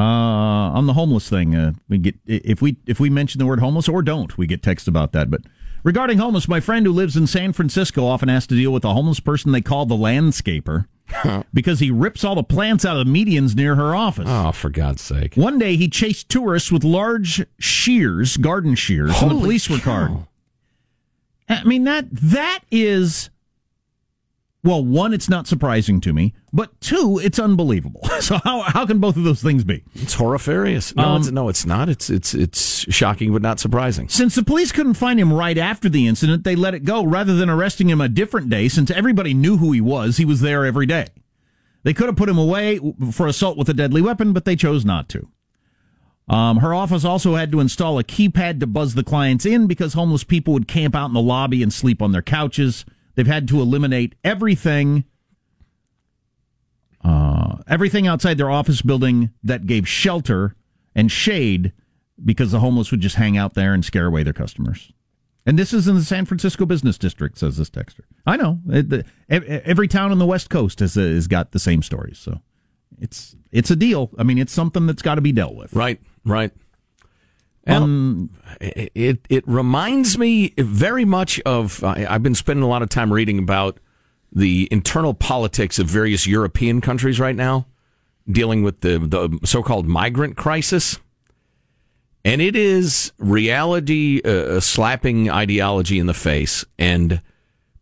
on 0.78 0.86
the 0.86 0.94
homeless 0.94 1.28
thing, 1.28 1.56
uh, 1.56 1.72
we 1.90 1.98
get 1.98 2.16
if 2.28 2.62
we 2.62 2.78
if 2.86 3.00
we 3.00 3.10
mention 3.10 3.40
the 3.40 3.46
word 3.48 3.60
homeless 3.60 3.90
or 3.90 4.04
don't, 4.04 4.38
we 4.38 4.46
get 4.46 4.62
text 4.62 4.88
about 4.88 5.14
that. 5.14 5.32
But 5.32 5.42
regarding 5.84 6.20
homeless, 6.20 6.48
my 6.48 6.60
friend 6.60 6.86
who 6.86 6.92
lives 6.94 7.18
in 7.18 7.26
San 7.26 7.54
Francisco 7.54 8.06
often 8.06 8.30
has 8.30 8.46
to 8.48 8.56
deal 8.56 8.72
with 8.72 8.86
a 8.86 8.94
homeless 8.94 9.20
person 9.20 9.52
they 9.52 9.62
call 9.62 9.88
the 9.88 9.96
landscaper 9.96 10.86
because 11.56 11.80
he 11.80 11.90
rips 11.90 12.24
all 12.24 12.36
the 12.36 12.44
plants 12.44 12.86
out 12.86 12.98
of 12.98 13.08
the 13.08 13.12
medians 13.12 13.56
near 13.56 13.74
her 13.76 13.96
office. 13.96 14.28
Oh, 14.30 14.52
for 14.52 14.70
God's 14.70 15.02
sake. 15.02 15.34
One 15.34 15.58
day 15.58 15.76
he 15.76 15.90
chased 15.90 16.30
tourists 16.30 16.72
with 16.72 16.84
large 16.84 17.44
shears, 17.58 18.38
garden 18.38 18.76
shears, 18.76 19.20
and 19.20 19.32
the 19.32 19.36
Holy 19.36 19.42
police 19.42 19.70
were 19.72 19.80
cow. 19.80 20.06
called. 20.08 20.26
I 21.50 21.64
mean 21.64 21.86
that 21.86 22.06
that 22.12 22.60
is 22.70 23.32
well, 24.63 24.84
one, 24.84 25.13
it's 25.13 25.30
not 25.30 25.48
surprising 25.48 26.02
to 26.02 26.12
me, 26.13 26.34
but 26.52 26.80
two, 26.82 27.19
it's 27.24 27.39
unbelievable. 27.39 28.02
So 28.19 28.38
how 28.43 28.62
how 28.62 28.86
can 28.86 29.00
both 29.00 29.15
of 29.15 29.24
those 29.24 29.41
things 29.41 29.63
be? 29.63 29.84
It's 29.95 30.13
horrifying. 30.15 30.82
No, 30.98 31.04
Um, 31.04 31.22
it's, 31.22 31.32
no, 31.32 31.48
it's 31.48 31.65
not. 31.65 31.88
It's 31.88 32.10
it's 32.10 32.34
it's 32.34 32.86
shocking, 32.93 33.32
but 33.32 33.41
not 33.41 33.60
surprising. 33.60 34.10
Since 34.10 34.36
the 34.36 34.43
police 34.43 34.74
couldn't 34.74 34.95
find 34.95 35.17
him 35.19 35.32
right 35.32 35.58
after 35.58 35.88
the 35.88 36.06
incident, 36.06 36.43
they 36.43 36.56
let 36.58 36.74
it 36.74 36.84
go 36.84 37.04
rather 37.06 37.34
than 37.36 37.50
arresting 37.50 37.89
him 37.89 38.02
a 38.02 38.10
different 38.10 38.50
day 38.50 38.67
since 38.67 38.91
everybody 38.91 39.34
knew 39.34 39.56
who 39.58 39.72
he 39.72 39.80
was. 39.80 40.17
He 40.17 40.26
was 40.26 40.41
there 40.41 40.65
every 40.65 40.86
day. 40.86 41.08
They 41.84 41.93
could 41.93 42.08
have 42.08 42.17
put 42.17 42.28
him 42.28 42.38
away 42.38 42.78
for 43.12 43.26
assault 43.26 43.58
with 43.58 43.69
a 43.69 43.74
deadly 43.74 44.02
weapon, 44.02 44.34
but 44.34 44.43
they 44.43 44.58
chose 44.58 44.84
not 44.84 45.08
to. 45.10 45.30
Um, 46.28 46.58
her 46.58 46.74
office 46.74 47.06
also 47.06 47.36
had 47.36 47.52
to 47.54 47.62
install 47.62 47.98
a 47.98 48.04
keypad 48.04 48.60
to 48.60 48.67
buzz 48.67 48.93
the 48.95 49.04
clients 49.04 49.45
in 49.45 49.65
because 49.65 49.93
homeless 49.93 50.26
people 50.26 50.54
would 50.54 50.67
camp 50.67 50.93
out 50.93 51.08
in 51.08 51.13
the 51.13 51.22
lobby 51.22 51.63
and 51.63 51.72
sleep 51.74 52.02
on 52.02 52.12
their 52.12 52.22
couches. 52.22 52.86
They've 53.20 53.28
had 53.28 53.50
to 53.50 53.60
eliminate 53.60 54.16
everything, 54.24 55.04
uh, 57.04 57.58
everything 57.68 58.08
outside 58.08 58.38
their 58.38 58.50
office 58.50 58.82
building 58.82 59.32
that 59.44 59.66
gave 59.68 59.86
shelter 59.90 60.56
and 60.96 61.12
shade 61.12 61.74
because 62.24 62.52
the 62.54 62.62
homeless 62.62 62.92
would 62.92 63.02
just 63.02 63.18
hang 63.18 63.36
out 63.36 63.56
there 63.56 63.74
and 63.74 63.84
scare 63.84 64.06
away 64.06 64.24
their 64.24 64.32
customers. 64.32 64.94
And 65.46 65.60
this 65.60 65.74
is 65.74 65.86
in 65.86 65.96
the 65.96 66.04
San 66.06 66.24
Francisco 66.24 66.66
business 66.66 66.98
district, 66.98 67.38
says 67.38 67.58
this 67.58 67.70
texter. 67.70 68.04
I 68.26 68.38
know 68.38 68.62
It- 68.70 68.88
the- 68.88 69.06
every 69.30 69.90
town 69.90 70.12
on 70.14 70.20
the 70.20 70.26
West 70.26 70.50
Coast 70.50 70.80
has, 70.80 70.94
has 70.96 71.28
got 71.28 71.52
the 71.52 71.60
same 71.60 71.82
stories. 71.82 72.18
So 72.20 72.40
it's 73.02 73.36
it's 73.52 73.70
a 73.70 73.76
deal. 73.76 74.12
I 74.18 74.24
mean, 74.24 74.38
it's 74.38 74.54
something 74.54 74.88
that's 74.88 75.02
got 75.02 75.16
to 75.16 75.22
be 75.22 75.34
dealt 75.34 75.56
with. 75.56 75.74
Right, 75.74 76.00
right. 76.24 76.54
It, 78.62 78.92
it 78.96 79.20
it 79.30 79.48
reminds 79.48 80.18
me 80.18 80.54
very 80.58 81.06
much 81.06 81.40
of. 81.42 81.84
I, 81.84 82.06
I've 82.10 82.24
been 82.24 82.36
spending 82.36 82.64
a 82.64 82.68
lot 82.68 82.82
of 82.82 82.90
time 82.90 83.14
reading 83.14 83.40
about 83.40 83.80
the 84.32 84.68
internal 84.72 85.14
politics 85.14 85.80
of 85.80 85.88
various 85.88 86.28
European 86.28 86.82
countries 86.82 87.20
right 87.20 87.36
now, 87.36 87.68
dealing 88.30 88.64
with 88.64 88.82
the 88.82 89.00
the 89.00 89.40
so-called 89.46 89.88
migrant 89.88 90.36
crisis, 90.36 91.00
and 92.26 92.42
it 92.42 92.56
is 92.56 93.12
reality 93.18 94.22
uh, 94.24 94.60
slapping 94.60 95.30
ideology 95.30 96.00
in 96.00 96.08
the 96.08 96.14
face 96.14 96.66
and 96.78 97.22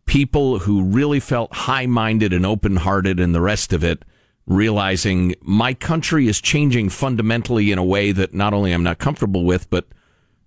people 0.06 0.60
who 0.60 0.82
really 0.84 1.20
felt 1.20 1.52
high-minded 1.52 2.32
and 2.32 2.46
open-hearted 2.46 3.20
and 3.20 3.34
the 3.34 3.40
rest 3.42 3.74
of 3.74 3.84
it 3.84 4.04
realizing 4.48 5.34
my 5.42 5.74
country 5.74 6.26
is 6.26 6.40
changing 6.40 6.88
fundamentally 6.88 7.70
in 7.70 7.78
a 7.78 7.84
way 7.84 8.12
that 8.12 8.32
not 8.34 8.54
only 8.54 8.72
I'm 8.72 8.82
not 8.82 8.98
comfortable 8.98 9.44
with, 9.44 9.68
but 9.68 9.86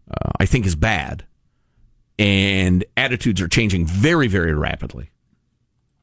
uh, 0.10 0.32
I 0.40 0.46
think 0.48 0.66
is 0.66 0.76
bad. 0.76 1.26
And 2.18 2.84
attitudes 2.98 3.40
are 3.42 3.48
changing 3.48 3.86
very, 3.86 4.28
very 4.28 4.54
rapidly. 4.54 5.12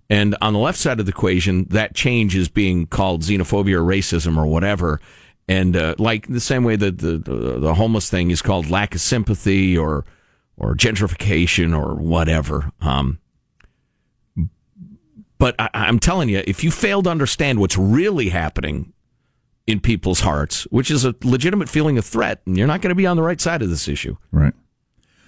And 0.09 0.37
on 0.41 0.53
the 0.53 0.59
left 0.59 0.79
side 0.79 1.01
of 1.01 1.07
the 1.07 1.11
equation, 1.11 1.67
that 1.71 1.95
change 1.95 2.35
is 2.35 2.49
being 2.49 2.87
called 2.87 3.23
xenophobia 3.23 3.75
or 3.75 3.83
racism 3.83 4.39
or 4.39 4.47
whatever. 4.47 5.01
And 5.49 5.77
uh, 5.77 5.97
like 5.99 6.29
the 6.29 6.41
same 6.41 6.65
way 6.65 6.77
that 6.77 6.99
the, 6.99 7.19
the 7.19 7.59
the 7.59 7.75
homeless 7.75 8.09
thing 8.11 8.31
is 8.31 8.43
called 8.43 8.71
lack 8.71 8.95
of 8.95 9.01
sympathy 9.01 9.77
or 9.77 10.05
or 10.57 10.75
gentrification 10.75 11.77
or 11.77 11.95
whatever. 11.95 12.71
Um, 12.81 13.19
but 15.39 15.55
I, 15.59 15.71
I'm 15.73 15.99
telling 15.99 16.29
you, 16.29 16.43
if 16.47 16.63
you 16.63 16.71
fail 16.71 17.03
to 17.03 17.11
understand 17.11 17.61
what's 17.61 17.79
really 17.79 18.29
happening 18.29 18.93
in 19.67 19.81
people's 19.81 20.21
hearts, 20.21 20.65
which 20.71 20.91
is 20.91 21.05
a 21.05 21.15
legitimate 21.23 21.69
feeling 21.69 21.99
of 21.99 22.05
threat, 22.05 22.41
and 22.47 22.57
you're 22.57 22.67
not 22.67 22.81
going 22.81 22.91
to 22.91 22.95
be 22.95 23.07
on 23.07 23.17
the 23.17 23.23
right 23.23 23.41
side 23.41 23.63
of 23.63 23.71
this 23.71 23.87
issue. 23.87 24.17
Right. 24.33 24.55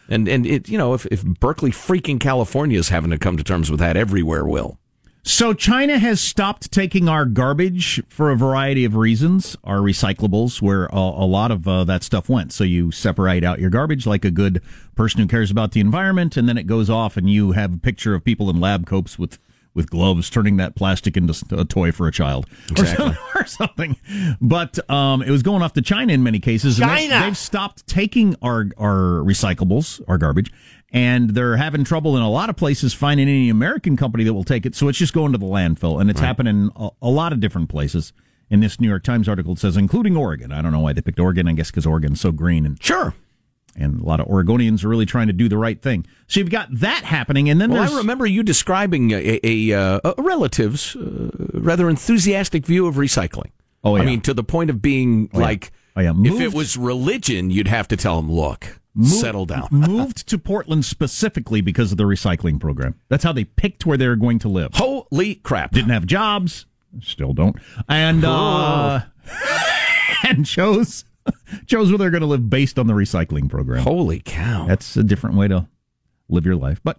And 0.08 0.26
and 0.26 0.44
it 0.44 0.68
you 0.68 0.76
know 0.76 0.94
if 0.94 1.06
if 1.06 1.24
Berkeley 1.24 1.70
freaking 1.70 2.18
California 2.18 2.78
is 2.78 2.88
having 2.88 3.10
to 3.10 3.18
come 3.18 3.36
to 3.36 3.44
terms 3.44 3.70
with 3.70 3.78
that, 3.80 3.96
everywhere 3.96 4.44
will. 4.44 4.78
So 5.22 5.52
China 5.52 5.98
has 5.98 6.18
stopped 6.18 6.72
taking 6.72 7.06
our 7.06 7.26
garbage 7.26 8.02
for 8.08 8.30
a 8.30 8.36
variety 8.36 8.86
of 8.86 8.96
reasons, 8.96 9.54
our 9.62 9.78
recyclables, 9.78 10.62
where 10.62 10.86
a, 10.86 10.96
a 10.96 11.28
lot 11.28 11.50
of 11.50 11.68
uh, 11.68 11.84
that 11.84 12.02
stuff 12.02 12.30
went. 12.30 12.52
So 12.52 12.64
you 12.64 12.90
separate 12.90 13.44
out 13.44 13.60
your 13.60 13.68
garbage 13.68 14.06
like 14.06 14.24
a 14.24 14.30
good 14.30 14.62
person 14.96 15.20
who 15.20 15.26
cares 15.26 15.50
about 15.50 15.72
the 15.72 15.80
environment, 15.80 16.38
and 16.38 16.48
then 16.48 16.56
it 16.56 16.66
goes 16.66 16.88
off, 16.88 17.18
and 17.18 17.28
you 17.28 17.52
have 17.52 17.74
a 17.74 17.78
picture 17.78 18.14
of 18.14 18.24
people 18.24 18.48
in 18.48 18.58
lab 18.58 18.86
coats 18.86 19.18
with 19.18 19.38
with 19.80 19.90
gloves 19.90 20.28
turning 20.28 20.58
that 20.58 20.74
plastic 20.74 21.16
into 21.16 21.34
a 21.52 21.64
toy 21.64 21.90
for 21.90 22.06
a 22.06 22.12
child 22.12 22.46
Exactly. 22.70 23.16
or, 23.34 23.46
something. 23.46 23.96
But 24.40 24.78
um, 24.90 25.22
it 25.22 25.30
was 25.30 25.42
going 25.42 25.62
off 25.62 25.72
to 25.74 25.82
China 25.82 26.12
in 26.12 26.22
many 26.22 26.38
cases. 26.38 26.78
and 26.78 26.90
they- 26.90 27.08
China! 27.08 27.24
they've 27.24 27.36
stopped 27.36 27.86
taking 27.86 28.36
our 28.42 28.66
our 28.78 29.22
recyclables, 29.24 30.00
our 30.08 30.18
garbage, 30.18 30.52
and 30.92 31.30
they're 31.30 31.56
having 31.56 31.84
trouble 31.84 32.16
in 32.16 32.22
a 32.22 32.30
lot 32.30 32.50
of 32.50 32.56
places 32.56 32.92
finding 32.92 33.28
any 33.28 33.48
American 33.48 33.96
company 33.96 34.24
that 34.24 34.34
will 34.34 34.44
take 34.44 34.66
it. 34.66 34.74
So 34.74 34.88
it's 34.88 34.98
just 34.98 35.12
going 35.14 35.32
to 35.32 35.38
the 35.38 35.46
landfill, 35.46 36.00
and 36.00 36.10
it's 36.10 36.20
Right. 36.20 36.26
happening 36.26 36.70
a, 36.76 36.90
a 37.00 37.08
lot 37.08 37.32
of 37.32 37.40
different 37.40 37.68
places. 37.70 38.12
In 38.50 38.58
this 38.58 38.80
New 38.80 38.88
York 38.88 39.04
Times 39.04 39.28
article, 39.28 39.52
it 39.52 39.60
says 39.60 39.76
including 39.76 40.16
Oregon. 40.16 40.50
I 40.50 40.60
don't 40.60 40.72
know 40.72 40.80
why 40.80 40.92
they 40.92 41.00
picked 41.00 41.20
Oregon. 41.20 41.46
I 41.46 41.52
guess 41.52 41.70
because 41.70 41.86
Oregon's 41.86 42.20
so 42.20 42.32
green 42.32 42.66
and 42.66 42.82
sure. 42.82 43.14
And 43.80 44.00
a 44.00 44.04
lot 44.04 44.20
of 44.20 44.26
Oregonians 44.28 44.84
are 44.84 44.88
really 44.88 45.06
trying 45.06 45.26
to 45.28 45.32
do 45.32 45.48
the 45.48 45.56
right 45.58 45.80
thing. 45.80 46.06
So 46.28 46.38
you've 46.40 46.50
got 46.50 46.68
that 46.80 47.02
happening, 47.04 47.48
and 47.48 47.60
then 47.60 47.70
Well, 47.72 47.92
I 47.92 47.96
remember 47.96 48.26
you 48.26 48.42
describing 48.42 49.10
a, 49.12 49.40
a, 49.42 49.72
uh, 49.72 50.12
a 50.16 50.22
relative's 50.22 50.94
uh, 50.94 51.30
rather 51.54 51.88
enthusiastic 51.88 52.66
view 52.66 52.86
of 52.86 52.96
recycling. 52.96 53.50
Oh, 53.82 53.96
yeah. 53.96 54.02
I 54.02 54.04
mean, 54.04 54.20
to 54.22 54.34
the 54.34 54.44
point 54.44 54.68
of 54.70 54.82
being 54.82 55.30
Oh, 55.32 55.38
yeah. 55.38 55.44
like, 55.46 55.72
Oh, 55.96 56.00
yeah. 56.02 56.12
if 56.22 56.40
it 56.40 56.52
was 56.54 56.76
religion, 56.76 57.50
you'd 57.50 57.66
have 57.68 57.88
to 57.88 57.96
tell 57.96 58.16
them, 58.20 58.30
look, 58.30 58.78
Mo- 58.94 59.06
settle 59.06 59.46
down. 59.46 59.68
moved 59.72 60.28
to 60.28 60.36
Portland 60.38 60.84
specifically 60.84 61.60
because 61.60 61.90
of 61.90 61.96
the 61.98 62.04
recycling 62.04 62.60
program. 62.60 62.94
That's 63.08 63.24
how 63.24 63.32
they 63.32 63.44
picked 63.44 63.86
where 63.86 63.96
they 63.96 64.06
were 64.08 64.16
going 64.16 64.38
to 64.40 64.48
live. 64.48 64.74
Holy 64.74 65.36
crap! 65.36 65.72
Didn't 65.72 65.90
have 65.90 66.06
jobs, 66.06 66.66
still 67.00 67.32
don't, 67.32 67.56
and 67.88 68.24
uh, 68.24 69.00
and 70.28 70.44
chose 70.46 71.04
chose 71.66 71.90
where 71.90 71.98
they're 71.98 72.10
going 72.10 72.22
to 72.22 72.26
live 72.26 72.48
based 72.48 72.78
on 72.78 72.86
the 72.86 72.94
recycling 72.94 73.48
program. 73.48 73.82
Holy 73.82 74.20
cow! 74.20 74.66
That's 74.66 74.96
a 74.96 75.02
different 75.02 75.36
way 75.36 75.48
to 75.48 75.66
live 76.28 76.46
your 76.46 76.56
life, 76.56 76.80
but. 76.84 76.98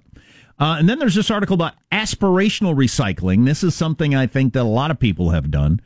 Uh, 0.60 0.76
and 0.78 0.88
then 0.88 1.00
there's 1.00 1.16
this 1.16 1.32
article 1.32 1.56
about 1.56 1.74
aspirational 1.92 2.76
recycling. 2.76 3.46
This 3.46 3.64
is 3.64 3.74
something 3.74 4.14
I 4.14 4.28
think 4.28 4.54
that 4.54 4.62
a 4.62 4.64
lot 4.64 4.92
of 4.92 5.00
people 5.00 5.32
have 5.32 5.50
done. 5.50 5.82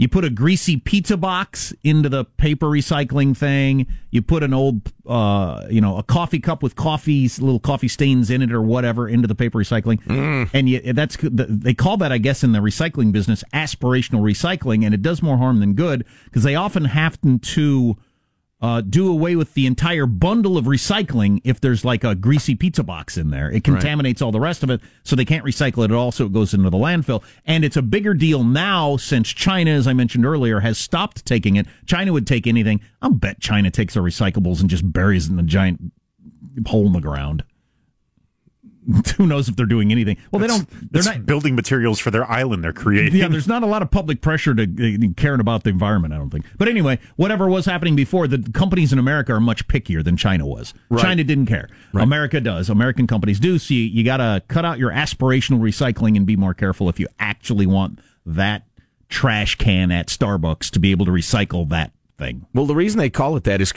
You 0.00 0.08
put 0.08 0.24
a 0.24 0.30
greasy 0.30 0.78
pizza 0.78 1.18
box 1.18 1.74
into 1.84 2.08
the 2.08 2.24
paper 2.24 2.68
recycling 2.68 3.36
thing. 3.36 3.86
You 4.10 4.22
put 4.22 4.42
an 4.42 4.54
old, 4.54 4.90
uh, 5.06 5.66
you 5.68 5.82
know, 5.82 5.98
a 5.98 6.02
coffee 6.02 6.40
cup 6.40 6.62
with 6.62 6.74
coffee, 6.74 7.28
little 7.38 7.60
coffee 7.60 7.86
stains 7.86 8.30
in 8.30 8.40
it 8.40 8.50
or 8.50 8.62
whatever 8.62 9.06
into 9.06 9.28
the 9.28 9.34
paper 9.34 9.58
recycling. 9.58 10.00
And 10.54 10.70
you, 10.70 10.94
that's 10.94 11.18
they 11.20 11.74
call 11.74 11.98
that, 11.98 12.12
I 12.12 12.16
guess, 12.16 12.42
in 12.42 12.52
the 12.52 12.60
recycling 12.60 13.12
business, 13.12 13.44
aspirational 13.52 14.22
recycling, 14.22 14.86
and 14.86 14.94
it 14.94 15.02
does 15.02 15.22
more 15.22 15.36
harm 15.36 15.60
than 15.60 15.74
good 15.74 16.06
because 16.24 16.44
they 16.44 16.54
often 16.54 16.86
have 16.86 17.20
to 17.20 17.98
uh, 18.60 18.80
do 18.82 19.10
away 19.10 19.36
with 19.36 19.54
the 19.54 19.66
entire 19.66 20.06
bundle 20.06 20.58
of 20.58 20.66
recycling 20.66 21.40
if 21.44 21.60
there's 21.60 21.84
like 21.84 22.04
a 22.04 22.14
greasy 22.14 22.54
pizza 22.54 22.82
box 22.82 23.16
in 23.16 23.30
there. 23.30 23.50
It 23.50 23.64
contaminates 23.64 24.20
all 24.20 24.32
the 24.32 24.40
rest 24.40 24.62
of 24.62 24.70
it, 24.70 24.80
so 25.02 25.16
they 25.16 25.24
can't 25.24 25.44
recycle 25.44 25.82
it 25.82 25.90
at 25.90 25.96
all, 25.96 26.12
so 26.12 26.26
it 26.26 26.32
goes 26.32 26.52
into 26.52 26.68
the 26.68 26.76
landfill. 26.76 27.22
And 27.46 27.64
it's 27.64 27.76
a 27.76 27.82
bigger 27.82 28.14
deal 28.14 28.44
now 28.44 28.96
since 28.96 29.28
China, 29.28 29.70
as 29.70 29.86
I 29.86 29.92
mentioned 29.92 30.26
earlier, 30.26 30.60
has 30.60 30.76
stopped 30.78 31.24
taking 31.24 31.56
it. 31.56 31.66
China 31.86 32.12
would 32.12 32.26
take 32.26 32.46
anything. 32.46 32.80
I'll 33.00 33.10
bet 33.10 33.40
China 33.40 33.70
takes 33.70 33.94
their 33.94 34.02
recyclables 34.02 34.60
and 34.60 34.68
just 34.68 34.92
buries 34.92 35.28
it 35.28 35.32
in 35.32 35.38
a 35.38 35.44
giant 35.44 35.92
hole 36.66 36.86
in 36.86 36.92
the 36.92 37.00
ground. 37.00 37.44
Who 39.16 39.26
knows 39.26 39.48
if 39.48 39.56
they're 39.56 39.66
doing 39.66 39.92
anything? 39.92 40.16
Well, 40.30 40.40
they 40.40 40.46
don't. 40.46 40.68
They're 40.90 41.00
It's 41.00 41.06
not 41.06 41.26
building 41.26 41.54
materials 41.54 41.98
for 41.98 42.10
their 42.10 42.28
island 42.30 42.64
they're 42.64 42.72
creating. 42.72 43.20
yeah, 43.20 43.28
there's 43.28 43.46
not 43.46 43.62
a 43.62 43.66
lot 43.66 43.82
of 43.82 43.90
public 43.90 44.20
pressure 44.20 44.54
to 44.54 44.62
uh, 44.62 45.12
caring 45.16 45.40
about 45.40 45.64
the 45.64 45.70
environment, 45.70 46.14
I 46.14 46.16
don't 46.16 46.30
think. 46.30 46.46
But 46.56 46.68
anyway, 46.68 46.98
whatever 47.16 47.48
was 47.48 47.66
happening 47.66 47.94
before, 47.94 48.26
the 48.26 48.38
companies 48.52 48.92
in 48.92 48.98
America 48.98 49.34
are 49.34 49.40
much 49.40 49.68
pickier 49.68 50.02
than 50.02 50.16
China 50.16 50.46
was. 50.46 50.72
Right. 50.88 51.02
China 51.02 51.24
didn't 51.24 51.46
care. 51.46 51.68
America 51.94 52.40
does. 52.40 52.70
American 52.70 53.06
companies 53.06 53.38
do. 53.38 53.58
So 53.58 53.74
you, 53.74 53.80
you 53.82 54.04
got 54.04 54.18
to 54.18 54.42
cut 54.48 54.64
out 54.64 54.78
your 54.78 54.90
aspirational 54.90 55.60
recycling 55.60 56.16
and 56.16 56.26
be 56.26 56.36
more 56.36 56.54
careful 56.54 56.88
if 56.88 56.98
you 56.98 57.06
actually 57.18 57.66
want 57.66 57.98
that 58.24 58.64
trash 59.08 59.56
can 59.56 59.90
at 59.90 60.06
Starbucks 60.06 60.70
to 60.70 60.78
be 60.78 60.90
able 60.90 61.04
to 61.04 61.12
recycle 61.12 61.68
that 61.68 61.92
thing. 62.16 62.46
Well, 62.54 62.66
the 62.66 62.74
reason 62.76 62.98
they 62.98 63.10
call 63.10 63.36
it 63.36 63.44
that 63.44 63.60
is 63.60 63.72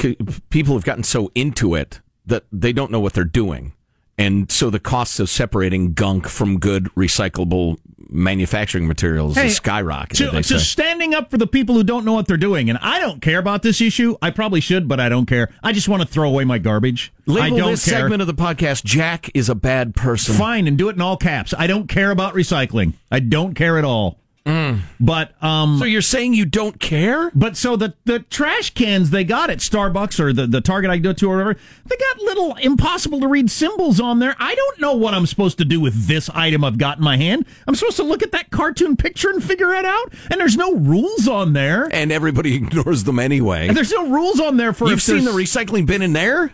people 0.49 0.75
have 0.75 0.83
gotten 0.85 1.03
so 1.03 1.31
into 1.35 1.75
it 1.75 1.99
that 2.25 2.43
they 2.51 2.71
don't 2.71 2.91
know 2.91 2.99
what 2.99 3.13
they're 3.13 3.23
doing. 3.25 3.73
And 4.17 4.51
so 4.51 4.69
the 4.69 4.79
costs 4.79 5.19
of 5.19 5.29
separating 5.29 5.93
gunk 5.93 6.27
from 6.27 6.59
good 6.59 6.85
recyclable 6.95 7.77
manufacturing 8.09 8.87
materials 8.87 9.35
Hey, 9.35 9.47
is 9.47 9.59
skyrocketed. 9.59 10.31
To, 10.31 10.41
to 10.43 10.59
standing 10.59 11.15
up 11.15 11.31
for 11.31 11.37
the 11.37 11.47
people 11.47 11.75
who 11.75 11.83
don't 11.83 12.05
know 12.05 12.13
what 12.13 12.27
they're 12.27 12.37
doing, 12.37 12.69
and 12.69 12.77
I 12.79 12.99
don't 12.99 13.21
care 13.21 13.39
about 13.39 13.63
this 13.63 13.81
issue. 13.81 14.15
I 14.21 14.29
probably 14.29 14.61
should, 14.61 14.87
but 14.87 14.99
I 14.99 15.09
don't 15.09 15.25
care. 15.25 15.49
I 15.63 15.73
just 15.73 15.89
want 15.89 16.03
to 16.03 16.07
throw 16.07 16.29
away 16.29 16.45
my 16.45 16.59
garbage. 16.59 17.11
I 17.27 17.49
don't 17.49 17.71
this 17.71 17.85
care. 17.85 18.01
segment 18.01 18.21
of 18.21 18.27
the 18.27 18.35
podcast, 18.35 18.83
Jack 18.83 19.31
is 19.33 19.49
a 19.49 19.55
bad 19.55 19.95
person. 19.95 20.35
Fine, 20.35 20.67
and 20.67 20.77
do 20.77 20.89
it 20.89 20.95
in 20.95 21.01
all 21.01 21.17
caps. 21.17 21.53
I 21.57 21.65
don't 21.65 21.87
care 21.87 22.11
about 22.11 22.35
recycling. 22.35 22.93
I 23.11 23.19
don't 23.19 23.55
care 23.55 23.77
at 23.79 23.83
all. 23.85 24.19
But 24.45 25.41
um, 25.43 25.75
Mm. 25.75 25.79
So 25.79 25.85
you're 25.85 26.01
saying 26.01 26.33
you 26.33 26.45
don't 26.45 26.79
care? 26.79 27.31
but 27.33 27.55
so 27.57 27.75
the 27.75 27.93
the 28.05 28.19
trash 28.19 28.71
cans 28.73 29.09
they 29.09 29.23
got 29.23 29.49
at 29.49 29.59
Starbucks 29.59 30.19
or 30.19 30.33
the, 30.33 30.45
the 30.47 30.61
Target 30.61 30.91
I 30.91 30.97
go 30.97 31.13
to 31.13 31.27
or 31.31 31.35
whatever, 31.37 31.55
they 31.85 31.95
got 31.95 32.19
little 32.19 32.55
impossible 32.55 33.19
to 33.21 33.27
read 33.27 33.49
symbols 33.49 33.99
on 33.99 34.19
there. 34.19 34.35
I 34.39 34.53
don't 34.55 34.79
know 34.81 34.93
what 34.93 35.13
I'm 35.13 35.25
supposed 35.25 35.57
to 35.59 35.65
do 35.65 35.79
with 35.79 36.07
this 36.07 36.29
item 36.31 36.63
I've 36.63 36.77
got 36.77 36.97
in 36.97 37.03
my 37.03 37.17
hand. 37.17 37.45
I'm 37.67 37.75
supposed 37.75 37.97
to 37.97 38.03
look 38.03 38.23
at 38.23 38.31
that 38.31 38.49
cartoon 38.51 38.97
picture 38.97 39.29
and 39.29 39.43
figure 39.43 39.73
it 39.73 39.85
out, 39.85 40.13
and 40.29 40.39
there's 40.39 40.57
no 40.57 40.75
rules 40.75 41.27
on 41.27 41.53
there. 41.53 41.87
And 41.91 42.11
everybody 42.11 42.55
ignores 42.63 43.03
them 43.05 43.19
anyway. 43.19 43.67
And 43.67 43.77
there's 43.77 43.91
no 43.91 44.09
rules 44.09 44.39
on 44.39 44.57
there 44.57 44.73
for 44.73 44.85
You've 44.89 44.97
if 44.97 45.03
seen 45.03 45.25
the 45.25 45.31
recycling 45.31 45.85
bin 45.85 46.01
in 46.01 46.13
there? 46.13 46.51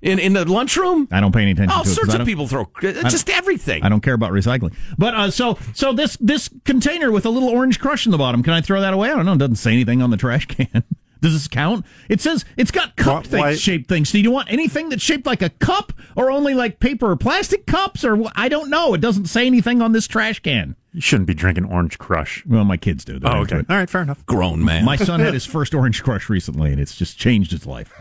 In 0.00 0.18
in 0.20 0.32
the 0.32 0.44
lunchroom? 0.44 1.08
I 1.10 1.20
don't 1.20 1.32
pay 1.32 1.42
any 1.42 1.50
attention 1.50 1.76
All 1.76 1.82
to 1.82 1.88
it. 1.90 1.90
'cause 1.90 1.94
sorts 1.96 2.14
I 2.14 2.20
of 2.20 2.26
people 2.26 2.46
throw 2.46 2.70
I 2.82 3.08
just 3.08 3.28
everything. 3.28 3.82
I 3.82 3.88
don't 3.88 4.00
care 4.00 4.14
about 4.14 4.30
recycling. 4.32 4.74
But 4.96 5.14
uh, 5.14 5.30
so 5.32 5.58
so 5.74 5.92
this 5.92 6.16
this 6.20 6.48
container 6.64 7.10
with 7.10 7.26
a 7.26 7.30
little 7.30 7.48
orange 7.48 7.80
crush 7.80 8.06
in 8.06 8.12
the 8.12 8.18
bottom, 8.18 8.42
can 8.44 8.52
I 8.52 8.60
throw 8.60 8.80
that 8.80 8.94
away? 8.94 9.10
I 9.10 9.14
don't 9.16 9.26
know. 9.26 9.32
It 9.32 9.38
doesn't 9.38 9.56
say 9.56 9.72
anything 9.72 10.00
on 10.00 10.10
the 10.10 10.16
trash 10.16 10.46
can. 10.46 10.84
Does 11.20 11.32
this 11.32 11.48
count? 11.48 11.84
It 12.08 12.20
says 12.20 12.44
it's 12.56 12.70
got 12.70 12.94
cup 12.94 13.26
Why- 13.26 13.38
why- 13.40 13.48
things, 13.50 13.60
shaped 13.60 13.88
things. 13.88 14.12
Do 14.12 14.20
you 14.20 14.30
want 14.30 14.52
anything 14.52 14.88
that's 14.88 15.02
shaped 15.02 15.26
like 15.26 15.42
a 15.42 15.50
cup, 15.50 15.92
or 16.14 16.30
only 16.30 16.54
like 16.54 16.78
paper 16.78 17.10
or 17.10 17.16
plastic 17.16 17.66
cups, 17.66 18.04
or 18.04 18.22
I 18.36 18.48
don't 18.48 18.70
know. 18.70 18.94
It 18.94 19.00
doesn't 19.00 19.26
say 19.26 19.46
anything 19.48 19.82
on 19.82 19.90
this 19.90 20.06
trash 20.06 20.38
can. 20.38 20.76
You 20.92 21.02
shouldn't 21.02 21.26
be 21.26 21.34
drinking 21.34 21.66
Orange 21.66 21.98
Crush. 21.98 22.44
Well, 22.46 22.64
my 22.64 22.76
kids 22.78 23.04
do. 23.04 23.18
They're 23.18 23.30
Oh, 23.30 23.42
into 23.42 23.56
okay. 23.56 23.66
All 23.68 23.76
right, 23.78 23.90
fair 23.90 24.00
enough. 24.02 24.24
Grown 24.24 24.64
man. 24.64 24.84
My 24.86 24.96
son 24.96 25.20
had 25.20 25.34
his 25.34 25.44
first 25.54 25.74
orange 25.74 26.02
crush 26.02 26.28
recently, 26.30 26.72
and 26.72 26.80
it's 26.80 26.96
just 26.96 27.18
changed 27.18 27.50
his 27.50 27.66
life. 27.66 27.92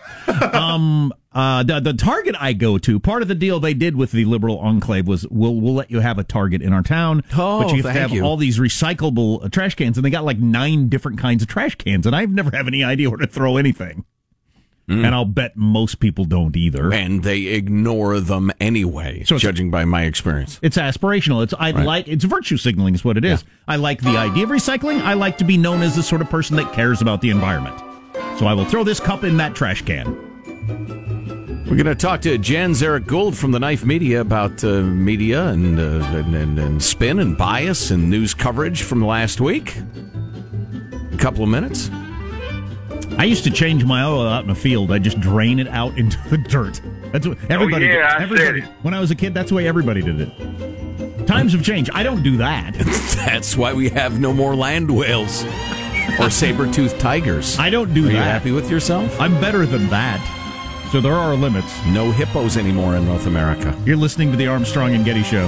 um, 0.54 1.14
uh, 1.34 1.64
the, 1.64 1.80
the 1.82 1.94
Target 1.94 2.36
I 2.40 2.54
go 2.54 2.78
to, 2.78 3.00
part 3.00 3.22
of 3.22 3.28
the 3.28 3.36
deal 3.36 3.60
they 3.60 3.74
did 3.74 3.96
with 3.98 4.12
the 4.12 4.24
liberal 4.26 4.58
enclave 4.60 5.06
was 5.08 5.28
we'll 5.30 5.56
we'll 5.56 5.74
let 5.76 5.92
you 5.92 6.00
have 6.00 6.18
a 6.18 6.24
Target 6.24 6.62
in 6.62 6.72
our 6.74 6.82
town, 6.82 7.24
Oh, 7.36 7.62
but 7.64 7.70
you 7.76 7.84
have 7.84 7.94
to 7.94 8.00
have 8.00 8.12
you. 8.12 8.24
all 8.24 8.38
these 8.38 8.58
recyclable 8.58 9.44
uh, 9.44 9.50
trash 9.50 9.76
cans, 9.76 9.98
and 9.98 10.06
they 10.06 10.10
got 10.10 10.24
like 10.24 10.40
nine 10.40 10.88
different 10.88 11.18
kinds 11.20 11.44
of 11.44 11.50
trash 11.50 11.76
cans, 11.76 12.08
and 12.08 12.16
I've 12.16 12.32
never 12.32 12.56
have 12.56 12.68
any 12.68 12.84
idea 12.84 13.10
where 13.10 13.20
to 13.20 13.28
throw 13.28 13.58
anything. 13.58 14.06
And 14.90 15.08
I'll 15.08 15.26
bet 15.26 15.58
most 15.58 16.00
people 16.00 16.24
don't 16.24 16.56
either. 16.56 16.94
and 16.94 17.22
they 17.22 17.48
ignore 17.48 18.22
them 18.22 18.52
anyway, 18.62 19.24
So 19.26 19.38
judging 19.38 19.70
by 19.70 19.84
my 19.84 20.04
experience. 20.04 20.60
It's 20.62 20.78
aspirational. 20.78 21.44
It's 21.44 21.54
I 21.60 21.72
Right. 21.72 21.86
like 21.86 22.08
it's 22.08 22.24
virtue 22.24 22.56
signaling 22.56 22.96
is 22.96 23.04
what 23.04 23.18
it 23.18 23.26
is. 23.26 23.44
I 23.68 23.76
like 23.76 24.00
the 24.02 24.16
idea 24.18 24.46
of 24.46 24.50
recycling. 24.50 25.02
I 25.02 25.14
like 25.14 25.38
to 25.40 25.44
be 25.44 25.58
known 25.58 25.82
as 25.82 25.96
the 25.98 26.04
sort 26.04 26.22
of 26.22 26.30
person 26.30 26.56
that 26.56 26.72
cares 26.72 27.02
about 27.02 27.20
the 27.20 27.32
environment. 27.32 27.78
So 28.40 28.46
I 28.48 28.54
will 28.54 28.64
throw 28.66 28.86
this 28.86 29.00
cup 29.02 29.26
in 29.26 29.36
that 29.38 29.56
trash 29.56 29.82
can. 29.82 30.24
We're 31.66 31.76
going 31.76 31.86
to 31.88 31.96
talk 31.96 32.22
to 32.22 32.38
Jens 32.38 32.82
Erik 32.82 33.06
Gould 33.08 33.36
from 33.38 33.52
the 33.52 33.60
Knife 33.60 33.84
Media 33.84 34.22
about 34.22 34.64
uh, 34.64 34.82
media 34.84 35.48
and, 35.48 35.78
uh, 35.78 35.84
and, 36.18 36.34
and 36.34 36.58
and 36.60 36.82
spin 36.82 37.20
and 37.20 37.38
bias 37.38 37.92
and 37.92 38.10
news 38.10 38.34
coverage 38.34 38.84
from 38.84 39.04
last 39.06 39.42
week. 39.42 39.76
A 41.12 41.18
couple 41.18 41.44
of 41.44 41.50
minutes. 41.50 41.90
I 43.18 43.26
used 43.26 43.43
to 43.45 43.51
change 43.51 43.84
my 43.84 44.03
oil 44.03 44.28
out 44.28 44.43
in 44.43 44.47
the 44.47 44.55
field. 44.55 44.91
I 44.91 44.99
just 44.99 45.20
drain 45.20 45.57
it 45.59 45.68
out 45.68 45.97
into 45.97 46.18
the 46.30 46.38
dirt. 46.38 46.80
That's 47.11 47.28
what 47.28 47.38
oh, 47.41 47.47
everybody. 47.49 47.86
yeah, 47.86 47.91
did. 47.91 48.01
I 48.03 48.24
everybody. 48.24 48.61
said 48.61 48.76
When 48.84 48.93
I 48.93 48.99
was 48.99 49.09
a 49.09 49.15
kid, 49.15 49.34
that's 49.34 49.49
the 49.49 49.55
way 49.55 49.68
everybody 49.68 50.01
did 50.01 50.22
it. 50.22 51.28
Times 51.28 51.51
have 51.53 51.63
changed. 51.63 51.89
I 51.93 52.03
don't 52.03 52.22
do 52.24 52.38
that. 52.38 52.74
That's 53.26 53.57
why 53.57 53.74
we 53.74 53.89
have 53.89 54.18
no 54.18 54.32
more 54.32 54.55
land 54.55 54.89
whales 54.89 55.43
or 56.22 56.30
saber-toothed 56.30 56.97
tigers. 57.01 57.59
I 57.59 57.70
don't 57.70 57.93
do 57.93 58.03
Are 58.03 58.07
that. 58.07 58.11
you 58.13 58.18
happy 58.18 58.51
with 58.53 58.72
yourself? 58.72 59.20
I'm 59.20 59.34
better 59.41 59.65
than 59.65 59.88
that. 59.89 60.22
So 60.93 61.01
there 61.01 61.13
are 61.13 61.36
limits. 61.36 61.74
No 61.88 62.11
hippos 62.11 62.55
anymore 62.55 62.95
in 62.95 63.03
North 63.05 63.26
America. 63.26 63.78
You're 63.86 63.97
listening 63.97 64.32
to 64.32 64.38
the 64.38 64.47
Armstrong 64.47 64.95
and 64.95 65.03
Getty 65.03 65.24
Show. 65.24 65.47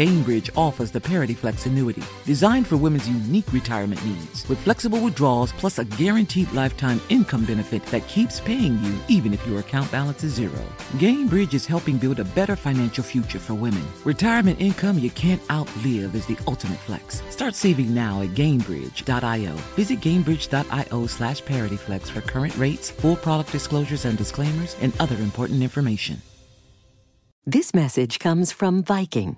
Gainbridge 0.01 0.49
offers 0.57 0.89
the 0.89 0.99
Parity 0.99 1.35
Flex 1.35 1.67
annuity, 1.67 2.01
designed 2.25 2.65
for 2.65 2.75
women's 2.75 3.07
unique 3.07 3.53
retirement 3.53 4.03
needs, 4.03 4.49
with 4.49 4.57
flexible 4.57 4.99
withdrawals 4.99 5.51
plus 5.51 5.77
a 5.77 5.85
guaranteed 5.85 6.51
lifetime 6.53 6.99
income 7.09 7.45
benefit 7.45 7.85
that 7.87 8.07
keeps 8.07 8.39
paying 8.39 8.83
you 8.83 8.97
even 9.09 9.31
if 9.31 9.45
your 9.45 9.59
account 9.59 9.91
balance 9.91 10.23
is 10.23 10.33
zero. 10.33 10.59
Gainbridge 10.93 11.53
is 11.53 11.67
helping 11.67 11.99
build 11.99 12.19
a 12.19 12.23
better 12.23 12.55
financial 12.55 13.03
future 13.03 13.37
for 13.37 13.53
women. 13.53 13.85
Retirement 14.03 14.59
income 14.59 14.97
you 14.97 15.11
can't 15.11 15.43
outlive 15.51 16.15
is 16.15 16.25
the 16.25 16.37
ultimate 16.47 16.79
flex. 16.79 17.21
Start 17.29 17.53
saving 17.53 17.93
now 17.93 18.23
at 18.23 18.29
Gainbridge.io. 18.29 19.53
Visit 19.75 19.99
Gainbridge.io 19.99 21.05
slash 21.05 21.43
ParityFlex 21.43 22.09
for 22.09 22.21
current 22.21 22.57
rates, 22.57 22.89
full 22.89 23.17
product 23.17 23.51
disclosures 23.51 24.05
and 24.05 24.17
disclaimers, 24.17 24.75
and 24.81 24.93
other 24.99 25.17
important 25.17 25.61
information. 25.61 26.19
This 27.45 27.73
message 27.75 28.17
comes 28.17 28.51
from 28.51 28.83
Viking, 28.83 29.37